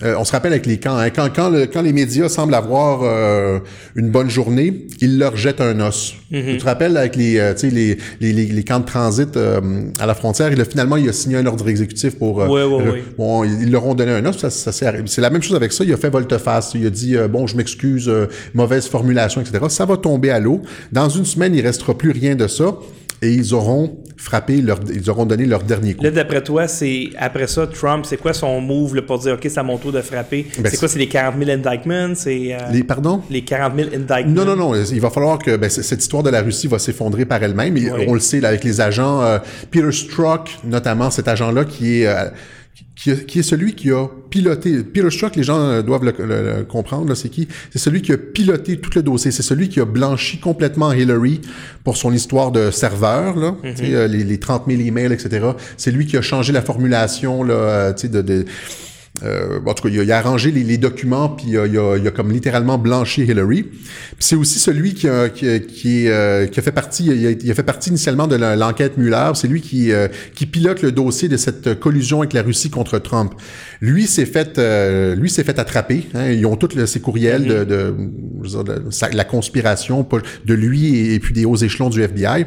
euh, 0.03 0.15
on 0.19 0.25
se 0.25 0.33
rappelle 0.33 0.53
avec 0.53 0.67
les 0.67 0.79
camps, 0.79 0.97
hein, 0.97 1.11
quand, 1.11 1.29
quand, 1.35 1.51
le- 1.51 1.67
quand 1.67 1.83
les 1.83 1.93
médias 1.93 2.29
semblent 2.29 2.55
avoir 2.55 3.01
euh, 3.03 3.59
une 3.97 4.11
bonne 4.11 4.31
journée, 4.31 4.87
ils 5.01 5.19
leur 5.19 5.37
jettent 5.37 5.61
un 5.61 5.81
os. 5.81 6.15
Mm-hmm. 6.33 6.53
Tu 6.53 6.59
te 6.59 6.65
rappelles 6.65 6.97
avec 6.97 7.17
les, 7.17 7.39
euh, 7.39 7.55
les, 7.63 7.99
les, 8.21 8.33
les, 8.33 8.65
camps 8.65 8.81
de 8.81 8.85
transit 8.85 9.37
euh, 9.37 9.61
à 9.99 10.07
la 10.07 10.15
frontière, 10.15 10.53
il 10.53 10.61
a, 10.61 10.65
finalement, 10.65 10.97
il 10.97 11.09
a 11.09 11.13
signé 11.13 11.37
un 11.37 11.47
ordre 11.47 11.69
exécutif 11.69 12.17
pour... 12.17 12.37
Ouais, 12.37 12.47
ouais, 12.47 12.63
euh, 12.63 12.93
ouais. 12.93 13.05
Bon, 13.17 13.45
ils 13.45 13.71
leur 13.71 13.87
ont 13.87 13.95
donné 13.95 14.13
un 14.13 14.25
os, 14.27 14.39
ça, 14.39 14.51
ça. 14.51 14.73
C'est 14.73 15.21
la 15.21 15.31
même 15.31 15.43
chose 15.43 15.57
avec 15.57 15.73
ça, 15.73 15.85
il 15.85 15.93
a 15.93 15.97
fait 15.97 16.11
volte-face, 16.11 16.73
il 16.75 16.87
a 16.87 16.91
dit, 16.91 17.17
bon, 17.29 17.47
je 17.47 17.57
m'excuse, 17.57 18.11
mauvaise 18.55 18.87
formulation, 18.87 19.41
etc. 19.41 19.65
Ça 19.69 19.85
va 19.85 19.97
tomber 19.97 20.31
à 20.31 20.39
l'eau. 20.39 20.63
Dans 20.93 21.09
une 21.09 21.25
semaine, 21.25 21.55
il 21.55 21.63
restera 21.67 21.97
plus 21.97 22.11
rien 22.13 22.35
de 22.35 22.47
ça. 22.47 22.77
Et 23.21 23.33
ils 23.33 23.55
auront 23.55 23.99
frappé 24.17 24.61
leur, 24.63 24.79
ils 24.93 25.09
auront 25.11 25.27
donné 25.27 25.45
leur 25.47 25.63
dernier 25.63 25.95
coup. 25.95 26.05
Là, 26.05 26.11
d'après 26.11 26.43
toi, 26.43 26.69
c'est 26.69 27.11
après 27.19 27.47
ça, 27.47 27.67
Trump, 27.67 28.05
c'est 28.07 28.17
quoi 28.17 28.33
son 28.33 28.61
move 28.61 28.95
là, 28.97 29.03
pour 29.03 29.19
dire, 29.19 29.35
OK, 29.35 29.41
c'est 29.43 29.59
à 29.59 29.63
mon 29.63 29.77
tour 29.77 29.93
de 29.93 30.01
frapper? 30.03 30.47
Ben, 30.59 30.71
c'est 30.71 30.77
quoi, 30.77 30.89
c'est 30.89 30.99
les 30.99 31.09
40 31.09 31.35
000 31.45 31.51
indictments? 31.51 32.15
C'est, 32.15 32.53
euh, 32.55 32.59
Les, 32.73 32.83
pardon? 32.85 33.23
les 33.31 33.43
40 33.43 33.75
000 33.77 33.89
indictments? 33.95 34.25
Non, 34.27 34.45
non, 34.45 34.57
non. 34.57 34.75
Il 34.75 35.01
va 35.01 35.11
falloir 35.11 35.39
que 35.39 35.57
ben, 35.57 35.69
cette 35.71 36.01
histoire 36.01 36.23
de 36.23 36.31
la 36.31 36.43
Russie 36.43 36.69
va 36.69 36.79
s'effondrer 36.79 37.25
par 37.25 37.43
elle-même. 37.43 37.75
Oui. 37.75 37.89
On 38.07 38.15
le 38.15 38.21
sait 38.21 38.41
là, 38.41 38.49
avec 38.49 38.65
les 38.65 38.81
agents, 38.81 39.23
euh, 39.23 39.39
Peter 39.71 39.91
Strzok, 39.91 40.51
notamment 40.65 41.11
cet 41.11 41.29
agent-là 41.29 41.65
qui 41.65 42.03
est 42.03 42.07
euh, 42.07 42.29
qui, 42.97 43.15
qui 43.27 43.39
est 43.41 43.43
celui 43.43 43.75
qui 43.75 43.91
a 43.91 44.07
piloté. 44.31 44.83
Peter 44.83 45.11
Strzok, 45.11 45.37
les 45.37 45.43
gens 45.43 45.59
euh, 45.61 45.83
doivent 45.83 46.05
le, 46.05 46.15
le- 46.19 46.59
le 46.59 46.65
comprendre. 46.65 47.15
C'est 47.15 47.29
qui? 47.29 47.49
C'est 47.71 47.79
celui 47.79 48.03
qui 48.03 48.13
a 48.13 48.19
piloté 48.19 48.79
tout 48.79 48.91
le 48.95 49.03
dossier. 49.03 49.31
C'est 49.31 49.43
celui 49.43 49.69
qui 49.69 49.81
a 49.81 49.85
blanchi 49.85 50.39
complètement 50.39 50.93
Hillary 50.93 51.41
pour 51.85 51.97
son 51.97 52.13
histoire 52.13 52.51
de 52.53 52.71
serveur, 52.71 53.37
là, 53.37 53.57
Mhm. 53.63 53.75
euh, 53.83 54.07
les, 54.09 54.25
les 54.25 54.39
30 54.39 54.65
000 54.69 54.81
emails, 54.83 55.13
etc. 55.13 55.47
C'est 55.77 55.91
lui 55.91 56.07
qui 56.07 56.17
a 56.17 56.23
changé 56.23 56.53
la 56.53 56.63
formulation 56.63 57.43
là, 57.43 57.55
euh, 57.55 57.93
de, 57.93 58.23
de 58.23 58.45
euh, 59.25 59.59
en 59.67 59.75
tout 59.75 59.83
cas, 59.85 59.89
il 59.93 60.01
a, 60.01 60.03
il 60.05 60.13
a 60.13 60.19
arrangé 60.19 60.51
les, 60.51 60.63
les 60.63 60.79
documents, 60.79 61.29
puis 61.31 61.47
il 61.49 61.59
a, 61.59 61.67
il 61.67 61.79
a- 61.79 61.97
il 61.97 62.07
a 62.07 62.11
comme 62.11 62.31
littéralement 62.33 62.79
blanchi 62.79 63.23
Hillary. 63.25 63.67
C'est 64.19 64.37
aussi 64.37 64.59
celui 64.59 64.95
qui 64.95 65.09
a, 65.09 65.29
qui, 65.29 65.61
qui, 65.63 66.09
euh, 66.09 66.47
qui 66.47 66.61
fait 66.61 66.73
partie, 66.73 67.07
il 67.07 67.51
a, 67.51 67.55
fait 67.55 67.63
partie 67.63 67.91
initialement 67.91 68.27
de 68.27 68.37
l'enquête 68.37 68.97
Mueller. 68.99 69.31
C'est 69.35 69.49
lui 69.49 69.61
qui, 69.61 69.93
euh, 69.93 70.09
qui 70.35 70.47
pilote 70.47 70.83
le 70.83 70.93
dossier 70.93 71.29
de 71.29 71.37
cette 71.37 71.79
collusion 71.81 72.21
avec 72.21 72.33
la 72.33 72.43
Russie 72.43 72.71
contre 72.71 72.99
Trump. 72.99 73.33
Lui 73.81 74.07
s'est 74.07 74.27
fait, 74.27 74.59
euh, 74.59 75.15
lui 75.15 75.31
s'est 75.31 75.45
fait 75.45 75.59
attraper. 75.59 76.07
hein. 76.15 76.31
Ils 76.31 76.45
ont 76.47 76.57
tous 76.57 76.87
ses 76.87 77.01
courriels 77.01 77.47
de, 77.47 77.65
de, 77.65 77.95
de 77.95 79.17
la 79.17 79.25
conspiration 79.25 80.07
de 80.45 80.55
lui 80.55 80.97
et, 80.97 81.15
et 81.15 81.19
puis 81.21 81.33
des 81.35 81.45
hauts 81.45 81.57
échelons 81.57 81.91
du 81.91 82.03
FBI. 82.03 82.47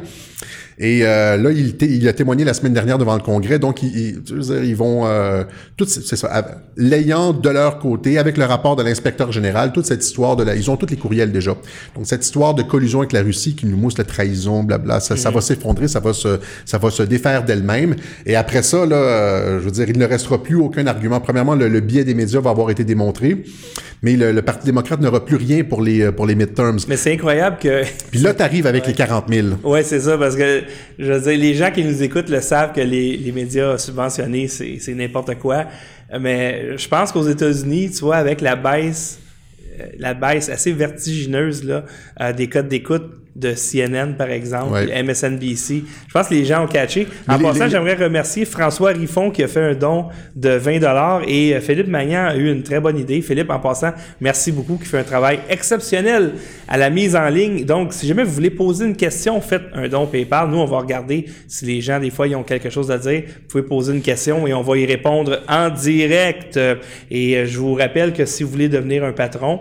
Et 0.78 1.00
euh, 1.04 1.36
là, 1.36 1.50
il, 1.50 1.74
il 1.82 2.08
a 2.08 2.12
témoigné 2.12 2.44
la 2.44 2.54
semaine 2.54 2.72
dernière 2.72 2.98
devant 2.98 3.14
le 3.14 3.20
Congrès, 3.22 3.58
donc 3.58 3.82
ils, 3.82 3.96
ils, 3.96 4.22
je 4.26 4.34
veux 4.34 4.40
dire, 4.40 4.64
ils 4.64 4.76
vont 4.76 5.06
euh, 5.06 5.44
tout 5.76 5.86
c'est 5.86 6.16
ça, 6.16 6.44
l'ayant 6.76 7.32
de 7.32 7.48
leur 7.48 7.78
côté 7.78 8.18
avec 8.18 8.36
le 8.36 8.44
rapport 8.44 8.76
de 8.76 8.82
l'inspecteur 8.82 9.32
général, 9.32 9.72
toute 9.72 9.86
cette 9.86 10.04
histoire 10.04 10.36
de 10.36 10.44
la, 10.44 10.56
ils 10.56 10.70
ont 10.70 10.76
tous 10.76 10.90
les 10.90 10.96
courriels 10.96 11.32
déjà. 11.32 11.56
Donc 11.94 12.06
cette 12.06 12.24
histoire 12.24 12.54
de 12.54 12.62
collusion 12.62 13.00
avec 13.00 13.12
la 13.12 13.22
Russie 13.22 13.54
qui 13.54 13.66
nous 13.66 13.76
mousse 13.76 13.98
la 13.98 14.04
trahison, 14.04 14.62
blabla, 14.62 15.00
ça, 15.00 15.16
ça 15.16 15.30
va 15.30 15.40
s'effondrer, 15.40 15.88
ça 15.88 16.00
va 16.00 16.12
se, 16.12 16.38
ça 16.64 16.78
va 16.78 16.90
se 16.90 17.02
défaire 17.02 17.44
d'elle-même. 17.44 17.94
Et 18.26 18.36
après 18.36 18.62
ça, 18.62 18.86
là, 18.86 18.96
euh, 18.96 19.58
je 19.60 19.64
veux 19.64 19.70
dire, 19.70 19.88
il 19.88 19.98
ne 19.98 20.06
restera 20.06 20.42
plus 20.42 20.56
aucun 20.56 20.86
argument. 20.86 21.20
Premièrement, 21.20 21.54
le, 21.54 21.68
le 21.68 21.80
biais 21.80 22.04
des 22.04 22.14
médias 22.14 22.40
va 22.40 22.50
avoir 22.50 22.70
été 22.70 22.84
démontré, 22.84 23.44
mais 24.02 24.16
le, 24.16 24.32
le 24.32 24.42
Parti 24.42 24.66
démocrate 24.66 25.00
n'aura 25.00 25.24
plus 25.24 25.36
rien 25.36 25.64
pour 25.64 25.82
les 25.82 26.10
pour 26.10 26.26
les 26.26 26.34
midterms. 26.34 26.78
Mais 26.88 26.96
c'est 26.96 27.12
incroyable 27.12 27.58
que. 27.60 27.82
Puis 28.10 28.20
là, 28.20 28.34
t'arrives 28.34 28.66
avec 28.66 28.86
les 28.86 28.94
40 28.94 29.26
000. 29.28 29.48
Ouais, 29.64 29.82
c'est 29.82 30.00
ça, 30.00 30.18
parce 30.18 30.36
que 30.36 30.61
je 30.98 31.12
veux 31.12 31.20
dire, 31.20 31.38
les 31.38 31.54
gens 31.54 31.70
qui 31.70 31.84
nous 31.84 32.02
écoutent 32.02 32.28
le 32.28 32.40
savent 32.40 32.72
que 32.72 32.80
les, 32.80 33.32
médias 33.32 33.78
subventionnés, 33.78 34.48
c'est 34.48 34.78
c'est 34.78 34.94
n'importe 34.94 35.34
quoi. 35.38 35.66
Mais 36.20 36.76
je 36.76 36.88
pense 36.88 37.10
qu'aux 37.12 37.26
États-Unis, 37.26 37.90
tu 37.90 38.00
vois, 38.00 38.16
avec 38.16 38.40
la 38.40 38.56
baisse, 38.56 39.18
euh, 39.80 39.86
la 39.98 40.14
baisse 40.14 40.48
assez 40.48 40.72
vertigineuse 40.72 41.64
là, 41.64 41.84
euh, 42.20 42.32
des 42.32 42.48
codes 42.48 42.68
d'écoute 42.68 43.21
de 43.34 43.54
CNN, 43.54 44.14
par 44.16 44.28
exemple, 44.30 44.72
Ouais. 44.72 45.02
MSNBC, 45.02 45.84
je 46.08 46.12
pense 46.12 46.28
que 46.28 46.34
les 46.34 46.44
gens 46.44 46.64
ont 46.64 46.66
catché. 46.66 47.06
En 47.28 47.36
les- 47.38 47.42
passant, 47.44 47.64
les- 47.64 47.70
j'aimerais 47.70 47.94
remercier 47.94 48.44
François 48.44 48.90
Riffon 48.90 49.30
qui 49.30 49.42
a 49.42 49.48
fait 49.48 49.60
un 49.62 49.74
don 49.74 50.06
de 50.36 50.50
20 50.50 51.22
et 51.26 51.54
euh, 51.54 51.60
Philippe 51.60 51.88
Magnan 51.88 52.26
a 52.26 52.36
eu 52.36 52.50
une 52.52 52.62
très 52.62 52.78
bonne 52.80 52.98
idée. 52.98 53.22
Philippe, 53.22 53.50
en 53.50 53.58
passant, 53.58 53.92
merci 54.20 54.52
beaucoup, 54.52 54.76
qui 54.76 54.84
fait 54.84 54.98
un 54.98 55.02
travail 55.04 55.38
exceptionnel 55.48 56.32
à 56.68 56.76
la 56.76 56.90
mise 56.90 57.16
en 57.16 57.28
ligne. 57.28 57.64
Donc, 57.64 57.92
si 57.92 58.06
jamais 58.06 58.24
vous 58.24 58.32
voulez 58.32 58.50
poser 58.50 58.84
une 58.86 58.96
question, 58.96 59.40
faites 59.40 59.62
un 59.74 59.88
don 59.88 60.06
PayPal. 60.06 60.48
Nous, 60.50 60.58
on 60.58 60.66
va 60.66 60.78
regarder 60.78 61.26
si 61.48 61.64
les 61.64 61.80
gens, 61.80 61.98
des 61.98 62.10
fois, 62.10 62.26
ils 62.26 62.36
ont 62.36 62.42
quelque 62.42 62.68
chose 62.70 62.90
à 62.90 62.98
dire. 62.98 63.22
Vous 63.26 63.48
pouvez 63.48 63.64
poser 63.64 63.94
une 63.94 64.02
question 64.02 64.46
et 64.46 64.52
on 64.54 64.62
va 64.62 64.76
y 64.76 64.86
répondre 64.86 65.40
en 65.48 65.70
direct. 65.70 66.58
Et 67.10 67.36
euh, 67.36 67.46
je 67.46 67.58
vous 67.58 67.74
rappelle 67.74 68.12
que 68.12 68.24
si 68.26 68.42
vous 68.42 68.50
voulez 68.50 68.68
devenir 68.68 69.04
un 69.04 69.12
patron, 69.12 69.60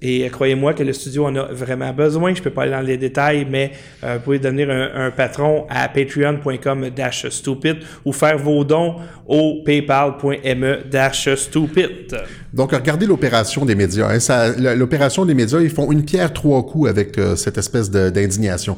Et 0.00 0.28
croyez-moi 0.30 0.74
que 0.74 0.84
le 0.84 0.92
studio 0.92 1.26
en 1.26 1.34
a 1.34 1.44
vraiment 1.52 1.92
besoin. 1.92 2.32
Je 2.32 2.40
peux 2.40 2.50
pas 2.50 2.62
aller 2.62 2.70
dans 2.70 2.80
les 2.80 2.96
détails, 2.96 3.46
mais 3.50 3.72
euh, 4.04 4.14
vous 4.16 4.20
pouvez 4.20 4.38
devenir 4.38 4.70
un, 4.70 5.06
un 5.06 5.10
patron 5.10 5.66
à 5.68 5.88
patreon.com 5.88 6.90
dash 6.94 7.28
stupid 7.30 7.78
ou 8.04 8.12
faire 8.12 8.38
vos 8.38 8.62
dons 8.62 8.94
au 9.26 9.62
paypal.me 9.64 10.88
dash 10.88 11.34
stupid. 11.34 12.16
Donc, 12.52 12.72
regardez 12.72 13.06
l'opération 13.06 13.64
des 13.64 13.74
médias. 13.74 14.08
hein. 14.08 14.74
L'opération 14.76 15.24
des 15.24 15.34
médias, 15.34 15.60
ils 15.60 15.70
font 15.70 15.90
une 15.90 16.04
pierre 16.04 16.32
trois 16.32 16.64
coups 16.64 16.88
avec 16.88 17.18
euh, 17.18 17.34
cette 17.34 17.58
espèce 17.58 17.90
d'indignation. 17.90 18.76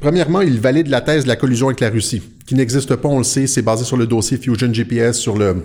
Premièrement, 0.00 0.40
ils 0.42 0.60
valident 0.60 0.88
la 0.90 1.00
thèse 1.00 1.24
de 1.24 1.28
la 1.28 1.36
collusion 1.36 1.66
avec 1.68 1.80
la 1.80 1.88
Russie, 1.90 2.22
qui 2.46 2.54
n'existe 2.54 2.94
pas, 2.96 3.08
on 3.08 3.18
le 3.18 3.24
sait, 3.24 3.46
c'est 3.46 3.62
basé 3.62 3.84
sur 3.84 3.96
le 3.96 4.06
dossier 4.06 4.36
Fusion 4.36 4.72
GPS, 4.72 5.18
sur 5.18 5.36
le 5.36 5.56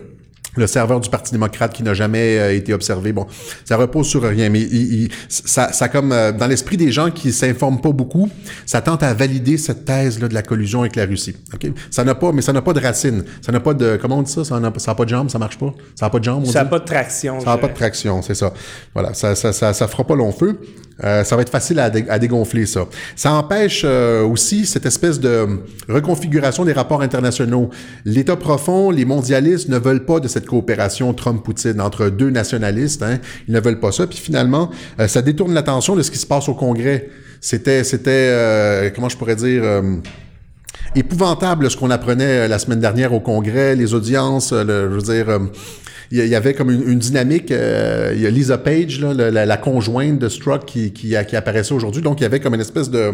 le 0.56 0.68
serveur 0.68 1.00
du 1.00 1.10
Parti 1.10 1.32
démocrate 1.32 1.74
qui 1.74 1.84
n'a 1.84 1.94
jamais 1.94 2.38
euh, 2.38 2.56
été 2.56 2.74
observé. 2.74 3.12
Bon, 3.14 3.26
ça 3.66 3.76
repose 3.78 4.08
sur 4.08 4.22
rien, 4.24 4.50
mais 4.50 4.62
il- 4.62 5.04
il- 5.04 5.10
ça, 5.30 5.72
ça 5.74 5.88
comme 5.90 6.12
euh, 6.12 6.32
dans 6.32 6.48
l'esprit 6.48 6.78
des 6.78 6.92
gens 6.92 7.10
qui 7.12 7.32
s'informent 7.32 7.82
pas 7.82 7.92
beaucoup, 7.92 8.30
ça 8.66 8.82
tente 8.82 9.04
à 9.04 9.14
valider 9.14 9.58
cette 9.58 9.86
thèse 9.86 10.20
là 10.20 10.28
de 10.28 10.34
la 10.34 10.42
collusion 10.44 10.82
avec 10.82 10.96
la 10.96 11.06
Russie. 11.06 11.36
Ok, 11.54 11.68
ça 11.90 12.04
n'a 12.04 12.16
pas, 12.16 12.32
mais 12.32 12.42
ça 12.42 12.54
n'a 12.54 12.62
pas 12.62 12.74
de 12.74 12.80
racine, 12.80 13.24
ça 13.42 13.52
n'a 13.52 13.60
pas 13.60 13.74
de, 13.74 13.98
comment 14.02 14.20
on 14.20 14.22
dit 14.22 14.32
ça, 14.32 14.44
ça 14.44 14.60
n'a 14.60 14.72
pas 14.72 15.06
de 15.06 15.10
jambes, 15.10 15.30
ça 15.30 15.40
marche 15.40 15.58
pas, 15.58 15.74
ça 15.96 16.06
n'a 16.06 16.10
pas 16.10 16.20
de 16.20 16.24
jambes. 16.24 16.44
on 16.46 16.52
Ça 16.52 16.64
n'a 16.64 16.70
pas 16.70 16.80
de 16.80 16.86
traction. 16.86 17.40
Ça 17.40 17.46
n'a 17.52 17.58
pas 17.58 17.68
de 17.68 17.74
traction, 17.74 18.22
c'est 18.22 18.36
ça. 18.36 18.54
Voilà, 18.94 19.14
ça, 19.14 19.36
ça, 19.36 19.54
ça, 19.54 19.74
ça 19.74 19.88
fera 19.88 20.04
pas 20.06 20.16
long 20.16 20.32
feu. 20.32 20.60
Euh, 21.04 21.24
ça 21.24 21.36
va 21.36 21.42
être 21.42 21.50
facile 21.50 21.80
à, 21.80 21.90
dé- 21.90 22.06
à 22.08 22.20
dégonfler, 22.20 22.66
ça. 22.66 22.86
Ça 23.16 23.34
empêche 23.34 23.84
euh, 23.84 24.24
aussi 24.24 24.66
cette 24.66 24.86
espèce 24.86 25.20
de 25.20 25.48
reconfiguration 25.90 26.66
des 26.66 26.74
rapports 26.74 27.02
internationaux. 27.02 27.70
L'État 28.06 28.36
profond, 28.36 28.92
les 28.92 29.06
mondialistes 29.06 29.70
ne 29.70 29.80
veulent 29.80 30.06
pas 30.06 30.20
de 30.20 30.28
cette 30.28 30.46
coopération 30.46 31.14
Trump-Poutine 31.14 31.82
entre 31.82 32.10
deux 32.10 32.30
nationalistes. 32.30 33.02
Hein. 33.02 33.18
Ils 33.48 33.54
ne 33.54 33.60
veulent 33.60 33.80
pas 33.80 33.92
ça. 33.92 34.06
Puis 34.06 34.20
finalement, 34.20 34.70
euh, 35.00 35.08
ça 35.08 35.22
détourne 35.22 35.54
l'attention 35.54 35.96
de 35.96 36.04
ce 36.04 36.12
qui 36.12 36.20
se 36.20 36.28
passe 36.28 36.48
au 36.48 36.54
Congrès. 36.54 37.10
C'était, 37.42 37.84
c'était, 37.84 38.30
euh, 38.32 38.90
comment 38.94 39.10
je 39.10 39.18
pourrais 39.18 39.36
dire... 39.36 39.64
euh, 39.64 39.96
épouvantable 40.96 41.72
ce 41.72 41.78
qu'on 41.78 41.90
apprenait 41.92 42.46
euh, 42.46 42.48
la 42.48 42.60
semaine 42.60 42.80
dernière 42.80 43.14
au 43.14 43.20
Congrès, 43.20 43.76
les 43.76 43.94
audiences, 43.96 44.54
je 44.54 44.88
veux 44.88 45.02
dire, 45.02 45.40
il 46.20 46.28
y 46.28 46.36
avait 46.36 46.54
comme 46.54 46.70
une, 46.70 47.00
dynamique. 47.00 47.52
euh, 47.52 48.12
il 48.16 48.22
y 48.22 48.28
a 48.28 48.30
Lisa 48.30 48.58
Page, 48.58 49.00
là, 49.00 49.14
la, 49.14 49.46
la- 49.46 49.58
conjointe 49.58 50.20
de 50.20 50.30
Strzok, 50.30 50.66
qui, 50.66 50.92
qui, 50.94 51.16
qui 51.28 51.36
apparaissait 51.36 51.74
aujourd'hui. 51.74 52.02
Donc, 52.02 52.20
il 52.20 52.24
y 52.24 52.26
avait 52.26 52.40
comme 52.40 52.54
une 52.54 52.62
espèce 52.62 52.90
de, 52.92 53.12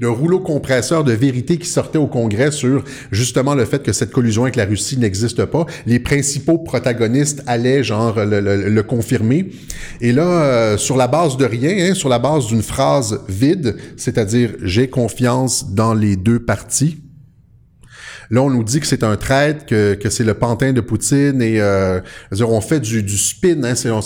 de 0.00 0.06
rouleau 0.06 0.40
compresseur 0.40 1.04
de 1.04 1.12
vérité 1.12 1.58
qui 1.58 1.66
sortait 1.68 1.98
au 1.98 2.06
Congrès 2.06 2.50
sur 2.50 2.82
justement 3.10 3.54
le 3.54 3.64
fait 3.64 3.82
que 3.82 3.92
cette 3.92 4.10
collusion 4.10 4.44
avec 4.44 4.56
la 4.56 4.64
Russie 4.64 4.96
n'existe 4.98 5.44
pas. 5.44 5.66
Les 5.86 5.98
principaux 5.98 6.58
protagonistes 6.58 7.42
allaient 7.46 7.82
genre 7.84 8.24
le, 8.24 8.40
le- 8.40 8.68
le 8.70 8.82
confirmer. 8.82 9.50
Et 10.00 10.12
là, 10.12 10.22
euh, 10.44 10.76
sur 10.78 10.96
la 10.96 11.08
base 11.08 11.36
de 11.36 11.44
rien, 11.44 11.90
hein, 11.90 11.94
sur 11.94 12.08
la 12.08 12.18
base 12.18 12.46
d'une 12.46 12.62
phrase 12.62 13.20
vide, 13.28 13.76
c'est-à-dire 13.96 14.52
j'ai 14.62 14.88
confiance 14.88 15.72
dans 15.74 15.92
les 15.94 16.16
deux 16.16 16.38
parties. 16.38 16.98
Là, 18.30 18.42
on 18.42 18.50
nous 18.50 18.62
dit 18.62 18.78
que 18.80 18.86
c'est 18.86 19.02
un 19.02 19.16
traître, 19.16 19.66
que, 19.66 19.94
que 19.94 20.08
c'est 20.08 20.22
le 20.24 20.34
pantin 20.34 20.72
de 20.72 20.80
Poutine 20.80 21.42
et 21.42 21.60
euh, 21.60 22.00
on 22.40 22.60
fait 22.60 22.78
du, 22.80 23.02
du 23.02 23.18
spin, 23.18 23.62
hein, 23.64 23.74
on, 23.86 24.00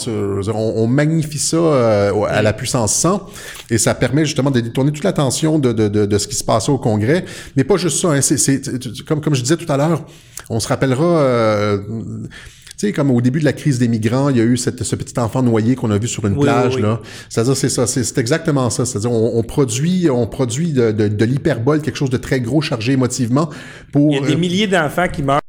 on- 0.49 0.73
on 0.83 0.87
magnifie 0.87 1.37
ça 1.37 1.57
euh, 1.57 2.11
à 2.27 2.41
la 2.41 2.53
puissance 2.53 2.93
100 2.95 3.29
et 3.69 3.77
ça 3.77 3.93
permet 3.93 4.25
justement 4.25 4.49
de 4.51 4.59
détourner 4.61 4.91
toute 4.91 5.03
l'attention 5.03 5.59
de, 5.59 5.71
de, 5.73 5.87
de, 5.87 6.17
ce 6.17 6.27
qui 6.27 6.35
se 6.35 6.43
passait 6.43 6.71
au 6.71 6.77
Congrès. 6.79 7.23
Mais 7.55 7.63
pas 7.63 7.77
juste 7.77 7.99
ça, 8.01 8.09
hein, 8.13 8.21
c'est, 8.21 8.61
comme, 9.05 9.21
comme 9.21 9.35
je 9.35 9.41
disais 9.41 9.57
tout 9.57 9.71
à 9.71 9.77
l'heure, 9.77 10.03
on 10.49 10.59
se 10.59 10.67
rappellera... 10.67 11.05
euh, 11.19 11.77
sais, 12.77 12.91
comme 12.91 13.11
au 13.11 13.21
début 13.21 13.39
de 13.39 13.45
la 13.45 13.53
crise 13.53 13.79
des 13.79 13.87
migrants, 13.87 14.29
il 14.29 14.37
y 14.37 14.41
a 14.41 14.43
eu 14.43 14.57
cette, 14.57 14.83
ce 14.83 14.95
petit 14.95 15.17
enfant 15.19 15.41
noyé 15.41 15.75
qu'on 15.75 15.91
a 15.91 15.97
vu 15.97 16.07
sur 16.07 16.25
une 16.25 16.33
Oui, 16.33 16.43
plage, 16.43 16.75
oui, 16.75 16.81
là. 16.81 16.99
C'est-à-dire, 17.29 17.55
c'est 17.55 17.69
ça, 17.69 17.87
c'est 17.87 18.17
exactement 18.17 18.69
ça. 18.69 18.85
C'est-à-dire, 18.85 19.11
on, 19.11 19.37
on 19.37 19.43
produit, 19.43 20.09
on 20.09 20.27
produit 20.27 20.71
de, 20.71 20.91
de, 20.91 21.07
de 21.07 21.25
l'hyperbole, 21.25 21.81
quelque 21.81 21.97
chose 21.97 22.09
de 22.09 22.17
très 22.17 22.41
gros, 22.41 22.61
chargé 22.61 22.93
émotivement, 22.93 23.49
pour... 23.91 24.11
Il 24.11 24.21
y 24.21 24.23
a 24.23 24.27
des 24.27 24.35
milliers 24.35 24.67
d'enfants 24.67 25.07
qui 25.07 25.23
meurent 25.23 25.39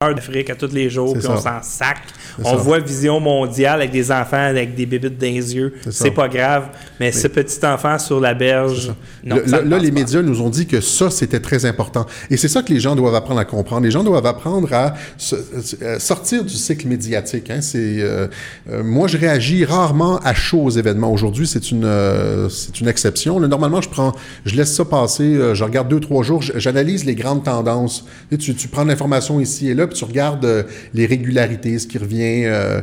d'Afrique 0.00 0.50
à 0.50 0.54
tous 0.56 0.72
les 0.72 0.90
jours, 0.90 1.16
puis 1.16 1.26
on 1.26 1.36
s'en 1.36 1.62
sac. 1.62 1.98
On 2.42 2.50
ça. 2.50 2.56
voit 2.56 2.78
Vision 2.80 3.20
mondiale 3.20 3.80
avec 3.80 3.90
des 3.92 4.10
enfants 4.10 4.36
avec 4.36 4.74
des 4.74 4.86
bébites 4.86 5.18
dans 5.18 5.26
les 5.26 5.54
yeux. 5.54 5.74
C'est 5.90 6.10
pas 6.10 6.28
grave, 6.28 6.68
mais, 7.00 7.12
ce 7.12 7.28
petit 7.28 7.64
enfant 7.64 7.98
sur 7.98 8.20
la 8.20 8.34
berge, 8.34 8.92
non, 9.24 9.36
Le- 9.36 9.46
ça 9.48 9.62
là, 9.62 9.78
les 9.78 9.90
médias 9.90 10.22
nous 10.22 10.40
ont 10.42 10.50
dit 10.50 10.66
que 10.66 10.80
ça, 10.80 11.10
c'était 11.10 11.40
très 11.40 11.64
important. 11.64 12.06
Et 12.30 12.36
c'est 12.36 12.48
ça 12.48 12.62
que 12.62 12.72
les 12.72 12.80
gens 12.80 12.96
doivent 12.96 13.14
apprendre 13.14 13.40
à 13.40 13.44
comprendre. 13.44 13.84
Les 13.84 13.90
gens 13.90 14.02
doivent 14.04 14.26
apprendre 14.26 14.72
à 14.72 14.94
se- 15.16 15.36
euh, 15.82 15.98
sortir 15.98 16.44
du 16.44 16.54
cycle 16.54 16.88
médiatique. 16.88 17.50
Hein. 17.50 17.60
C'est, 17.60 18.00
euh, 18.00 18.26
euh, 18.70 18.82
moi, 18.82 19.06
je 19.08 19.16
réagis 19.16 19.64
rarement 19.64 20.18
à 20.18 20.34
chaud 20.34 20.62
aux 20.64 20.70
événements. 20.70 21.12
Aujourd'hui, 21.12 21.46
c'est 21.46 21.70
une, 21.70 21.84
euh, 21.84 22.48
c'est 22.48 22.80
une 22.80 22.88
exception. 22.88 23.38
Là, 23.38 23.48
normalement, 23.48 23.80
je 23.80 23.88
prends, 23.88 24.12
je 24.44 24.56
laisse 24.56 24.74
ça 24.74 24.84
passer. 24.84 25.38
je 25.54 25.64
regarde 25.64 25.88
deux, 25.88 26.00
trois 26.00 26.22
jours. 26.22 26.42
J'analyse 26.42 27.04
les 27.04 27.14
grandes 27.14 27.44
tendances. 27.44 28.04
Tu, 28.38 28.54
prends 28.68 28.84
l'information 28.84 29.40
ici 29.40 29.68
et 29.68 29.74
là, 29.74 29.86
puis 29.86 29.96
tu 29.96 30.04
regardes 30.04 30.66
les 30.92 31.06
régularités, 31.06 31.78
ce 31.78 31.86
qui 31.86 31.98
revient. 31.98 32.23
Euh, 32.46 32.80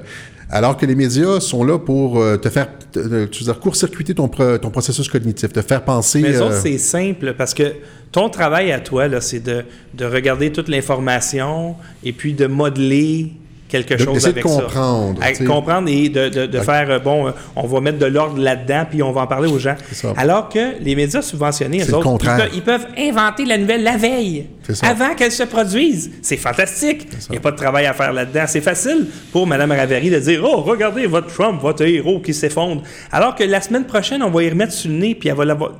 alors 0.49 0.75
que 0.77 0.85
les 0.85 0.95
médias 0.95 1.39
sont 1.39 1.63
là 1.63 1.77
pour 1.79 2.19
euh, 2.19 2.37
te 2.37 2.49
faire, 2.49 2.67
dire, 2.93 3.59
court-circuiter 3.59 4.13
ton, 4.13 4.27
pro- 4.27 4.57
ton 4.57 4.69
processus 4.69 5.07
cognitif, 5.07 5.53
te 5.53 5.61
faire 5.61 5.83
penser. 5.83 6.19
Mais 6.21 6.35
euh, 6.35 6.45
autres, 6.45 6.55
c'est 6.61 6.77
simple 6.77 7.33
parce 7.37 7.53
que 7.53 7.63
ton 8.11 8.27
travail 8.29 8.71
à 8.73 8.79
toi, 8.81 9.03
c'est 9.21 9.39
de, 9.39 9.63
de 9.93 10.05
regarder 10.05 10.51
toute 10.51 10.67
l'information 10.67 11.75
et 12.03 12.11
puis 12.11 12.33
de 12.33 12.47
modeler 12.47 13.31
quelque 13.71 13.93
De- 13.95 14.03
chose 14.03 14.13
d'essayer 14.15 14.33
de 14.33 14.39
avec 14.39 14.47
ça. 14.51 14.61
comprendre, 14.61 15.19
comprendre 15.47 15.89
et 15.89 16.09
de, 16.09 16.29
de- 16.29 16.45
de 16.45 16.59
faire, 16.59 16.89
euh, 16.91 16.99
bon, 16.99 17.27
euh, 17.27 17.31
on 17.55 17.65
va 17.65 17.79
mettre 17.81 17.97
de 17.99 18.05
l'ordre 18.05 18.37
là-dedans 18.39 18.85
puis 18.89 19.01
on 19.01 19.11
va 19.11 19.21
en 19.21 19.27
parler 19.27 19.49
aux 19.49 19.57
gens. 19.59 19.75
Alors 20.17 20.49
que 20.49 20.79
les 20.81 20.95
médias 20.95 21.21
subventionnés, 21.21 21.83
eux 21.83 21.95
autres, 21.95 22.07
ils, 22.21 22.27
peuvent, 22.27 22.49
ils 22.53 22.61
peuvent 22.61 22.87
inventer 22.97 23.45
la 23.45 23.57
nouvelle 23.57 23.83
la 23.83 23.97
veille, 23.97 24.47
avant 24.83 25.15
qu'elle 25.15 25.31
se 25.31 25.43
produise. 25.43 26.11
C'est 26.21 26.37
fantastique. 26.37 27.07
Il 27.29 27.31
n'y 27.31 27.37
a 27.37 27.41
pas 27.41 27.51
de 27.51 27.57
travail 27.57 27.85
à 27.85 27.93
faire 27.93 28.13
là-dedans. 28.13 28.43
C'est 28.47 28.61
facile 28.61 29.07
pour 29.31 29.47
Mme 29.47 29.71
Ravary 29.71 30.09
de 30.09 30.19
dire 30.19 30.41
Oh, 30.43 30.57
regardez 30.61 31.07
votre 31.07 31.27
Trump, 31.33 31.61
votre 31.61 31.83
héros 31.83 32.19
qui 32.19 32.33
s'effondre. 32.33 32.83
Alors 33.11 33.35
que 33.35 33.43
la 33.43 33.61
semaine 33.61 33.85
prochaine, 33.85 34.21
on 34.23 34.29
va 34.29 34.43
y 34.43 34.49
remettre 34.49 34.73
sur 34.73 34.89
le 34.91 34.97
nez 34.97 35.15
puis 35.15 35.29
elle 35.29 35.35
va 35.35 35.45
l'avoir. 35.45 35.71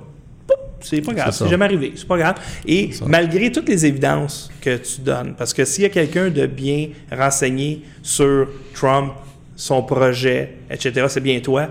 C'est 0.82 1.02
pas 1.02 1.14
grave, 1.14 1.32
C'est 1.38 1.48
jamais 1.48 1.66
arrivé, 1.66 1.94
c'est 1.96 2.08
pas 2.08 2.18
grave. 2.18 2.36
Et 2.68 2.90
malgré 3.06 3.52
toutes 3.52 3.70
les 3.70 3.86
évidences 3.86 4.50
que 4.62 4.78
tu 4.78 5.02
donnes, 5.02 5.36
parce 5.38 5.54
que 5.54 5.64
s'il 5.66 5.84
y 5.84 5.86
a 5.86 5.90
quelqu'un 5.90 6.30
de 6.30 6.46
bien 6.48 6.90
renseigné 7.12 7.84
sur 8.02 8.48
Trump, 8.74 9.14
son 9.56 9.84
projet, 9.84 10.58
etc., 10.70 11.06
c'est 11.10 11.20
bien 11.22 11.40
toi, 11.40 11.68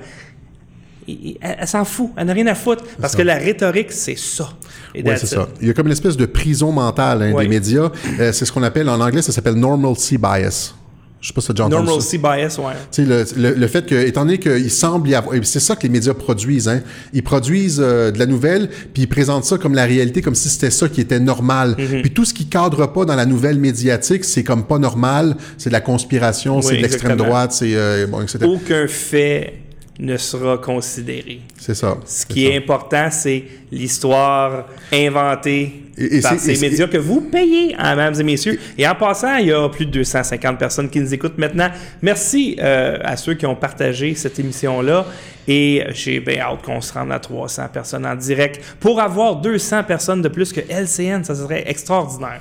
il- 1.09 1.37
elle, 1.41 1.57
elle 1.61 1.67
s'en 1.69 1.85
fout, 1.85 2.11
elle 2.17 2.27
n'a 2.27 2.33
rien 2.33 2.47
à 2.47 2.55
foutre, 2.55 2.85
parce 3.01 3.13
ça. 3.15 3.19
que 3.19 3.23
la 3.23 3.35
rhétorique, 3.37 3.91
c'est 3.91 4.17
ça. 4.19 4.51
Oui, 4.95 5.03
c'est 5.17 5.27
ça. 5.27 5.49
Il 5.61 5.67
y 5.69 5.71
a 5.71 5.73
comme 5.75 5.87
une 5.87 5.93
espèce 5.93 6.17
de 6.17 6.27
prison 6.27 6.73
mentale 6.73 7.23
hein, 7.23 7.33
Oui. 7.35 7.45
des 7.45 7.49
médias. 7.49 7.91
Euh, 8.21 8.33
c'est 8.33 8.45
ce 8.45 8.53
qu'on 8.53 8.63
appelle, 8.63 8.89
en 8.89 9.01
anglais, 9.01 9.23
ça 9.23 9.33
s'appelle 9.33 9.55
normalcy 9.55 10.19
bias. 10.19 10.75
Je 11.21 11.29
sais 11.29 11.35
pas 11.35 11.41
si 11.43 11.47
tu 11.49 11.51
as 11.51 11.55
déjà 11.55 11.65
entendu 11.65 11.87
ça. 11.87 11.91
Normalcy 11.91 12.19
bias, 12.19 12.59
ouais. 12.59 12.73
Tu 12.91 13.05
sais, 13.05 13.05
le, 13.05 13.25
le, 13.51 13.55
le 13.55 13.67
fait 13.67 13.85
que, 13.85 13.95
étant 13.95 14.25
donné 14.25 14.39
qu'il 14.39 14.71
semble 14.71 15.09
y 15.09 15.15
avoir, 15.15 15.37
c'est 15.43 15.61
ça 15.61 15.77
que 15.77 15.83
les 15.83 15.91
médias 15.91 16.15
produisent, 16.15 16.69
hein, 16.69 16.81
ils 17.13 17.23
produisent 17.23 17.81
euh, 17.83 18.11
de 18.11 18.19
la 18.19 18.27
nouvelle, 18.27 18.69
puis 18.95 19.03
ils 19.03 19.09
présentent 19.09 19.45
ça 19.45 19.59
comme 19.59 19.75
la 19.75 19.85
réalité, 19.85 20.23
comme 20.23 20.35
si 20.35 20.49
c'était 20.49 20.71
ça 20.71 20.89
qui 20.89 21.01
était 21.01 21.21
normal. 21.21 21.77
Mhm. 21.79 22.03
Puis 22.03 22.11
tout 22.13 22.25
ce 22.25 22.33
qui 22.33 22.47
cadre 22.47 22.87
pas 22.87 23.05
dans 23.05 23.17
la 23.17 23.27
nouvelle 23.27 23.59
médiatique, 23.59 24.25
c'est 24.25 24.45
comme 24.45 24.65
pas 24.65 24.79
normal, 24.79 25.37
c'est 25.59 25.69
de 25.71 25.75
la 25.75 25.81
conspiration, 25.83 26.57
Oui, 26.57 26.63
c'est 26.67 26.77
de 26.77 26.83
l'extrême 26.83 27.19
droite, 27.19 27.53
c'est 27.53 27.75
euh, 27.75 28.07
bon, 28.07 28.23
etc. 28.23 28.39
Aucun 28.45 28.87
fait 28.89 29.55
ne 30.01 30.17
sera 30.17 30.59
considéré. 30.59 31.41
C'est 31.59 31.75
ça. 31.75 31.97
Ce 32.07 32.25
qui 32.27 32.47
est 32.47 32.57
important, 32.57 33.09
c'est 33.11 33.45
l'histoire 33.71 34.67
inventée 34.93 35.83
Et- 35.99 36.17
et 36.17 36.21
par 36.23 36.39
ces 36.39 36.57
et 36.65 36.69
médias 36.71 36.87
que 36.87 36.97
vous 36.97 37.21
payez, 37.21 37.75
hein, 37.79 37.95
mesdames 37.97 38.19
et 38.21 38.23
messieurs. 38.25 38.59
Et 38.79 38.89
en 38.89 38.95
passant, 38.95 39.37
il 39.37 39.49
y 39.49 39.53
a 39.53 39.69
plus 39.69 39.87
de 39.87 39.91
250 39.93 40.59
personnes 40.59 40.89
qui 40.89 41.01
nous 41.01 41.13
écoutent 41.13 41.37
maintenant. 41.39 41.69
Merci 42.01 42.57
euh, 42.61 42.97
à 43.05 43.17
ceux 43.17 43.35
qui 43.35 43.45
ont 43.47 43.55
partagé 43.57 44.15
cette 44.15 44.39
émission-là. 44.39 45.05
Et 45.47 45.85
j'ai 45.91 46.21
bien 46.21 46.41
hâte 46.41 46.63
qu'on 46.63 46.81
se 46.81 46.93
rende 46.93 47.13
à 47.13 47.19
300 47.19 47.69
personnes 47.73 48.07
en 48.07 48.15
direct. 48.15 48.61
Pour 48.81 49.01
avoir 49.01 49.37
200 49.37 49.85
personnes 49.85 50.23
de 50.23 50.29
plus 50.29 50.53
que 50.53 50.61
LCN, 50.61 51.25
ça 51.25 51.35
serait 51.35 51.65
extraordinaire. 51.69 52.41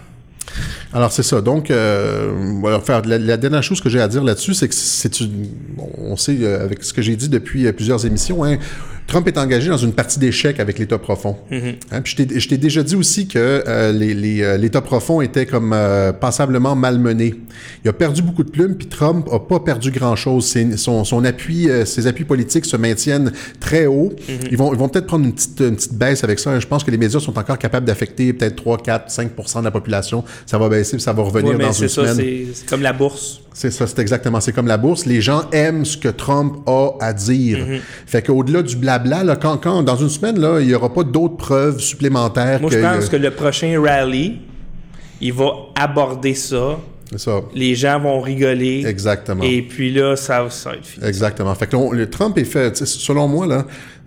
Alors 0.94 1.12
c'est 1.12 1.24
ça. 1.24 1.42
Donc, 1.42 1.70
euh, 1.70 2.32
la, 3.06 3.38
dernière 3.38 3.64
chose 3.64 3.82
que 3.82 3.90
j'ai 3.90 4.02
à 4.02 4.08
dire 4.08 4.24
là-dessus, 4.24 4.54
c'est 4.54 4.68
que 4.68 4.74
c'est 4.74 5.20
une, 5.20 5.48
on 5.98 6.16
sait 6.18 6.38
euh, 6.42 6.64
avec 6.64 6.84
ce 6.84 6.94
que 6.94 7.02
j'ai 7.02 7.16
dit 7.16 7.30
depuis 7.30 7.68
euh, 7.68 7.72
plusieurs 7.72 8.06
émissions, 8.06 8.44
hein, 8.44 8.58
Trump 9.10 9.28
est 9.28 9.38
engagé 9.40 9.70
dans 9.70 9.78
une 9.78 9.94
partie 9.94 10.20
d'échec 10.20 10.60
avec 10.60 10.78
l'État 10.78 11.00
profond. 11.00 11.36
Hein, 11.52 12.02
puis 12.04 12.16
je 12.18 12.24
t'ai- 12.24 12.40
je 12.40 12.48
t'ai 12.48 12.58
déjà 12.58 12.84
dit 12.84 12.96
aussi 12.96 13.28
que 13.28 13.64
euh, 13.68 13.92
les- 13.92 14.14
les, 14.14 14.44
euh, 14.44 14.56
l'État 14.56 14.82
profond 14.82 15.20
était 15.22 15.48
comme 15.48 15.74
euh, 15.74 16.14
passablement 16.14 16.76
malmené. 16.76 17.34
Il 17.84 17.90
a 17.90 17.94
perdu 17.94 18.22
beaucoup 18.22 18.44
de 18.44 18.52
plumes, 18.52 18.76
puis 18.76 18.86
Trump 18.88 19.28
a 19.32 19.40
pas 19.40 19.60
perdu 19.62 19.90
grand-chose. 19.90 20.56
Son, 20.78 21.04
son 21.04 21.26
appui, 21.26 21.70
euh, 21.70 21.86
ses 21.86 22.06
appuis 22.06 22.24
politiques 22.24 22.66
se 22.66 22.78
maintiennent 22.78 23.32
très 23.60 23.88
haut. 23.88 24.14
Ils 24.52 24.56
vont, 24.58 24.72
ils 24.74 24.78
vont 24.80 24.88
peut-être 24.90 25.08
prendre 25.08 25.26
une 25.26 25.34
petite, 25.34 25.60
une 25.60 25.76
petite 25.76 25.94
baisse 25.96 26.24
avec 26.24 26.38
ça. 26.38 26.60
Je 26.60 26.68
pense 26.68 26.84
que 26.84 26.92
les 26.92 26.98
médias 26.98 27.20
sont 27.20 27.38
encore 27.40 27.58
capables 27.58 27.88
d'affecter 27.88 28.32
peut-être 28.34 28.58
3, 28.58 28.78
4, 28.78 29.10
5 29.10 29.32
de 29.60 29.64
la 29.66 29.72
population. 29.72 30.24
Ça 30.46 30.60
va 30.60 30.70
baisser, 30.70 30.98
puis 30.98 31.02
ça 31.02 31.14
va 31.14 31.24
revenir 31.24 31.54
Ouais, 31.54 31.58
dans 31.58 31.72
une 31.72 31.88
ça, 31.88 32.14
semaine. 32.14 32.46
c'est 32.54 32.66
comme 32.70 32.84
la 32.84 32.94
bourse. 32.94 33.42
C'est 33.52 33.72
ça, 33.72 33.88
c'est 33.88 34.00
exactement. 34.00 34.40
C'est 34.40 34.54
comme 34.54 34.68
la 34.68 34.78
bourse. 34.78 35.06
Les 35.06 35.20
gens 35.20 35.42
aiment 35.52 35.84
ce 35.84 35.98
que 35.98 36.08
Trump 36.08 36.58
a 36.68 36.92
à 37.02 37.12
dire. 37.12 37.58
Mhm. 37.68 37.80
Fait 38.06 38.22
qu'au-delà 38.22 38.62
du 38.62 38.76
blabla, 38.78 38.99
là, 39.06 39.36
quand, 39.36 39.58
quand, 39.58 39.84
dans 39.84 39.96
une 39.96 40.10
semaine, 40.10 40.40
là, 40.40 40.60
il 40.60 40.68
n'y 40.68 40.74
aura 40.74 40.94
pas 40.94 41.04
d'autres 41.04 41.38
preuves 41.38 41.80
supplémentaires. 41.80 42.62
Moi, 42.62 42.70
que, 42.70 42.78
je 42.78 42.82
pense 42.82 43.10
que 43.10 43.16
le 43.16 43.32
prochain 43.32 43.82
rally, 43.82 44.40
il 45.22 45.34
va 45.34 45.52
aborder 45.76 46.34
ça. 46.34 46.78
Ça. 47.16 47.42
Les 47.56 47.74
gens 47.76 48.00
vont 48.00 48.22
rigoler. 48.22 48.84
Exactement. 48.86 49.44
Et 49.44 49.62
puis 49.64 49.92
là, 49.92 50.16
ça, 50.16 50.48
ça 50.50 50.70
va 50.72 50.76
être 50.76 50.86
fini. 50.86 51.06
Exactement. 51.06 51.54
Fait 51.56 51.66
que 51.68 51.76
là, 51.76 51.82
on- 51.82 51.92
le 51.92 52.08
Trump 52.10 52.38
est 52.38 52.44
fait, 52.44 52.76
selon 52.86 53.28
moi, 53.28 53.48
là, 53.48 53.66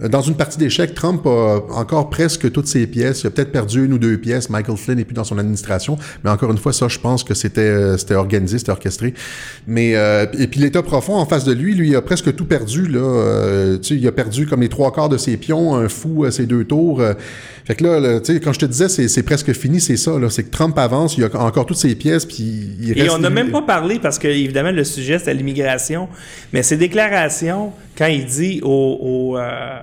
dans 0.08 0.20
une 0.20 0.34
partie 0.34 0.58
d'échecs, 0.58 0.94
Trump 0.94 1.24
a 1.26 1.60
encore 1.70 2.10
presque 2.10 2.50
toutes 2.50 2.66
ses 2.66 2.86
pièces. 2.86 3.22
Il 3.22 3.26
a 3.28 3.30
peut-être 3.30 3.52
perdu 3.52 3.84
une 3.84 3.92
ou 3.92 3.98
deux 3.98 4.18
pièces. 4.18 4.50
Michael 4.50 4.76
Flynn 4.76 4.98
n'est 4.98 5.04
plus 5.04 5.14
dans 5.14 5.24
son 5.24 5.38
administration. 5.38 5.96
Mais 6.24 6.30
encore 6.30 6.50
une 6.50 6.58
fois, 6.58 6.72
ça, 6.72 6.88
je 6.88 6.98
pense 6.98 7.22
que 7.24 7.34
c'était, 7.34 7.60
euh, 7.60 7.96
c'était 7.96 8.14
organisé, 8.14 8.58
c'était 8.58 8.72
orchestré. 8.72 9.14
Mais, 9.66 9.94
euh, 9.96 10.26
et 10.38 10.46
puis 10.46 10.60
l'État 10.60 10.82
profond 10.82 11.14
en 11.16 11.26
face 11.26 11.44
de 11.44 11.52
lui, 11.52 11.74
lui, 11.74 11.90
il 11.90 11.96
a 11.96 12.02
presque 12.02 12.34
tout 12.34 12.46
perdu, 12.46 12.86
là. 12.86 12.98
Euh, 13.00 13.78
tu 13.78 13.94
sais, 13.94 14.00
il 14.00 14.06
a 14.08 14.12
perdu 14.12 14.46
comme 14.46 14.60
les 14.62 14.68
trois 14.68 14.92
quarts 14.92 15.08
de 15.08 15.18
ses 15.18 15.36
pions, 15.36 15.74
un 15.74 15.88
fou 15.88 16.24
à 16.24 16.30
ses 16.30 16.46
deux 16.46 16.64
tours. 16.64 17.00
Fait 17.64 17.74
que 17.76 17.84
là, 17.84 18.00
là, 18.00 18.20
tu 18.20 18.32
sais, 18.34 18.40
quand 18.40 18.52
je 18.52 18.58
te 18.58 18.66
disais, 18.66 18.88
c'est, 18.88 19.06
c'est 19.06 19.22
presque 19.22 19.52
fini, 19.52 19.80
c'est 19.80 19.96
ça, 19.96 20.18
là. 20.18 20.28
C'est 20.30 20.42
que 20.42 20.50
Trump 20.50 20.76
avance, 20.78 21.16
il 21.16 21.24
a 21.24 21.28
encore 21.40 21.64
toutes 21.66 21.76
ses 21.76 21.94
pièces, 21.94 22.24
puis 22.26 22.42
il 22.80 22.98
Et 22.98 23.02
reste- 23.02 23.14
on 23.14 23.18
n'a 23.18 23.30
même 23.30 23.50
pas 23.52 23.62
parlé, 23.62 23.98
parce 24.00 24.18
que 24.18 24.26
évidemment 24.28 24.72
le 24.72 24.82
sujet 24.84 25.18
c'était 25.18 25.34
l'immigration, 25.34 26.08
mais 26.52 26.62
ses 26.64 26.76
déclarations, 26.76 27.72
quand 27.96 28.06
il 28.06 28.24
dit 28.24 28.60
aux, 28.64 28.98
aux, 29.00 29.36
euh, 29.38 29.78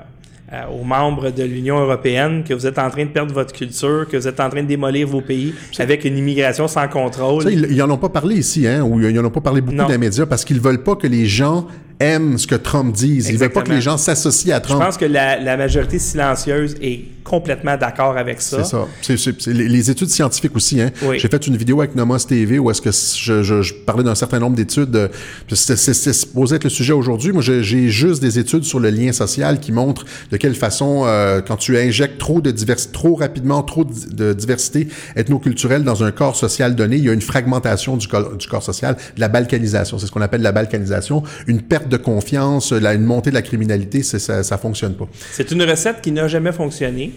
euh, 0.51 0.61
aux 0.81 0.83
membres 0.83 1.29
de 1.31 1.43
l'Union 1.43 1.79
européenne 1.79 2.43
que 2.43 2.53
vous 2.53 2.65
êtes 2.65 2.79
en 2.79 2.89
train 2.89 3.05
de 3.05 3.11
perdre 3.11 3.33
votre 3.33 3.53
culture, 3.53 4.07
que 4.11 4.17
vous 4.17 4.27
êtes 4.27 4.39
en 4.39 4.49
train 4.49 4.63
de 4.63 4.67
démolir 4.67 5.07
vos 5.07 5.21
pays 5.21 5.53
avec 5.77 6.03
une 6.05 6.17
immigration 6.17 6.67
sans 6.67 6.87
contrôle. 6.87 7.43
Ça, 7.43 7.51
ils, 7.51 7.67
ils 7.71 7.81
en 7.83 7.89
ont 7.91 7.97
pas 7.97 8.09
parlé 8.09 8.35
ici, 8.37 8.67
hein, 8.67 8.81
ou 8.83 8.99
ils 8.99 9.17
en 9.19 9.23
ont 9.25 9.29
pas 9.29 9.41
parlé 9.41 9.61
beaucoup 9.61 9.77
Non. 9.77 9.83
dans 9.85 9.89
les 9.91 9.97
médias 9.97 10.25
parce 10.25 10.43
qu'ils 10.43 10.59
veulent 10.59 10.83
pas 10.83 10.95
que 10.95 11.07
les 11.07 11.27
gens 11.27 11.67
aiment 12.01 12.37
ce 12.37 12.47
que 12.47 12.55
Trump 12.55 12.93
dise. 12.95 13.29
Ils 13.29 13.37
veulent 13.37 13.49
pas 13.51 13.61
que 13.61 13.71
les 13.71 13.81
gens 13.81 13.97
s'associent 13.97 14.55
à 14.55 14.59
Je 14.59 14.63
Trump. 14.63 14.81
pense 14.83 14.97
que 14.97 15.05
la, 15.05 15.37
la 15.39 15.55
majorité 15.57 15.99
silencieuse 15.99 16.75
est 16.81 17.01
complètement 17.29 17.77
d'accord 17.77 18.17
avec 18.17 18.41
ça. 18.41 18.63
C'est 18.63 18.69
ça. 18.71 19.51
Les, 19.51 19.67
les 19.69 19.91
études 19.91 20.09
scientifiques 20.09 20.55
aussi. 20.55 20.81
Hein. 20.81 20.89
Oui. 21.03 21.19
J'ai 21.19 21.27
fait 21.27 21.45
une 21.47 21.55
vidéo 21.57 21.79
avec 21.81 21.95
Nomos 21.95 22.17
TV 22.27 22.57
où 22.59 22.69
est-ce 22.71 22.81
que 22.81 22.89
je, 22.91 23.43
je- 23.43 23.61
je 23.61 23.73
parlais 23.73 24.03
d'un 24.03 24.15
certain 24.15 24.39
nombre 24.39 24.55
d'études. 24.55 24.95
euh, 24.95 25.07
C'est, 25.53 25.75
supposé 26.13 26.55
être 26.55 26.63
le 26.63 26.69
sujet 26.69 26.93
aujourd'hui. 26.93 27.31
Moi, 27.31 27.41
j'ai, 27.41 27.89
juste 27.89 28.21
des 28.21 28.39
études 28.39 28.63
sur 28.63 28.79
le 28.79 28.89
lien 28.89 29.11
social 29.11 29.59
qui 29.59 29.71
montrent 29.71 30.05
de 30.31 30.37
quelle 30.37 30.55
façon, 30.55 31.03
euh, 31.05 31.41
quand 31.41 31.57
tu 31.57 31.77
injectes 31.77 32.17
trop 32.17 32.41
de 32.41 32.51
diversité, 32.51 32.91
trop 32.93 33.15
rapidement, 33.15 33.61
trop 33.63 33.83
de, 33.85 33.93
de 34.13 34.33
diversité 34.33 34.87
ethnoculturelle 35.15 35.83
dans 35.83 36.03
un 36.03 36.11
corps 36.11 36.35
social 36.35 36.75
donné, 36.75 36.97
il 36.97 37.05
y 37.05 37.09
a 37.09 37.13
une 37.13 37.21
fragmentation 37.21 37.95
du 37.97 38.07
corps, 38.07 38.35
du 38.35 38.47
corps 38.47 38.63
social, 38.63 38.95
de 39.15 39.19
la 39.21 39.27
balkanisation. 39.27 39.99
C'est 39.99 40.07
ce 40.07 40.11
qu'on 40.11 40.21
appelle 40.21 40.41
la 40.41 40.51
balkanisation. 40.51 41.23
Une 41.47 41.61
perte 41.61 41.87
de 41.89 41.97
confiance, 41.97 42.71
la- 42.71 42.93
une 42.95 43.03
montée 43.05 43.29
de 43.29 43.35
la 43.35 43.41
criminalité, 43.41 44.01
ça, 44.03 44.43
ça 44.43 44.57
fonctionne 44.57 44.93
pas. 44.95 45.07
C'est 45.31 45.51
une 45.51 45.63
recette 45.63 46.01
qui 46.01 46.11
n'a 46.11 46.27
jamais 46.27 46.51
fonctionné. 46.51 47.11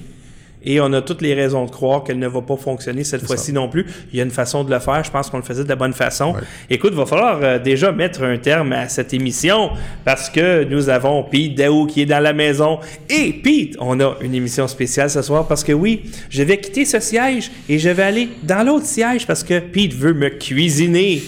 Et 0.65 0.81
on 0.81 0.93
a 0.93 1.03
toutes 1.03 1.23
les 1.23 1.35
raisons 1.35 1.65
de 1.65 1.71
croire 1.71 2.05
qu'elle 2.05 2.19
ne 2.19 2.29
va 2.29 2.41
pas 2.43 2.57
fonctionner 2.57 3.05
cette 3.05 3.27
fois-ci 3.27 3.53
non 3.53 3.69
plus. 3.69 3.87
Il 4.13 4.19
y 4.19 4.21
a 4.21 4.25
une 4.25 4.31
façon 4.31 4.65
de 4.65 4.71
le 4.73 4.79
faire. 4.79 5.03
Je 5.05 5.11
pense 5.11 5.31
qu'on 5.31 5.39
le 5.39 5.43
faisait 5.43 5.65
de 5.65 5.69
la 5.69 5.77
bonne 5.77 5.93
façon. 5.93 6.35
Écoute, 6.71 6.95
va 6.95 7.07
falloir 7.07 7.41
euh, 7.43 7.59
déjà 7.59 7.93
mettre 7.93 8.23
un 8.23 8.39
terme 8.39 8.73
à 8.73 8.89
cette 8.89 9.13
émission 9.13 9.71
parce 10.05 10.31
que 10.31 10.65
nous 10.65 10.89
avons 10.89 11.25
Pete 11.25 11.57
Daou 11.57 11.87
qui 11.87 12.03
est 12.03 12.07
dans 12.07 12.23
la 12.23 12.33
maison. 12.33 12.79
Et 13.09 13.33
Pete, 13.33 13.77
on 13.81 14.01
a 14.01 14.17
une 14.21 14.35
émission 14.35 14.69
spéciale 14.69 15.11
ce 15.11 15.23
soir 15.23 15.47
parce 15.47 15.65
que 15.65 15.73
oui, 15.73 16.03
je 16.31 16.43
vais 16.43 16.59
quitter 16.59 16.85
ce 16.85 17.01
siège 17.01 17.51
et 17.69 17.79
je 17.79 17.89
vais 17.89 18.03
aller 18.03 18.29
dans 18.43 18.65
l'autre 18.67 18.87
siège 18.87 19.27
parce 19.27 19.43
que 19.43 19.59
Pete 19.59 19.95
veut 19.95 20.15
me 20.15 20.29
cuisiner. 20.29 21.23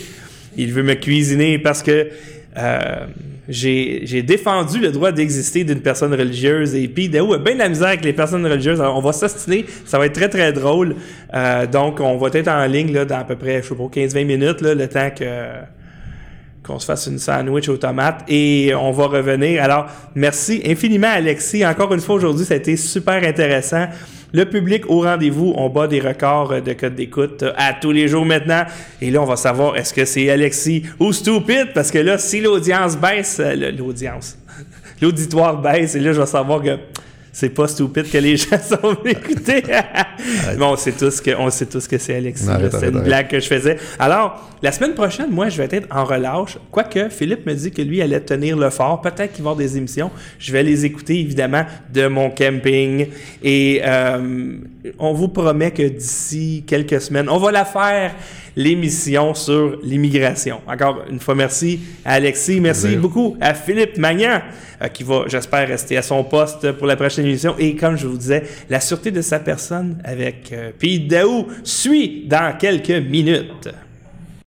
Il 0.56 0.72
veut 0.72 0.82
me 0.82 0.94
cuisiner 0.94 1.58
parce 1.58 1.82
que 1.82 2.08
euh, 2.56 3.06
j'ai 3.48 4.22
défendu 4.22 4.78
le 4.80 4.90
droit 4.90 5.12
d'exister 5.12 5.64
d'une 5.64 5.80
personne 5.80 6.12
religieuse 6.12 6.74
et 6.74 6.88
puis 6.88 7.08
Daou 7.08 7.34
a 7.34 7.38
bien 7.38 7.54
de 7.54 7.58
la 7.58 7.68
misère 7.68 7.88
avec 7.88 8.04
les 8.04 8.12
personnes 8.12 8.46
religieuses. 8.46 8.80
Alors, 8.80 8.96
on 8.96 9.02
va 9.02 9.12
s'ostiner, 9.12 9.66
ça 9.84 9.98
va 9.98 10.06
être 10.06 10.14
très 10.14 10.28
très 10.28 10.52
drôle. 10.52 10.96
Euh, 11.34 11.66
donc 11.66 12.00
on 12.00 12.16
va 12.16 12.28
être 12.32 12.48
en 12.48 12.64
ligne 12.66 12.92
là, 12.92 13.04
dans 13.04 13.18
à 13.18 13.24
peu 13.24 13.36
près, 13.36 13.62
je 13.62 13.68
sais 13.68 13.74
pas, 13.74 13.84
15-20 13.84 14.24
minutes, 14.24 14.60
le 14.62 14.88
temps 14.88 15.10
qu'on 16.62 16.78
se 16.78 16.86
fasse 16.86 17.06
une 17.06 17.18
sandwich 17.18 17.68
aux 17.68 17.76
tomates 17.76 18.24
et 18.28 18.72
on 18.74 18.90
va 18.92 19.06
revenir. 19.06 19.62
Alors, 19.62 19.86
merci 20.14 20.62
infiniment 20.64 21.12
Alexis. 21.12 21.66
Encore 21.66 21.92
une 21.92 22.00
fois 22.00 22.14
aujourd'hui, 22.14 22.46
ça 22.46 22.54
a 22.54 22.56
été 22.56 22.76
super 22.76 23.22
intéressant. 23.22 23.86
Le 24.34 24.46
public 24.46 24.90
au 24.90 25.02
rendez-vous, 25.02 25.52
on 25.56 25.68
bat 25.68 25.86
des 25.86 26.00
records 26.00 26.60
de 26.60 26.72
code 26.72 26.96
d'écoute 26.96 27.44
euh, 27.44 27.52
à 27.56 27.72
tous 27.72 27.92
les 27.92 28.08
jours 28.08 28.26
maintenant. 28.26 28.64
Et 29.00 29.12
là, 29.12 29.22
on 29.22 29.26
va 29.26 29.36
savoir 29.36 29.76
est-ce 29.76 29.94
que 29.94 30.04
c'est 30.04 30.28
Alexis 30.28 30.82
ou 30.98 31.12
Stupid 31.12 31.68
parce 31.72 31.92
que 31.92 31.98
là, 31.98 32.18
si 32.18 32.40
l'audience 32.40 32.96
baisse, 32.96 33.38
euh, 33.38 33.70
l'audience, 33.70 34.36
l'auditoire 35.00 35.62
baisse, 35.62 35.94
et 35.94 36.00
là, 36.00 36.12
je 36.12 36.20
vais 36.20 36.26
savoir 36.26 36.60
que 36.60 36.76
c'est 37.34 37.50
pas 37.50 37.66
stupide 37.66 38.08
que 38.08 38.18
les 38.18 38.36
gens 38.38 38.58
sont 38.62 38.96
écoutés. 39.04 39.64
Mais 40.56 40.64
on 40.64 40.76
sait 40.76 40.92
tous 40.92 41.20
que 41.20 41.32
on 41.36 41.50
sait 41.50 41.66
tous 41.66 41.88
que 41.88 41.98
c'est 41.98 42.14
Alexis. 42.14 42.46
C'est 42.70 42.88
une 42.88 43.02
blague 43.02 43.28
que 43.28 43.40
je 43.40 43.48
faisais. 43.48 43.76
Alors, 43.98 44.50
la 44.62 44.70
semaine 44.70 44.94
prochaine, 44.94 45.30
moi, 45.30 45.48
je 45.48 45.60
vais 45.60 45.68
être 45.68 45.88
en 45.90 46.04
relâche. 46.04 46.58
Quoique, 46.70 47.08
Philippe 47.08 47.44
me 47.44 47.52
dit 47.52 47.72
que 47.72 47.82
lui 47.82 48.00
allait 48.00 48.20
tenir 48.20 48.56
le 48.56 48.70
fort. 48.70 49.00
Peut-être 49.02 49.32
qu'il 49.32 49.42
va 49.42 49.50
y 49.50 49.52
avoir 49.52 49.56
des 49.56 49.76
émissions. 49.76 50.12
Je 50.38 50.52
vais 50.52 50.62
les 50.62 50.84
écouter, 50.86 51.18
évidemment, 51.18 51.66
de 51.92 52.06
mon 52.06 52.30
camping. 52.30 53.08
Et 53.42 53.82
euh, 53.84 54.56
on 54.98 55.12
vous 55.12 55.28
promet 55.28 55.70
que 55.70 55.82
d'ici 55.82 56.64
quelques 56.66 57.00
semaines, 57.00 57.28
on 57.28 57.38
va 57.38 57.50
la 57.50 57.64
faire, 57.64 58.14
l'émission 58.56 59.34
sur 59.34 59.78
l'immigration. 59.82 60.60
Encore 60.66 61.04
une 61.10 61.20
fois, 61.20 61.34
merci 61.34 61.80
à 62.04 62.14
Alexis. 62.14 62.60
Merci 62.60 62.96
beaucoup 62.96 63.36
à 63.40 63.54
Philippe 63.54 63.98
Magnan, 63.98 64.40
euh, 64.82 64.88
qui 64.88 65.02
va, 65.02 65.24
j'espère, 65.26 65.66
rester 65.66 65.96
à 65.96 66.02
son 66.02 66.22
poste 66.24 66.72
pour 66.72 66.86
la 66.86 66.96
prochaine 66.96 67.26
émission. 67.26 67.56
Et 67.58 67.74
comme 67.74 67.96
je 67.96 68.06
vous 68.06 68.18
disais, 68.18 68.44
la 68.70 68.80
sûreté 68.80 69.10
de 69.10 69.22
sa 69.22 69.40
personne 69.40 69.98
avec 70.04 70.52
euh, 70.52 70.70
Pete 70.78 71.08
Daou 71.08 71.46
suit 71.62 72.26
dans 72.26 72.56
quelques 72.56 72.90
minutes. 72.90 73.68